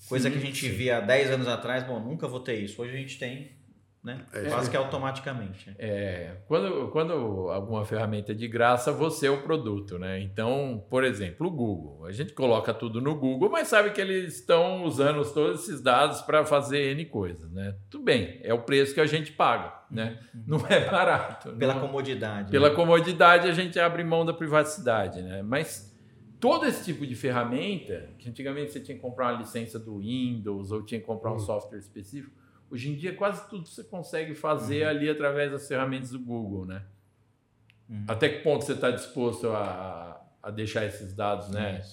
Coisa 0.08 0.30
sim, 0.30 0.36
que 0.36 0.42
a 0.42 0.46
gente 0.46 0.70
sim. 0.70 0.76
via 0.76 1.00
10 1.00 1.32
anos 1.32 1.48
atrás, 1.48 1.84
bom, 1.84 2.00
nunca 2.00 2.28
vou 2.28 2.40
ter 2.40 2.56
isso. 2.56 2.82
Hoje 2.82 2.94
a 2.94 2.98
gente 2.98 3.20
tem 3.20 3.60
né? 4.04 4.22
É, 4.32 4.50
Quase 4.50 4.70
que 4.70 4.78
automaticamente. 4.78 5.76
É, 5.78 6.38
quando, 6.48 6.88
quando 6.90 7.12
alguma 7.50 7.84
ferramenta 7.84 8.32
é 8.32 8.36
de 8.36 8.48
graça, 8.48 8.94
você 8.94 9.28
é 9.28 9.30
o 9.30 9.42
produto, 9.42 10.00
né? 10.00 10.22
Então, 10.22 10.86
por 10.90 11.04
exemplo, 11.04 11.48
o 11.48 11.52
Google. 11.52 12.06
A 12.06 12.12
gente 12.12 12.32
coloca 12.32 12.74
tudo 12.74 13.02
no 13.02 13.14
Google, 13.16 13.50
mas 13.50 13.68
sabe 13.68 13.92
que 13.92 14.00
eles 14.00 14.36
estão 14.36 14.86
usando 14.86 15.22
todos 15.34 15.64
esses 15.64 15.82
dados 15.82 16.22
para 16.22 16.46
fazer 16.46 16.92
N 16.92 17.06
coisas, 17.06 17.52
né? 17.52 17.76
Tudo 17.90 18.06
bem, 18.06 18.40
é 18.42 18.54
o 18.54 18.60
preço 18.60 18.94
que 18.94 19.02
a 19.02 19.06
gente 19.06 19.34
paga, 19.34 19.74
né? 19.92 20.18
Uhum. 20.34 20.44
Não 20.48 20.68
é 20.70 20.90
barato. 20.90 21.52
Pela 21.54 21.74
não, 21.74 21.82
comodidade. 21.82 22.52
Pela 22.52 22.70
né? 22.70 22.76
comodidade, 22.76 23.50
a 23.50 23.54
gente 23.54 23.78
abre 23.78 24.04
mão 24.06 24.26
da 24.26 24.34
privacidade, 24.34 25.22
né? 25.22 25.42
Mas 25.42 25.89
todo 26.40 26.66
esse 26.66 26.86
tipo 26.86 27.06
de 27.06 27.16
ferramenta, 27.16 28.10
que 28.18 28.30
antigamente 28.30 28.72
você 28.72 28.80
tinha 28.80 28.96
que 28.96 29.02
comprar 29.02 29.34
uma 29.34 29.42
licença 29.42 29.78
do 29.78 30.00
Windows 30.00 30.72
ou 30.72 30.84
tinha 30.84 31.00
que 31.00 31.06
comprar 31.06 31.32
um 31.32 31.34
uhum. 31.34 31.40
software 31.40 31.80
específico, 31.80 32.34
hoje 32.72 32.92
em 32.92 32.96
dia 32.96 33.14
quase 33.14 33.48
tudo 33.50 33.68
você 33.68 33.84
consegue 33.84 34.34
fazer 34.34 34.84
uhum. 34.84 34.90
ali 34.90 35.10
através 35.10 35.52
das 35.52 35.68
ferramentas 35.68 36.12
do 36.12 36.20
Google, 36.20 36.66
né? 36.66 36.84
Uhum. 37.90 38.06
Até 38.08 38.30
que 38.30 38.44
ponto 38.44 38.64
você 38.64 38.74
está 38.74 38.90
disposto 38.90 39.50
a, 39.50 40.22
a 40.42 40.52
deixar 40.52 40.86
esses 40.86 41.14
dados, 41.14 41.50
né, 41.50 41.84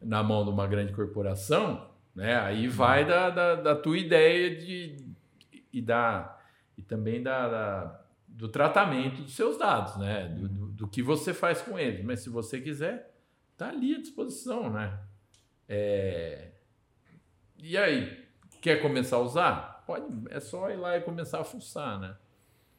na 0.00 0.22
mão 0.22 0.44
de 0.44 0.50
uma 0.50 0.66
grande 0.66 0.92
corporação, 0.92 1.88
né? 2.14 2.36
Aí 2.36 2.66
uhum. 2.66 2.72
vai 2.72 3.06
da, 3.06 3.30
da, 3.30 3.54
da, 3.54 3.76
tua 3.76 3.96
ideia 3.96 4.56
de 4.56 4.96
e 5.72 5.80
da 5.80 6.38
e 6.76 6.82
também 6.82 7.22
da, 7.22 7.48
da 7.48 8.00
do 8.26 8.48
tratamento 8.48 9.22
dos 9.22 9.34
seus 9.34 9.58
dados, 9.58 9.96
né? 9.96 10.28
Do, 10.28 10.48
do, 10.48 10.66
do 10.68 10.88
que 10.88 11.02
você 11.02 11.32
faz 11.32 11.62
com 11.62 11.78
eles. 11.78 12.04
Mas 12.04 12.20
se 12.20 12.28
você 12.28 12.60
quiser 12.60 13.09
Está 13.60 13.68
ali 13.68 13.94
à 13.94 13.98
disposição, 13.98 14.72
né? 14.72 14.98
É... 15.68 16.52
E 17.58 17.76
aí, 17.76 18.26
quer 18.62 18.80
começar 18.80 19.16
a 19.16 19.20
usar? 19.20 19.84
Pode, 19.86 20.06
é 20.30 20.40
só 20.40 20.70
ir 20.70 20.76
lá 20.76 20.96
e 20.96 21.02
começar 21.02 21.40
a 21.40 21.44
fuçar, 21.44 22.00
né? 22.00 22.16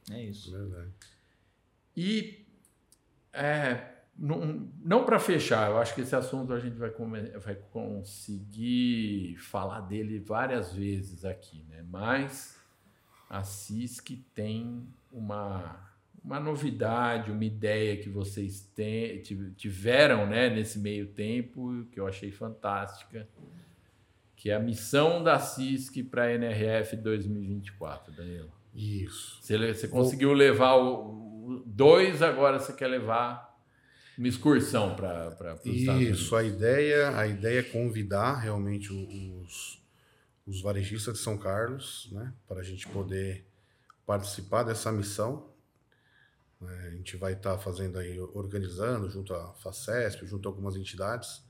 É 0.09 0.23
isso. 0.23 0.51
Verdade. 0.51 0.91
E 1.95 2.47
é, 3.31 3.91
não, 4.17 4.71
não 4.83 5.05
para 5.05 5.19
fechar, 5.19 5.69
eu 5.69 5.77
acho 5.77 5.93
que 5.93 6.01
esse 6.01 6.15
assunto 6.15 6.51
a 6.51 6.59
gente 6.59 6.77
vai, 6.77 6.89
vai 6.89 7.55
conseguir 7.71 9.37
falar 9.37 9.81
dele 9.81 10.17
várias 10.17 10.73
vezes 10.73 11.23
aqui, 11.25 11.63
né? 11.69 11.85
Mas 11.87 12.59
a 13.29 13.43
CISC 13.43 14.15
tem 14.33 14.91
uma 15.11 15.90
uma 16.23 16.39
novidade, 16.39 17.31
uma 17.31 17.43
ideia 17.43 17.97
que 17.97 18.09
vocês 18.09 18.61
tem, 18.75 19.21
tiveram 19.55 20.27
né, 20.27 20.49
nesse 20.49 20.77
meio 20.77 21.07
tempo, 21.07 21.85
que 21.91 21.99
eu 21.99 22.07
achei 22.07 22.31
fantástica, 22.31 23.27
que 24.35 24.49
é 24.49 24.55
a 24.55 24.59
missão 24.59 25.23
da 25.23 25.39
CISC 25.39 26.03
para 26.03 26.25
a 26.25 26.33
NRF 26.33 26.95
2024, 26.97 28.13
Danilo. 28.13 28.51
Isso. 28.73 29.39
Você, 29.41 29.73
você 29.73 29.87
conseguiu 29.87 30.33
levar 30.33 30.75
o, 30.75 31.45
o, 31.45 31.63
dois, 31.65 32.21
agora 32.21 32.59
você 32.59 32.73
quer 32.73 32.87
levar 32.87 33.59
uma 34.17 34.27
excursão 34.27 34.95
para 34.95 35.29
os 35.29 35.65
Estados 35.65 36.01
Unidos. 36.01 36.19
Isso, 36.21 36.35
a 36.35 36.43
ideia, 36.43 37.17
a 37.17 37.27
ideia 37.27 37.59
é 37.59 37.63
convidar 37.63 38.35
realmente 38.35 38.93
os, 38.93 39.81
os 40.45 40.61
varejistas 40.61 41.15
de 41.15 41.19
São 41.19 41.37
Carlos 41.37 42.09
né, 42.11 42.31
para 42.47 42.61
a 42.61 42.63
gente 42.63 42.87
poder 42.87 43.45
participar 44.05 44.63
dessa 44.63 44.91
missão? 44.91 45.50
A 46.67 46.89
gente 46.91 47.17
vai 47.17 47.33
estar 47.33 47.53
tá 47.53 47.57
fazendo 47.57 47.97
aí, 47.97 48.19
organizando 48.19 49.09
junto 49.09 49.33
à 49.33 49.53
FACESP, 49.55 50.27
junto 50.27 50.47
a 50.47 50.51
algumas 50.51 50.75
entidades, 50.75 51.43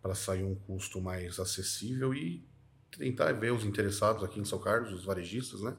para 0.00 0.14
sair 0.14 0.42
um 0.42 0.54
custo 0.54 1.00
mais 1.00 1.38
acessível 1.38 2.14
e 2.14 2.46
tentar 2.90 3.32
ver 3.32 3.52
os 3.52 3.64
interessados 3.64 4.24
aqui 4.24 4.40
em 4.40 4.44
São 4.44 4.58
Carlos, 4.58 4.92
os 4.92 5.04
varejistas, 5.04 5.60
né? 5.60 5.76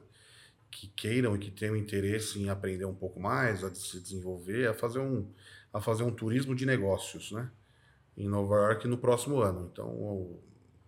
Que 0.70 0.86
queiram 0.88 1.34
e 1.34 1.38
que 1.38 1.50
tenham 1.50 1.74
interesse 1.74 2.38
em 2.38 2.48
aprender 2.48 2.84
um 2.84 2.94
pouco 2.94 3.18
mais, 3.18 3.64
a 3.64 3.74
se 3.74 3.98
desenvolver, 4.00 4.68
a 4.68 4.74
fazer 4.74 5.00
um, 5.00 5.28
a 5.72 5.80
fazer 5.80 6.04
um 6.04 6.12
turismo 6.12 6.54
de 6.54 6.64
negócios, 6.64 7.32
né? 7.32 7.50
Em 8.16 8.28
Nova 8.28 8.54
York 8.54 8.86
no 8.86 8.98
próximo 8.98 9.40
ano. 9.40 9.68
Então, 9.72 10.38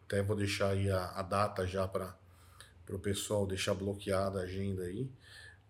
até 0.05 0.23
vou 0.23 0.37
deixar 0.37 0.69
aí 0.69 0.89
a, 0.89 1.07
a 1.13 1.23
data 1.23 1.67
já 1.67 1.89
para 1.89 2.17
o 2.91 2.99
pessoal 2.99 3.45
deixar 3.45 3.75
bloqueada 3.75 4.41
a 4.41 4.43
agenda 4.45 4.85
aí 4.85 5.11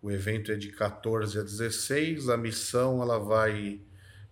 O 0.02 0.10
evento 0.10 0.50
é 0.50 0.56
de 0.56 0.72
14 0.72 1.38
a 1.38 1.42
16, 1.42 2.28
a 2.28 2.36
missão 2.36 3.00
ela 3.00 3.18
vai 3.18 3.80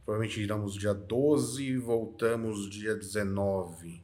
provavelmente 0.05 0.41
iremos 0.41 0.75
dia 0.75 0.93
12 0.93 1.63
e 1.63 1.77
voltamos 1.77 2.69
dia 2.69 2.97
19. 2.97 4.03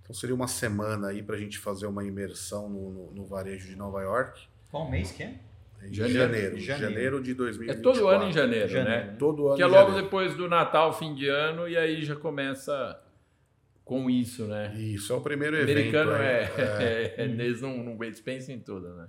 Então 0.00 0.14
seria 0.14 0.34
uma 0.34 0.46
semana 0.46 1.08
aí 1.08 1.20
para 1.20 1.34
a 1.34 1.38
gente 1.38 1.58
fazer 1.58 1.86
uma 1.86 2.04
imersão 2.04 2.68
no, 2.68 2.90
no, 2.90 3.12
no, 3.12 3.26
varejo 3.26 3.66
de 3.66 3.74
Nova 3.74 4.00
York. 4.00 4.46
Qual 4.70 4.88
mês 4.88 5.10
que 5.10 5.24
é? 5.24 5.34
Janeiro. 5.90 6.18
Janeiro, 6.18 6.58
janeiro. 6.58 6.62
janeiro 6.62 7.22
de 7.22 7.34
2024. 7.34 7.78
É 7.78 7.82
todo 7.82 8.08
ano 8.08 8.24
em 8.28 8.32
janeiro, 8.32 8.68
janeiro. 8.68 9.06
né? 9.06 9.16
Todo 9.18 9.48
ano 9.48 9.56
Que 9.56 9.62
é 9.62 9.66
logo 9.66 9.92
depois 9.92 10.34
do 10.34 10.48
Natal, 10.48 10.92
fim 10.92 11.14
de 11.14 11.28
ano, 11.28 11.68
e 11.68 11.76
aí 11.76 12.04
já 12.04 12.14
começa 12.16 13.00
com 13.84 14.08
isso, 14.08 14.46
né? 14.46 14.74
Isso, 14.76 15.12
é 15.12 15.16
o 15.16 15.20
primeiro 15.20 15.56
o 15.56 15.60
evento. 15.60 15.78
Americano 15.78 16.12
é, 16.12 16.52
é, 16.56 17.14
é, 17.16 17.24
eles 17.24 17.60
não, 17.60 17.76
não 17.82 18.04
eles 18.04 18.20
pensam 18.20 18.54
em 18.54 18.60
tudo, 18.60 18.88
né? 18.94 19.08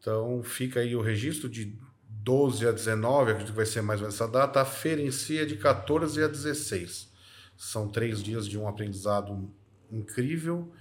Então 0.00 0.42
fica 0.42 0.80
aí 0.80 0.96
o 0.96 1.02
registro 1.02 1.48
de 1.48 1.76
12 2.08 2.66
a 2.66 2.72
19, 2.72 3.32
acredito 3.32 3.50
que 3.52 3.56
vai 3.56 3.66
ser 3.66 3.82
mais 3.82 4.00
ou 4.00 4.04
menos 4.04 4.14
essa 4.14 4.30
data. 4.30 4.60
A 4.60 4.64
si 5.12 5.38
é 5.38 5.44
de 5.44 5.56
14 5.56 6.22
a 6.22 6.28
16. 6.28 7.08
São 7.56 7.88
três 7.88 8.22
dias 8.22 8.46
de 8.46 8.58
um 8.58 8.66
aprendizado 8.66 9.50
incrível. 9.90 10.72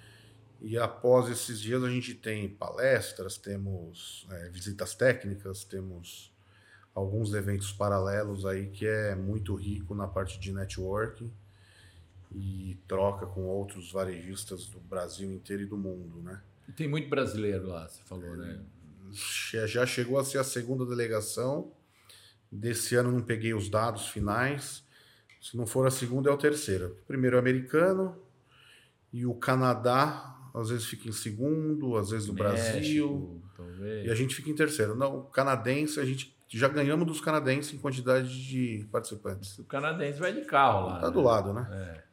E 0.62 0.78
após 0.78 1.30
esses 1.30 1.60
dias 1.60 1.84
a 1.84 1.90
gente 1.90 2.14
tem 2.14 2.50
palestras, 2.50 3.38
temos 3.38 4.28
é, 4.32 4.50
visitas 4.50 4.94
técnicas, 4.94 5.64
temos 5.64 6.34
alguns 6.94 7.34
eventos 7.34 7.72
paralelos 7.72 8.46
aí 8.46 8.68
que 8.68 8.86
é 8.86 9.16
muito 9.16 9.56
rico 9.56 9.96
na 9.96 10.08
parte 10.08 10.38
de 10.38 10.52
networking 10.52 11.32
e 12.36 12.78
troca 12.88 13.26
com 13.26 13.46
outros 13.46 13.92
varejistas 13.92 14.68
do 14.68 14.80
Brasil 14.80 15.32
inteiro 15.32 15.64
e 15.64 15.66
do 15.66 15.78
mundo, 15.78 16.22
né? 16.22 16.42
E 16.68 16.72
tem 16.72 16.88
muito 16.88 17.10
brasileiro 17.10 17.68
lá, 17.68 17.88
você 17.88 18.02
falou, 18.04 18.36
né? 18.36 18.60
Já 19.12 19.86
chegou 19.86 20.20
a 20.20 20.24
ser 20.24 20.38
a 20.38 20.44
segunda 20.44 20.86
delegação. 20.86 21.72
Desse 22.52 22.96
ano 22.96 23.12
não 23.12 23.22
peguei 23.22 23.54
os 23.54 23.70
dados 23.70 24.08
finais. 24.08 24.84
Se 25.42 25.56
não 25.56 25.66
for 25.66 25.88
a 25.88 25.92
segunda, 25.92 26.30
é 26.30 26.34
o 26.34 26.38
terceiro. 26.38 26.98
Primeiro 27.08 27.36
o 27.38 27.40
americano 27.40 28.18
e 29.14 29.26
o 29.26 29.34
Canadá, 29.34 30.36
às 30.54 30.70
vezes 30.70 30.86
fica 30.86 31.08
em 31.08 31.12
segundo, 31.12 31.96
às 31.96 32.10
vezes 32.10 32.28
o 32.28 32.34
Brasil. 32.34 33.42
Talvez. 33.56 34.08
E 34.08 34.12
a 34.12 34.16
gente 34.16 34.36
fica 34.36 34.50
em 34.50 34.56
terceiro. 34.56 34.96
Não, 34.96 35.20
o 35.20 35.24
canadense, 35.24 36.00
a 36.00 36.06
gente 36.06 36.36
já 36.50 36.68
ganhamos 36.68 37.06
dos 37.06 37.22
canadenses 37.22 37.74
em 37.74 37.78
quantidade 37.78 38.28
de 38.48 38.86
participantes. 38.92 39.58
O 39.60 39.64
canadense 39.64 40.20
vai 40.20 40.34
de 40.34 40.42
carro 40.42 40.88
lá. 40.88 41.00
Tá 41.00 41.08
né? 41.08 41.14
do 41.14 41.22
lado, 41.22 41.54
né? 41.54 41.68
É. 41.72 42.04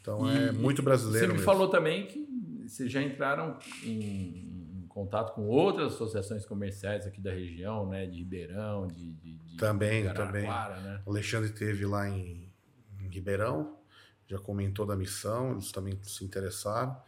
Então 0.00 0.30
e, 0.30 0.48
é 0.48 0.52
muito 0.52 0.82
brasileiro. 0.82 1.18
Você 1.18 1.26
me 1.26 1.32
mesmo. 1.34 1.44
falou 1.44 1.68
também 1.68 2.06
que 2.06 2.26
vocês 2.66 2.90
já 2.90 3.02
entraram 3.02 3.58
em 3.82 4.49
contato 4.90 5.34
com 5.34 5.46
outras 5.46 5.94
associações 5.94 6.44
comerciais 6.44 7.06
aqui 7.06 7.20
da 7.20 7.30
região, 7.30 7.88
né? 7.88 8.06
De 8.06 8.18
Ribeirão, 8.18 8.86
de, 8.88 9.12
de, 9.12 9.38
de 9.38 9.56
também, 9.56 10.12
também. 10.12 10.46
Né? 10.46 11.00
O 11.06 11.10
Alexandre 11.10 11.50
teve 11.50 11.86
lá 11.86 12.08
em, 12.08 12.52
em, 13.00 13.08
Ribeirão, 13.08 13.78
já 14.26 14.38
comentou 14.38 14.84
da 14.84 14.96
missão, 14.96 15.52
eles 15.52 15.70
também 15.72 15.98
se 16.02 16.24
interessaram. 16.24 17.00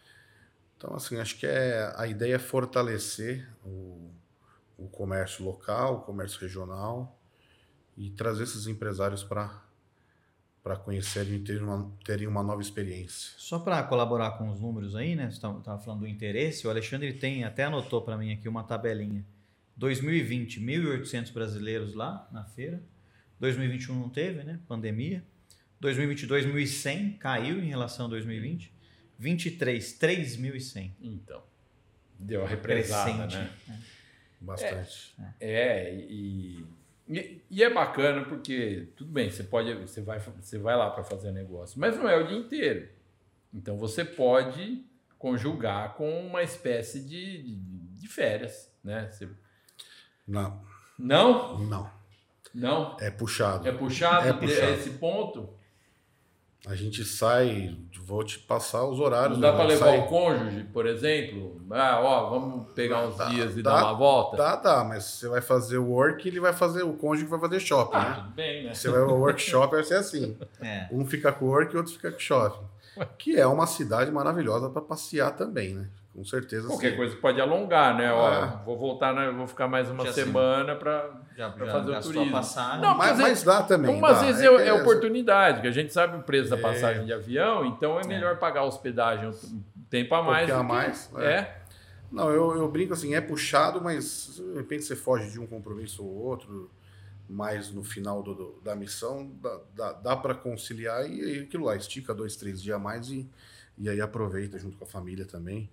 Então, 0.77 0.95
assim, 0.95 1.19
acho 1.19 1.37
que 1.39 1.47
é, 1.47 1.93
a 1.97 2.07
ideia 2.07 2.37
é 2.37 2.39
fortalecer 2.39 3.49
o, 3.65 4.11
o 4.79 4.89
comércio 4.89 5.45
local, 5.45 5.97
o 5.97 6.01
comércio 6.03 6.41
regional 6.41 7.19
e 7.97 8.11
trazer 8.11 8.45
esses 8.45 8.67
empresários 8.67 9.23
para 9.23 9.63
para 10.63 10.77
conhecerem 10.77 11.35
e 11.35 11.39
terem 11.41 11.63
uma, 11.63 11.93
terem 12.05 12.27
uma 12.27 12.43
nova 12.43 12.63
experiência. 12.63 13.33
Só 13.37 13.59
para 13.59 13.83
colaborar 13.83 14.33
com 14.33 14.49
os 14.49 14.61
números 14.61 14.95
aí, 14.95 15.17
né? 15.17 15.31
Você 15.31 15.37
estava 15.37 15.79
falando 15.79 16.01
do 16.01 16.07
interesse, 16.07 16.67
o 16.67 16.71
Alexandre 16.71 17.13
tem, 17.13 17.43
até 17.43 17.65
anotou 17.65 18.01
para 18.03 18.17
mim 18.17 18.33
aqui 18.33 18.49
uma 18.49 18.63
tabelinha. 18.63 19.25
2020, 19.77 20.61
1.800 20.61 21.33
brasileiros 21.33 21.95
lá 21.95 22.29
na 22.31 22.45
feira. 22.45 22.81
2021 23.41 23.99
não 23.99 24.09
teve, 24.09 24.45
né? 24.45 24.61
Pandemia. 24.69 25.25
2022, 25.81 26.47
1.100, 26.47 27.19
caiu 27.19 27.59
em 27.59 27.67
relação 27.67 28.07
a 28.07 28.09
2020. 28.11 28.73
23, 29.19 29.99
3.100. 29.99 30.91
Então, 31.01 31.43
deu 32.19 32.45
a 32.45 32.49
represada, 32.49 33.27
né? 33.27 33.51
É. 33.69 33.73
Bastante. 34.41 35.15
É, 35.41 35.89
é 35.89 35.95
e 35.95 36.65
e, 37.13 37.43
e, 37.51 37.63
é 37.63 37.73
bacana 37.73 38.25
porque, 38.25 38.89
tudo 38.97 39.13
bem, 39.13 39.31
você 39.31 39.43
pode, 39.43 39.75
você 39.75 40.01
vai, 40.01 40.19
você 40.19 40.59
vai 40.59 40.77
lá 40.77 40.91
para 40.91 41.05
fazer 41.05 41.31
negócio, 41.33 41.79
mas 41.79 41.97
não 41.97 42.09
é 42.09 42.17
o 42.17 42.27
dia 42.27 42.39
inteiro. 42.39 42.89
Então 43.53 43.77
você 43.77 44.05
pode 44.05 44.85
conjugar 45.19 45.95
com 45.95 46.27
uma 46.27 46.43
espécie 46.43 47.01
de, 47.01 47.43
de, 47.43 47.57
de 47.57 48.09
férias, 48.09 48.73
né? 48.83 49.09
Você... 49.11 49.29
Não. 50.27 50.65
Não? 50.99 51.59
Não. 51.59 51.91
Não? 52.55 52.97
É 53.01 53.11
puxado. 53.11 53.67
É 53.67 53.73
puxado, 53.73 54.29
é 54.29 54.33
puxado. 54.33 54.73
esse 54.73 54.91
ponto? 54.91 55.55
A 56.65 56.77
gente 56.77 57.05
sai, 57.05 57.77
vou 58.05 58.23
te 58.23 58.39
passar 58.39 58.85
os 58.85 59.01
horários. 59.01 59.37
Não 59.37 59.41
dá 59.41 59.53
para 59.53 59.65
levar 59.65 59.87
sai... 59.87 59.99
o 59.99 60.07
cônjuge, 60.07 60.65
por 60.73 60.87
exemplo? 60.87 61.61
Ah, 61.71 62.01
ó, 62.01 62.31
vamos 62.31 62.73
pegar 62.73 63.05
uns 63.07 63.17
dá, 63.17 63.29
dias 63.29 63.57
e 63.57 63.63
dá, 63.63 63.75
dar 63.75 63.85
uma 63.87 63.95
volta? 63.95 64.37
Dá, 64.37 64.57
dá, 64.57 64.85
mas 64.85 65.05
você 65.05 65.29
vai 65.29 65.41
fazer 65.41 65.79
o 65.79 65.89
work 65.89 66.29
ele 66.29 66.39
vai 66.39 66.53
fazer, 66.53 66.85
o 66.85 66.93
cônjuge 66.93 67.27
vai 67.27 67.41
fazer 67.41 67.59
shopping, 67.59 67.97
ah, 67.97 68.01
né? 68.01 68.15
tudo 68.15 68.31
bem, 68.31 68.65
né? 68.65 68.75
Você 68.75 68.89
vai 68.89 69.01
ao 69.01 69.19
workshop, 69.19 69.75
vai 69.75 69.85
ser 69.85 69.97
assim. 69.97 70.37
É. 70.61 70.87
Um 70.93 71.05
fica 71.05 71.33
com 71.33 71.47
o 71.47 71.49
work 71.49 71.75
e 71.75 71.77
outro 71.77 71.93
fica 71.93 72.11
com 72.11 72.17
o 72.17 72.21
shopping. 72.21 72.65
Que 73.19 73.37
é 73.37 73.47
uma 73.47 73.67
cidade 73.67 74.13
maravilhosa 74.13 74.71
para 74.71 74.81
passear 74.81 75.33
também, 75.33 75.75
né? 75.75 75.89
Com 76.15 76.25
certeza. 76.25 76.67
Qualquer 76.67 76.91
sim. 76.91 76.97
coisa 76.97 77.17
pode 77.17 77.41
alongar, 77.41 77.97
né? 77.97 78.13
Ó, 78.13 78.31
é. 78.31 78.63
vou 78.67 78.77
voltar, 78.77 79.15
né? 79.15 79.31
vou 79.31 79.47
ficar 79.47 79.67
mais 79.67 79.89
uma 79.89 80.05
já 80.05 80.13
semana 80.13 80.77
para 80.77 81.09
fazer 81.71 81.93
já 81.93 81.99
o 81.99 82.03
turismo. 82.03 82.33
Passagem. 82.33 82.83
Não, 82.83 82.95
mas, 82.95 83.19
mas 83.19 83.43
dá 83.43 83.63
também. 83.63 83.97
Umas 83.97 84.19
dá. 84.19 84.27
vezes 84.27 84.43
é, 84.43 84.47
é, 84.47 84.69
é, 84.69 84.73
oportunidade, 84.75 85.63
que 85.63 85.69
a 85.69 85.71
gente 85.71 85.91
sabe 85.91 86.19
o 86.19 86.23
preço 86.23 86.51
da 86.51 86.59
é. 86.59 86.61
passagem 86.61 87.07
de 87.07 87.15
avião, 87.15 87.65
então 87.65 87.99
é, 87.99 88.03
é. 88.03 88.07
melhor 88.07 88.39
pagar 88.39 88.65
hospedagem 88.65 89.31
um 89.31 89.63
tempo 89.89 90.15
a 90.15 90.23
mais. 90.23 90.51
A 90.51 90.63
mais. 90.63 91.11
É. 91.17 91.25
é. 91.25 91.63
Não, 92.11 92.31
eu, 92.31 92.57
eu 92.57 92.69
brinco 92.71 92.93
assim, 92.93 93.15
é 93.15 93.21
puxado, 93.23 93.81
mas 93.81 94.35
de 94.37 94.59
repente 94.59 94.83
você 94.83 94.95
foge 94.95 95.31
de 95.31 95.41
um 95.41 95.47
compromisso 95.47 96.05
ou 96.05 96.15
outro, 96.15 96.71
mas 97.27 97.71
no 97.71 97.83
final 97.83 98.23
do, 98.23 98.35
do, 98.35 98.61
da 98.63 98.77
missão 98.77 99.33
dá, 99.41 99.61
dá, 99.75 99.93
dá 99.93 100.17
para 100.17 100.35
conciliar 100.35 101.11
e, 101.11 101.39
e 101.39 101.41
aquilo 101.45 101.65
lá, 101.65 101.75
estica 101.75 102.13
dois, 102.13 102.37
três 102.37 102.61
dias 102.61 102.77
a 102.77 102.79
mais 102.79 103.09
e, 103.09 103.27
e 103.79 103.89
aí 103.89 103.99
aproveita 103.99 104.59
junto 104.59 104.77
com 104.77 104.85
a 104.85 104.87
família 104.87 105.25
também. 105.25 105.71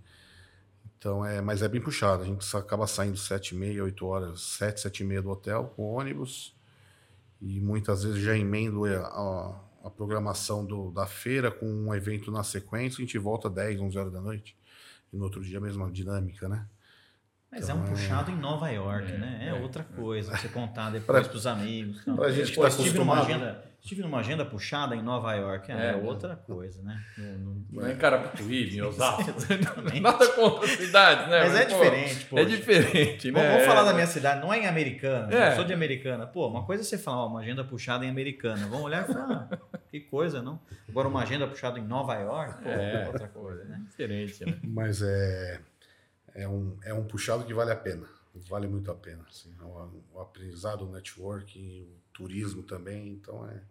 Então 0.99 1.25
é, 1.25 1.39
mas 1.41 1.61
é 1.61 1.67
bem 1.69 1.79
puxado. 1.79 2.23
A 2.23 2.25
gente 2.25 2.45
acaba 2.55 2.85
saindo 2.85 3.17
sete 3.17 3.55
e 3.55 3.57
meia, 3.57 3.83
oito 3.83 4.05
horas, 4.05 4.41
sete, 4.41 4.81
sete 4.81 5.01
e 5.01 5.05
meia 5.05 5.21
do 5.21 5.29
hotel 5.29 5.73
com 5.75 5.83
ônibus 5.93 6.53
e 7.41 7.59
muitas 7.61 8.03
vezes 8.03 8.21
já 8.21 8.37
emendo 8.37 8.83
a, 8.83 9.07
a, 9.07 9.61
a 9.85 9.89
programação 9.89 10.65
do, 10.65 10.91
da 10.91 11.07
feira 11.07 11.49
com 11.49 11.65
um 11.65 11.95
evento 11.95 12.29
na 12.31 12.43
sequência. 12.43 13.01
A 13.01 13.05
gente 13.05 13.17
volta 13.17 13.49
10, 13.49 13.79
11 13.79 13.97
horas 13.97 14.11
da 14.11 14.19
noite 14.19 14.57
e 15.11 15.15
no 15.15 15.23
outro 15.23 15.41
dia 15.41 15.57
a 15.57 15.61
mesma 15.61 15.89
dinâmica, 15.89 16.49
né? 16.49 16.67
Mas 17.51 17.63
então, 17.63 17.77
é 17.77 17.79
um 17.79 17.85
puxado 17.85 18.29
é... 18.29 18.33
em 18.33 18.37
Nova 18.37 18.69
York, 18.69 19.11
é, 19.11 19.17
né? 19.17 19.39
É, 19.41 19.47
é 19.49 19.53
outra 19.53 19.83
coisa. 19.83 20.37
Você 20.37 20.47
contar 20.49 20.91
depois 20.91 21.27
para 21.27 21.37
os 21.37 21.47
amigos. 21.47 22.03
Para 22.05 22.27
a 22.27 22.31
gente 22.31 22.51
que 22.51 22.59
está 22.59 22.67
acostumado. 22.67 23.21
Agenda, 23.25 23.63
estive 23.81 24.01
numa 24.03 24.19
agenda 24.19 24.45
puxada 24.45 24.95
em 24.95 25.01
Nova 25.01 25.33
York. 25.33 25.71
É, 25.71 25.91
é 25.91 25.95
outra 25.95 26.35
coisa, 26.35 26.81
né? 26.83 27.03
Não, 27.71 27.87
é 27.87 27.93
em 27.93 27.97
Carapicuíba, 27.97 28.75
em 28.75 28.81
Osasco. 28.81 29.33
Nada 29.99 30.27
contra 30.33 30.65
a 30.65 30.77
cidade, 30.77 31.29
né? 31.29 31.39
Mas, 31.39 31.55
é 31.55 31.65
diferente, 31.65 32.25
pô. 32.25 32.37
É 32.37 32.45
diferente, 32.45 33.31
né? 33.31 33.49
Vamos, 33.51 33.65
falar 33.65 33.83
da 33.83 33.93
minha 33.93 34.07
cidade. 34.07 34.41
Não 34.41 34.53
é 34.53 34.59
em 34.59 34.67
Americana. 34.67 35.33
É. 35.33 35.49
Não 35.49 35.55
sou 35.55 35.65
de 35.65 35.73
Americana. 35.73 36.27
Pô, 36.27 36.47
uma 36.47 36.63
coisa 36.63 36.83
é 36.83 36.85
você 36.85 36.99
falar, 36.99 37.23
ó, 37.23 37.27
uma 37.27 37.39
agenda 37.39 37.63
puxada 37.63 38.05
em 38.05 38.09
Americana. 38.09 38.67
Vamos 38.67 38.85
olhar 38.85 39.09
e 39.09 39.11
falar, 39.11 39.49
ah, 39.51 39.77
que 39.89 39.99
coisa, 40.01 40.39
não? 40.39 40.59
Agora, 40.87 41.07
uma 41.07 41.23
agenda 41.23 41.47
puxada 41.47 41.79
em 41.79 41.83
Nova 41.83 42.13
York, 42.13 42.61
pô, 42.61 42.69
é 42.69 43.07
outra 43.07 43.27
coisa, 43.27 43.63
né? 43.65 43.81
Diferente, 43.89 44.45
né? 44.45 44.55
Mas 44.63 45.01
é 45.01 45.61
é 46.39 46.47
um, 46.47 46.77
é 46.83 46.93
um 46.93 47.03
puxado 47.03 47.43
que 47.43 47.53
vale 47.53 47.71
a 47.71 47.75
pena. 47.75 48.07
Vale 48.33 48.67
muito 48.67 48.89
a 48.89 48.95
pena. 48.95 49.25
Assim, 49.29 49.53
o, 49.61 50.03
o 50.13 50.19
aprendizado, 50.19 50.87
o 50.87 50.91
networking, 50.91 51.83
o 51.83 52.13
turismo 52.13 52.63
também. 52.63 53.09
Então 53.09 53.47
é. 53.47 53.61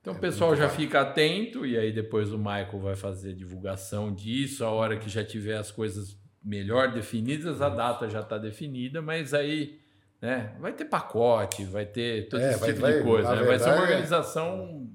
Então 0.00 0.14
é 0.14 0.16
o 0.16 0.20
pessoal 0.20 0.54
já 0.54 0.68
fica 0.68 1.00
atento 1.00 1.66
e 1.66 1.76
aí 1.76 1.92
depois 1.92 2.32
o 2.32 2.38
Michael 2.38 2.78
vai 2.78 2.96
fazer 2.96 3.34
divulgação 3.34 4.14
disso. 4.14 4.64
A 4.64 4.70
hora 4.70 4.98
que 4.98 5.08
já 5.08 5.24
tiver 5.24 5.56
as 5.56 5.70
coisas 5.70 6.16
melhor 6.42 6.92
definidas, 6.92 7.60
a 7.60 7.68
data 7.68 8.08
já 8.08 8.20
está 8.20 8.38
definida, 8.38 9.02
mas 9.02 9.34
aí 9.34 9.80
né, 10.22 10.54
vai 10.58 10.72
ter 10.72 10.84
pacote, 10.84 11.64
vai 11.64 11.84
ter 11.84 12.28
todo 12.28 12.40
é, 12.40 12.50
esse 12.50 12.60
vai, 12.60 12.68
tipo 12.70 12.80
vai, 12.80 12.98
de 12.98 13.02
coisa. 13.02 13.34
Né? 13.34 13.42
Vai 13.42 13.58
ser 13.58 13.70
uma 13.70 13.82
organização 13.82 14.88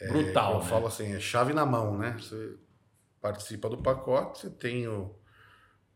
é, 0.00 0.08
brutal. 0.08 0.54
Eu 0.54 0.60
né? 0.60 0.66
falo 0.66 0.86
assim, 0.86 1.14
é 1.14 1.20
chave 1.20 1.52
na 1.52 1.64
mão, 1.64 1.96
né? 1.96 2.16
Você 2.18 2.54
participa 3.20 3.68
do 3.68 3.78
pacote, 3.78 4.38
você 4.38 4.50
tem 4.50 4.86
o 4.86 5.18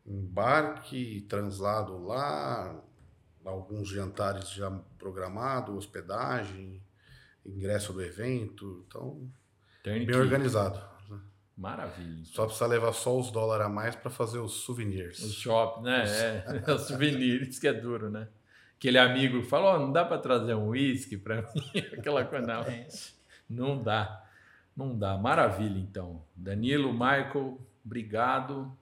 embarque, 0.06 1.22
translado 1.28 2.02
lá, 2.04 2.82
alguns 3.44 3.88
jantares 3.88 4.50
já 4.50 4.70
programados, 4.98 5.74
hospedagem, 5.74 6.82
ingresso 7.44 7.92
do 7.92 8.02
evento, 8.02 8.84
então 8.86 9.30
Tem 9.82 10.04
bem 10.04 10.16
organizado. 10.16 10.80
Né? 11.08 11.18
Maravilha. 11.56 12.24
Só 12.24 12.44
precisa 12.44 12.66
levar 12.66 12.92
só 12.92 13.18
os 13.18 13.30
dólares 13.30 13.66
a 13.66 13.68
mais 13.68 13.94
para 13.94 14.10
fazer 14.10 14.38
os 14.38 14.52
souvenirs. 14.52 15.18
Os 15.18 15.34
shopping, 15.34 15.82
né? 15.82 16.04
É, 16.66 16.72
os 16.72 16.82
souvenirs 16.82 17.58
que 17.58 17.68
é 17.68 17.72
duro, 17.72 18.10
né? 18.10 18.28
aquele 18.82 18.98
amigo 18.98 19.42
que 19.42 19.48
falou: 19.48 19.76
oh, 19.76 19.78
não 19.78 19.92
dá 19.92 20.04
para 20.04 20.18
trazer 20.18 20.54
um 20.54 20.68
uísque 20.68 21.16
para 21.16 21.42
mim? 21.42 21.62
Aquela 21.96 22.24
coisa. 22.24 22.44
Não, 22.46 22.64
não 23.48 23.82
dá. 23.82 24.24
Não 24.76 24.98
dá. 24.98 25.16
Maravilha, 25.16 25.78
então. 25.78 26.24
Danilo, 26.34 26.92
Michael, 26.92 27.58
obrigado. 27.84 28.76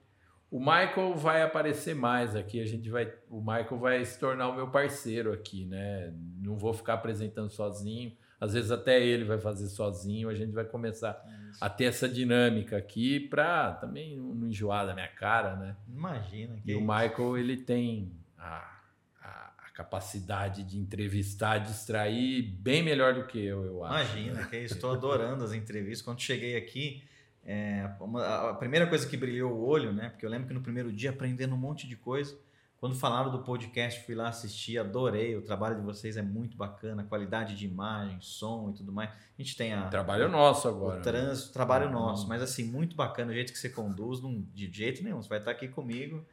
O 0.51 0.59
Michael 0.59 1.15
vai 1.15 1.41
aparecer 1.41 1.95
mais 1.95 2.35
aqui. 2.35 2.59
A 2.59 2.65
gente 2.65 2.89
vai, 2.89 3.09
o 3.29 3.39
Michael 3.39 3.79
vai 3.79 4.03
se 4.03 4.19
tornar 4.19 4.49
o 4.49 4.55
meu 4.55 4.67
parceiro 4.67 5.31
aqui, 5.31 5.65
né? 5.65 6.13
Não 6.43 6.57
vou 6.57 6.73
ficar 6.73 6.95
apresentando 6.95 7.49
sozinho. 7.49 8.11
Às 8.37 8.51
vezes 8.51 8.69
até 8.69 9.01
ele 9.01 9.23
vai 9.23 9.39
fazer 9.39 9.69
sozinho. 9.69 10.27
A 10.27 10.35
gente 10.35 10.51
vai 10.51 10.65
começar 10.65 11.23
Isso. 11.49 11.63
a 11.63 11.69
ter 11.69 11.85
essa 11.85 12.09
dinâmica 12.09 12.75
aqui 12.75 13.17
para 13.17 13.71
também 13.75 14.17
não 14.17 14.45
enjoar 14.45 14.85
da 14.85 14.93
minha 14.93 15.07
cara, 15.07 15.55
né? 15.55 15.77
Imagina. 15.87 16.59
e 16.65 16.75
o 16.75 16.81
Michael 16.81 17.37
ele 17.37 17.55
tem 17.55 18.11
a, 18.37 18.77
a, 19.21 19.53
a, 19.57 19.69
capacidade 19.73 20.63
de 20.63 20.77
entrevistar, 20.77 21.59
distrair 21.59 22.41
bem 22.41 22.83
melhor 22.83 23.13
do 23.13 23.25
que 23.25 23.39
eu, 23.39 23.63
eu 23.63 23.85
acho. 23.85 24.17
Imagina, 24.17 24.47
que 24.47 24.57
estou 24.57 24.91
adorando 24.91 25.45
as 25.45 25.53
entrevistas. 25.53 26.01
Quando 26.01 26.19
cheguei 26.19 26.57
aqui 26.57 27.09
é, 27.43 27.89
uma, 27.99 28.49
a 28.51 28.53
primeira 28.53 28.87
coisa 28.87 29.07
que 29.07 29.17
brilhou 29.17 29.51
o 29.51 29.65
olho, 29.65 29.91
né? 29.91 30.09
Porque 30.09 30.25
eu 30.25 30.29
lembro 30.29 30.47
que 30.47 30.53
no 30.53 30.61
primeiro 30.61 30.91
dia 30.91 31.09
aprendendo 31.09 31.55
um 31.55 31.57
monte 31.57 31.87
de 31.87 31.95
coisa. 31.95 32.37
Quando 32.77 32.95
falaram 32.95 33.31
do 33.31 33.43
podcast, 33.43 34.03
fui 34.05 34.15
lá 34.15 34.29
assistir, 34.29 34.79
adorei. 34.79 35.35
O 35.35 35.43
trabalho 35.43 35.75
de 35.75 35.81
vocês 35.83 36.17
é 36.17 36.21
muito 36.23 36.57
bacana, 36.57 37.03
qualidade 37.03 37.55
de 37.55 37.65
imagem, 37.65 38.17
som 38.21 38.71
e 38.71 38.73
tudo 38.73 38.91
mais. 38.91 39.11
A 39.11 39.41
gente 39.41 39.55
tem 39.55 39.71
a. 39.71 39.87
Trabalho 39.87 40.27
nosso 40.27 40.67
agora. 40.67 40.99
O 40.99 41.03
trânsito, 41.03 41.53
trabalho 41.53 41.87
uhum. 41.87 41.93
nosso. 41.93 42.27
Mas 42.27 42.41
assim, 42.41 42.63
muito 42.63 42.95
bacana 42.95 43.31
o 43.31 43.33
jeito 43.35 43.53
que 43.53 43.59
você 43.59 43.69
conduz, 43.69 44.19
não, 44.19 44.41
de 44.53 44.71
jeito 44.71 45.03
nenhum. 45.03 45.21
Você 45.21 45.29
vai 45.29 45.37
estar 45.37 45.51
aqui 45.51 45.67
comigo. 45.67 46.25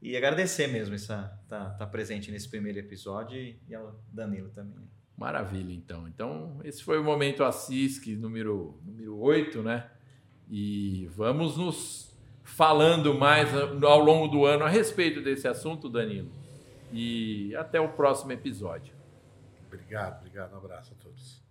E 0.00 0.16
agradecer 0.16 0.66
mesmo 0.66 0.96
essa 0.96 1.38
tá, 1.48 1.70
tá 1.70 1.86
presente 1.86 2.32
nesse 2.32 2.48
primeiro 2.48 2.80
episódio 2.80 3.38
e, 3.38 3.56
e 3.68 3.74
ao 3.74 3.96
Danilo 4.12 4.48
também. 4.48 4.90
Maravilha, 5.16 5.72
então. 5.72 6.08
Então, 6.08 6.60
esse 6.64 6.82
foi 6.82 6.98
o 6.98 7.04
momento 7.04 7.44
Assis, 7.44 8.00
que 8.00 8.16
número, 8.16 8.80
número 8.84 9.16
8, 9.20 9.62
né? 9.62 9.88
E 10.48 11.08
vamos 11.16 11.56
nos 11.56 12.16
falando 12.44 13.14
mais 13.14 13.48
ao 13.54 13.98
longo 13.98 14.28
do 14.28 14.44
ano 14.44 14.64
a 14.64 14.68
respeito 14.68 15.22
desse 15.22 15.48
assunto, 15.48 15.88
Danilo. 15.88 16.30
E 16.92 17.54
até 17.56 17.80
o 17.80 17.88
próximo 17.88 18.32
episódio. 18.32 18.94
Obrigado, 19.66 20.18
obrigado. 20.18 20.52
Um 20.52 20.58
abraço 20.58 20.92
a 20.92 21.02
todos. 21.02 21.41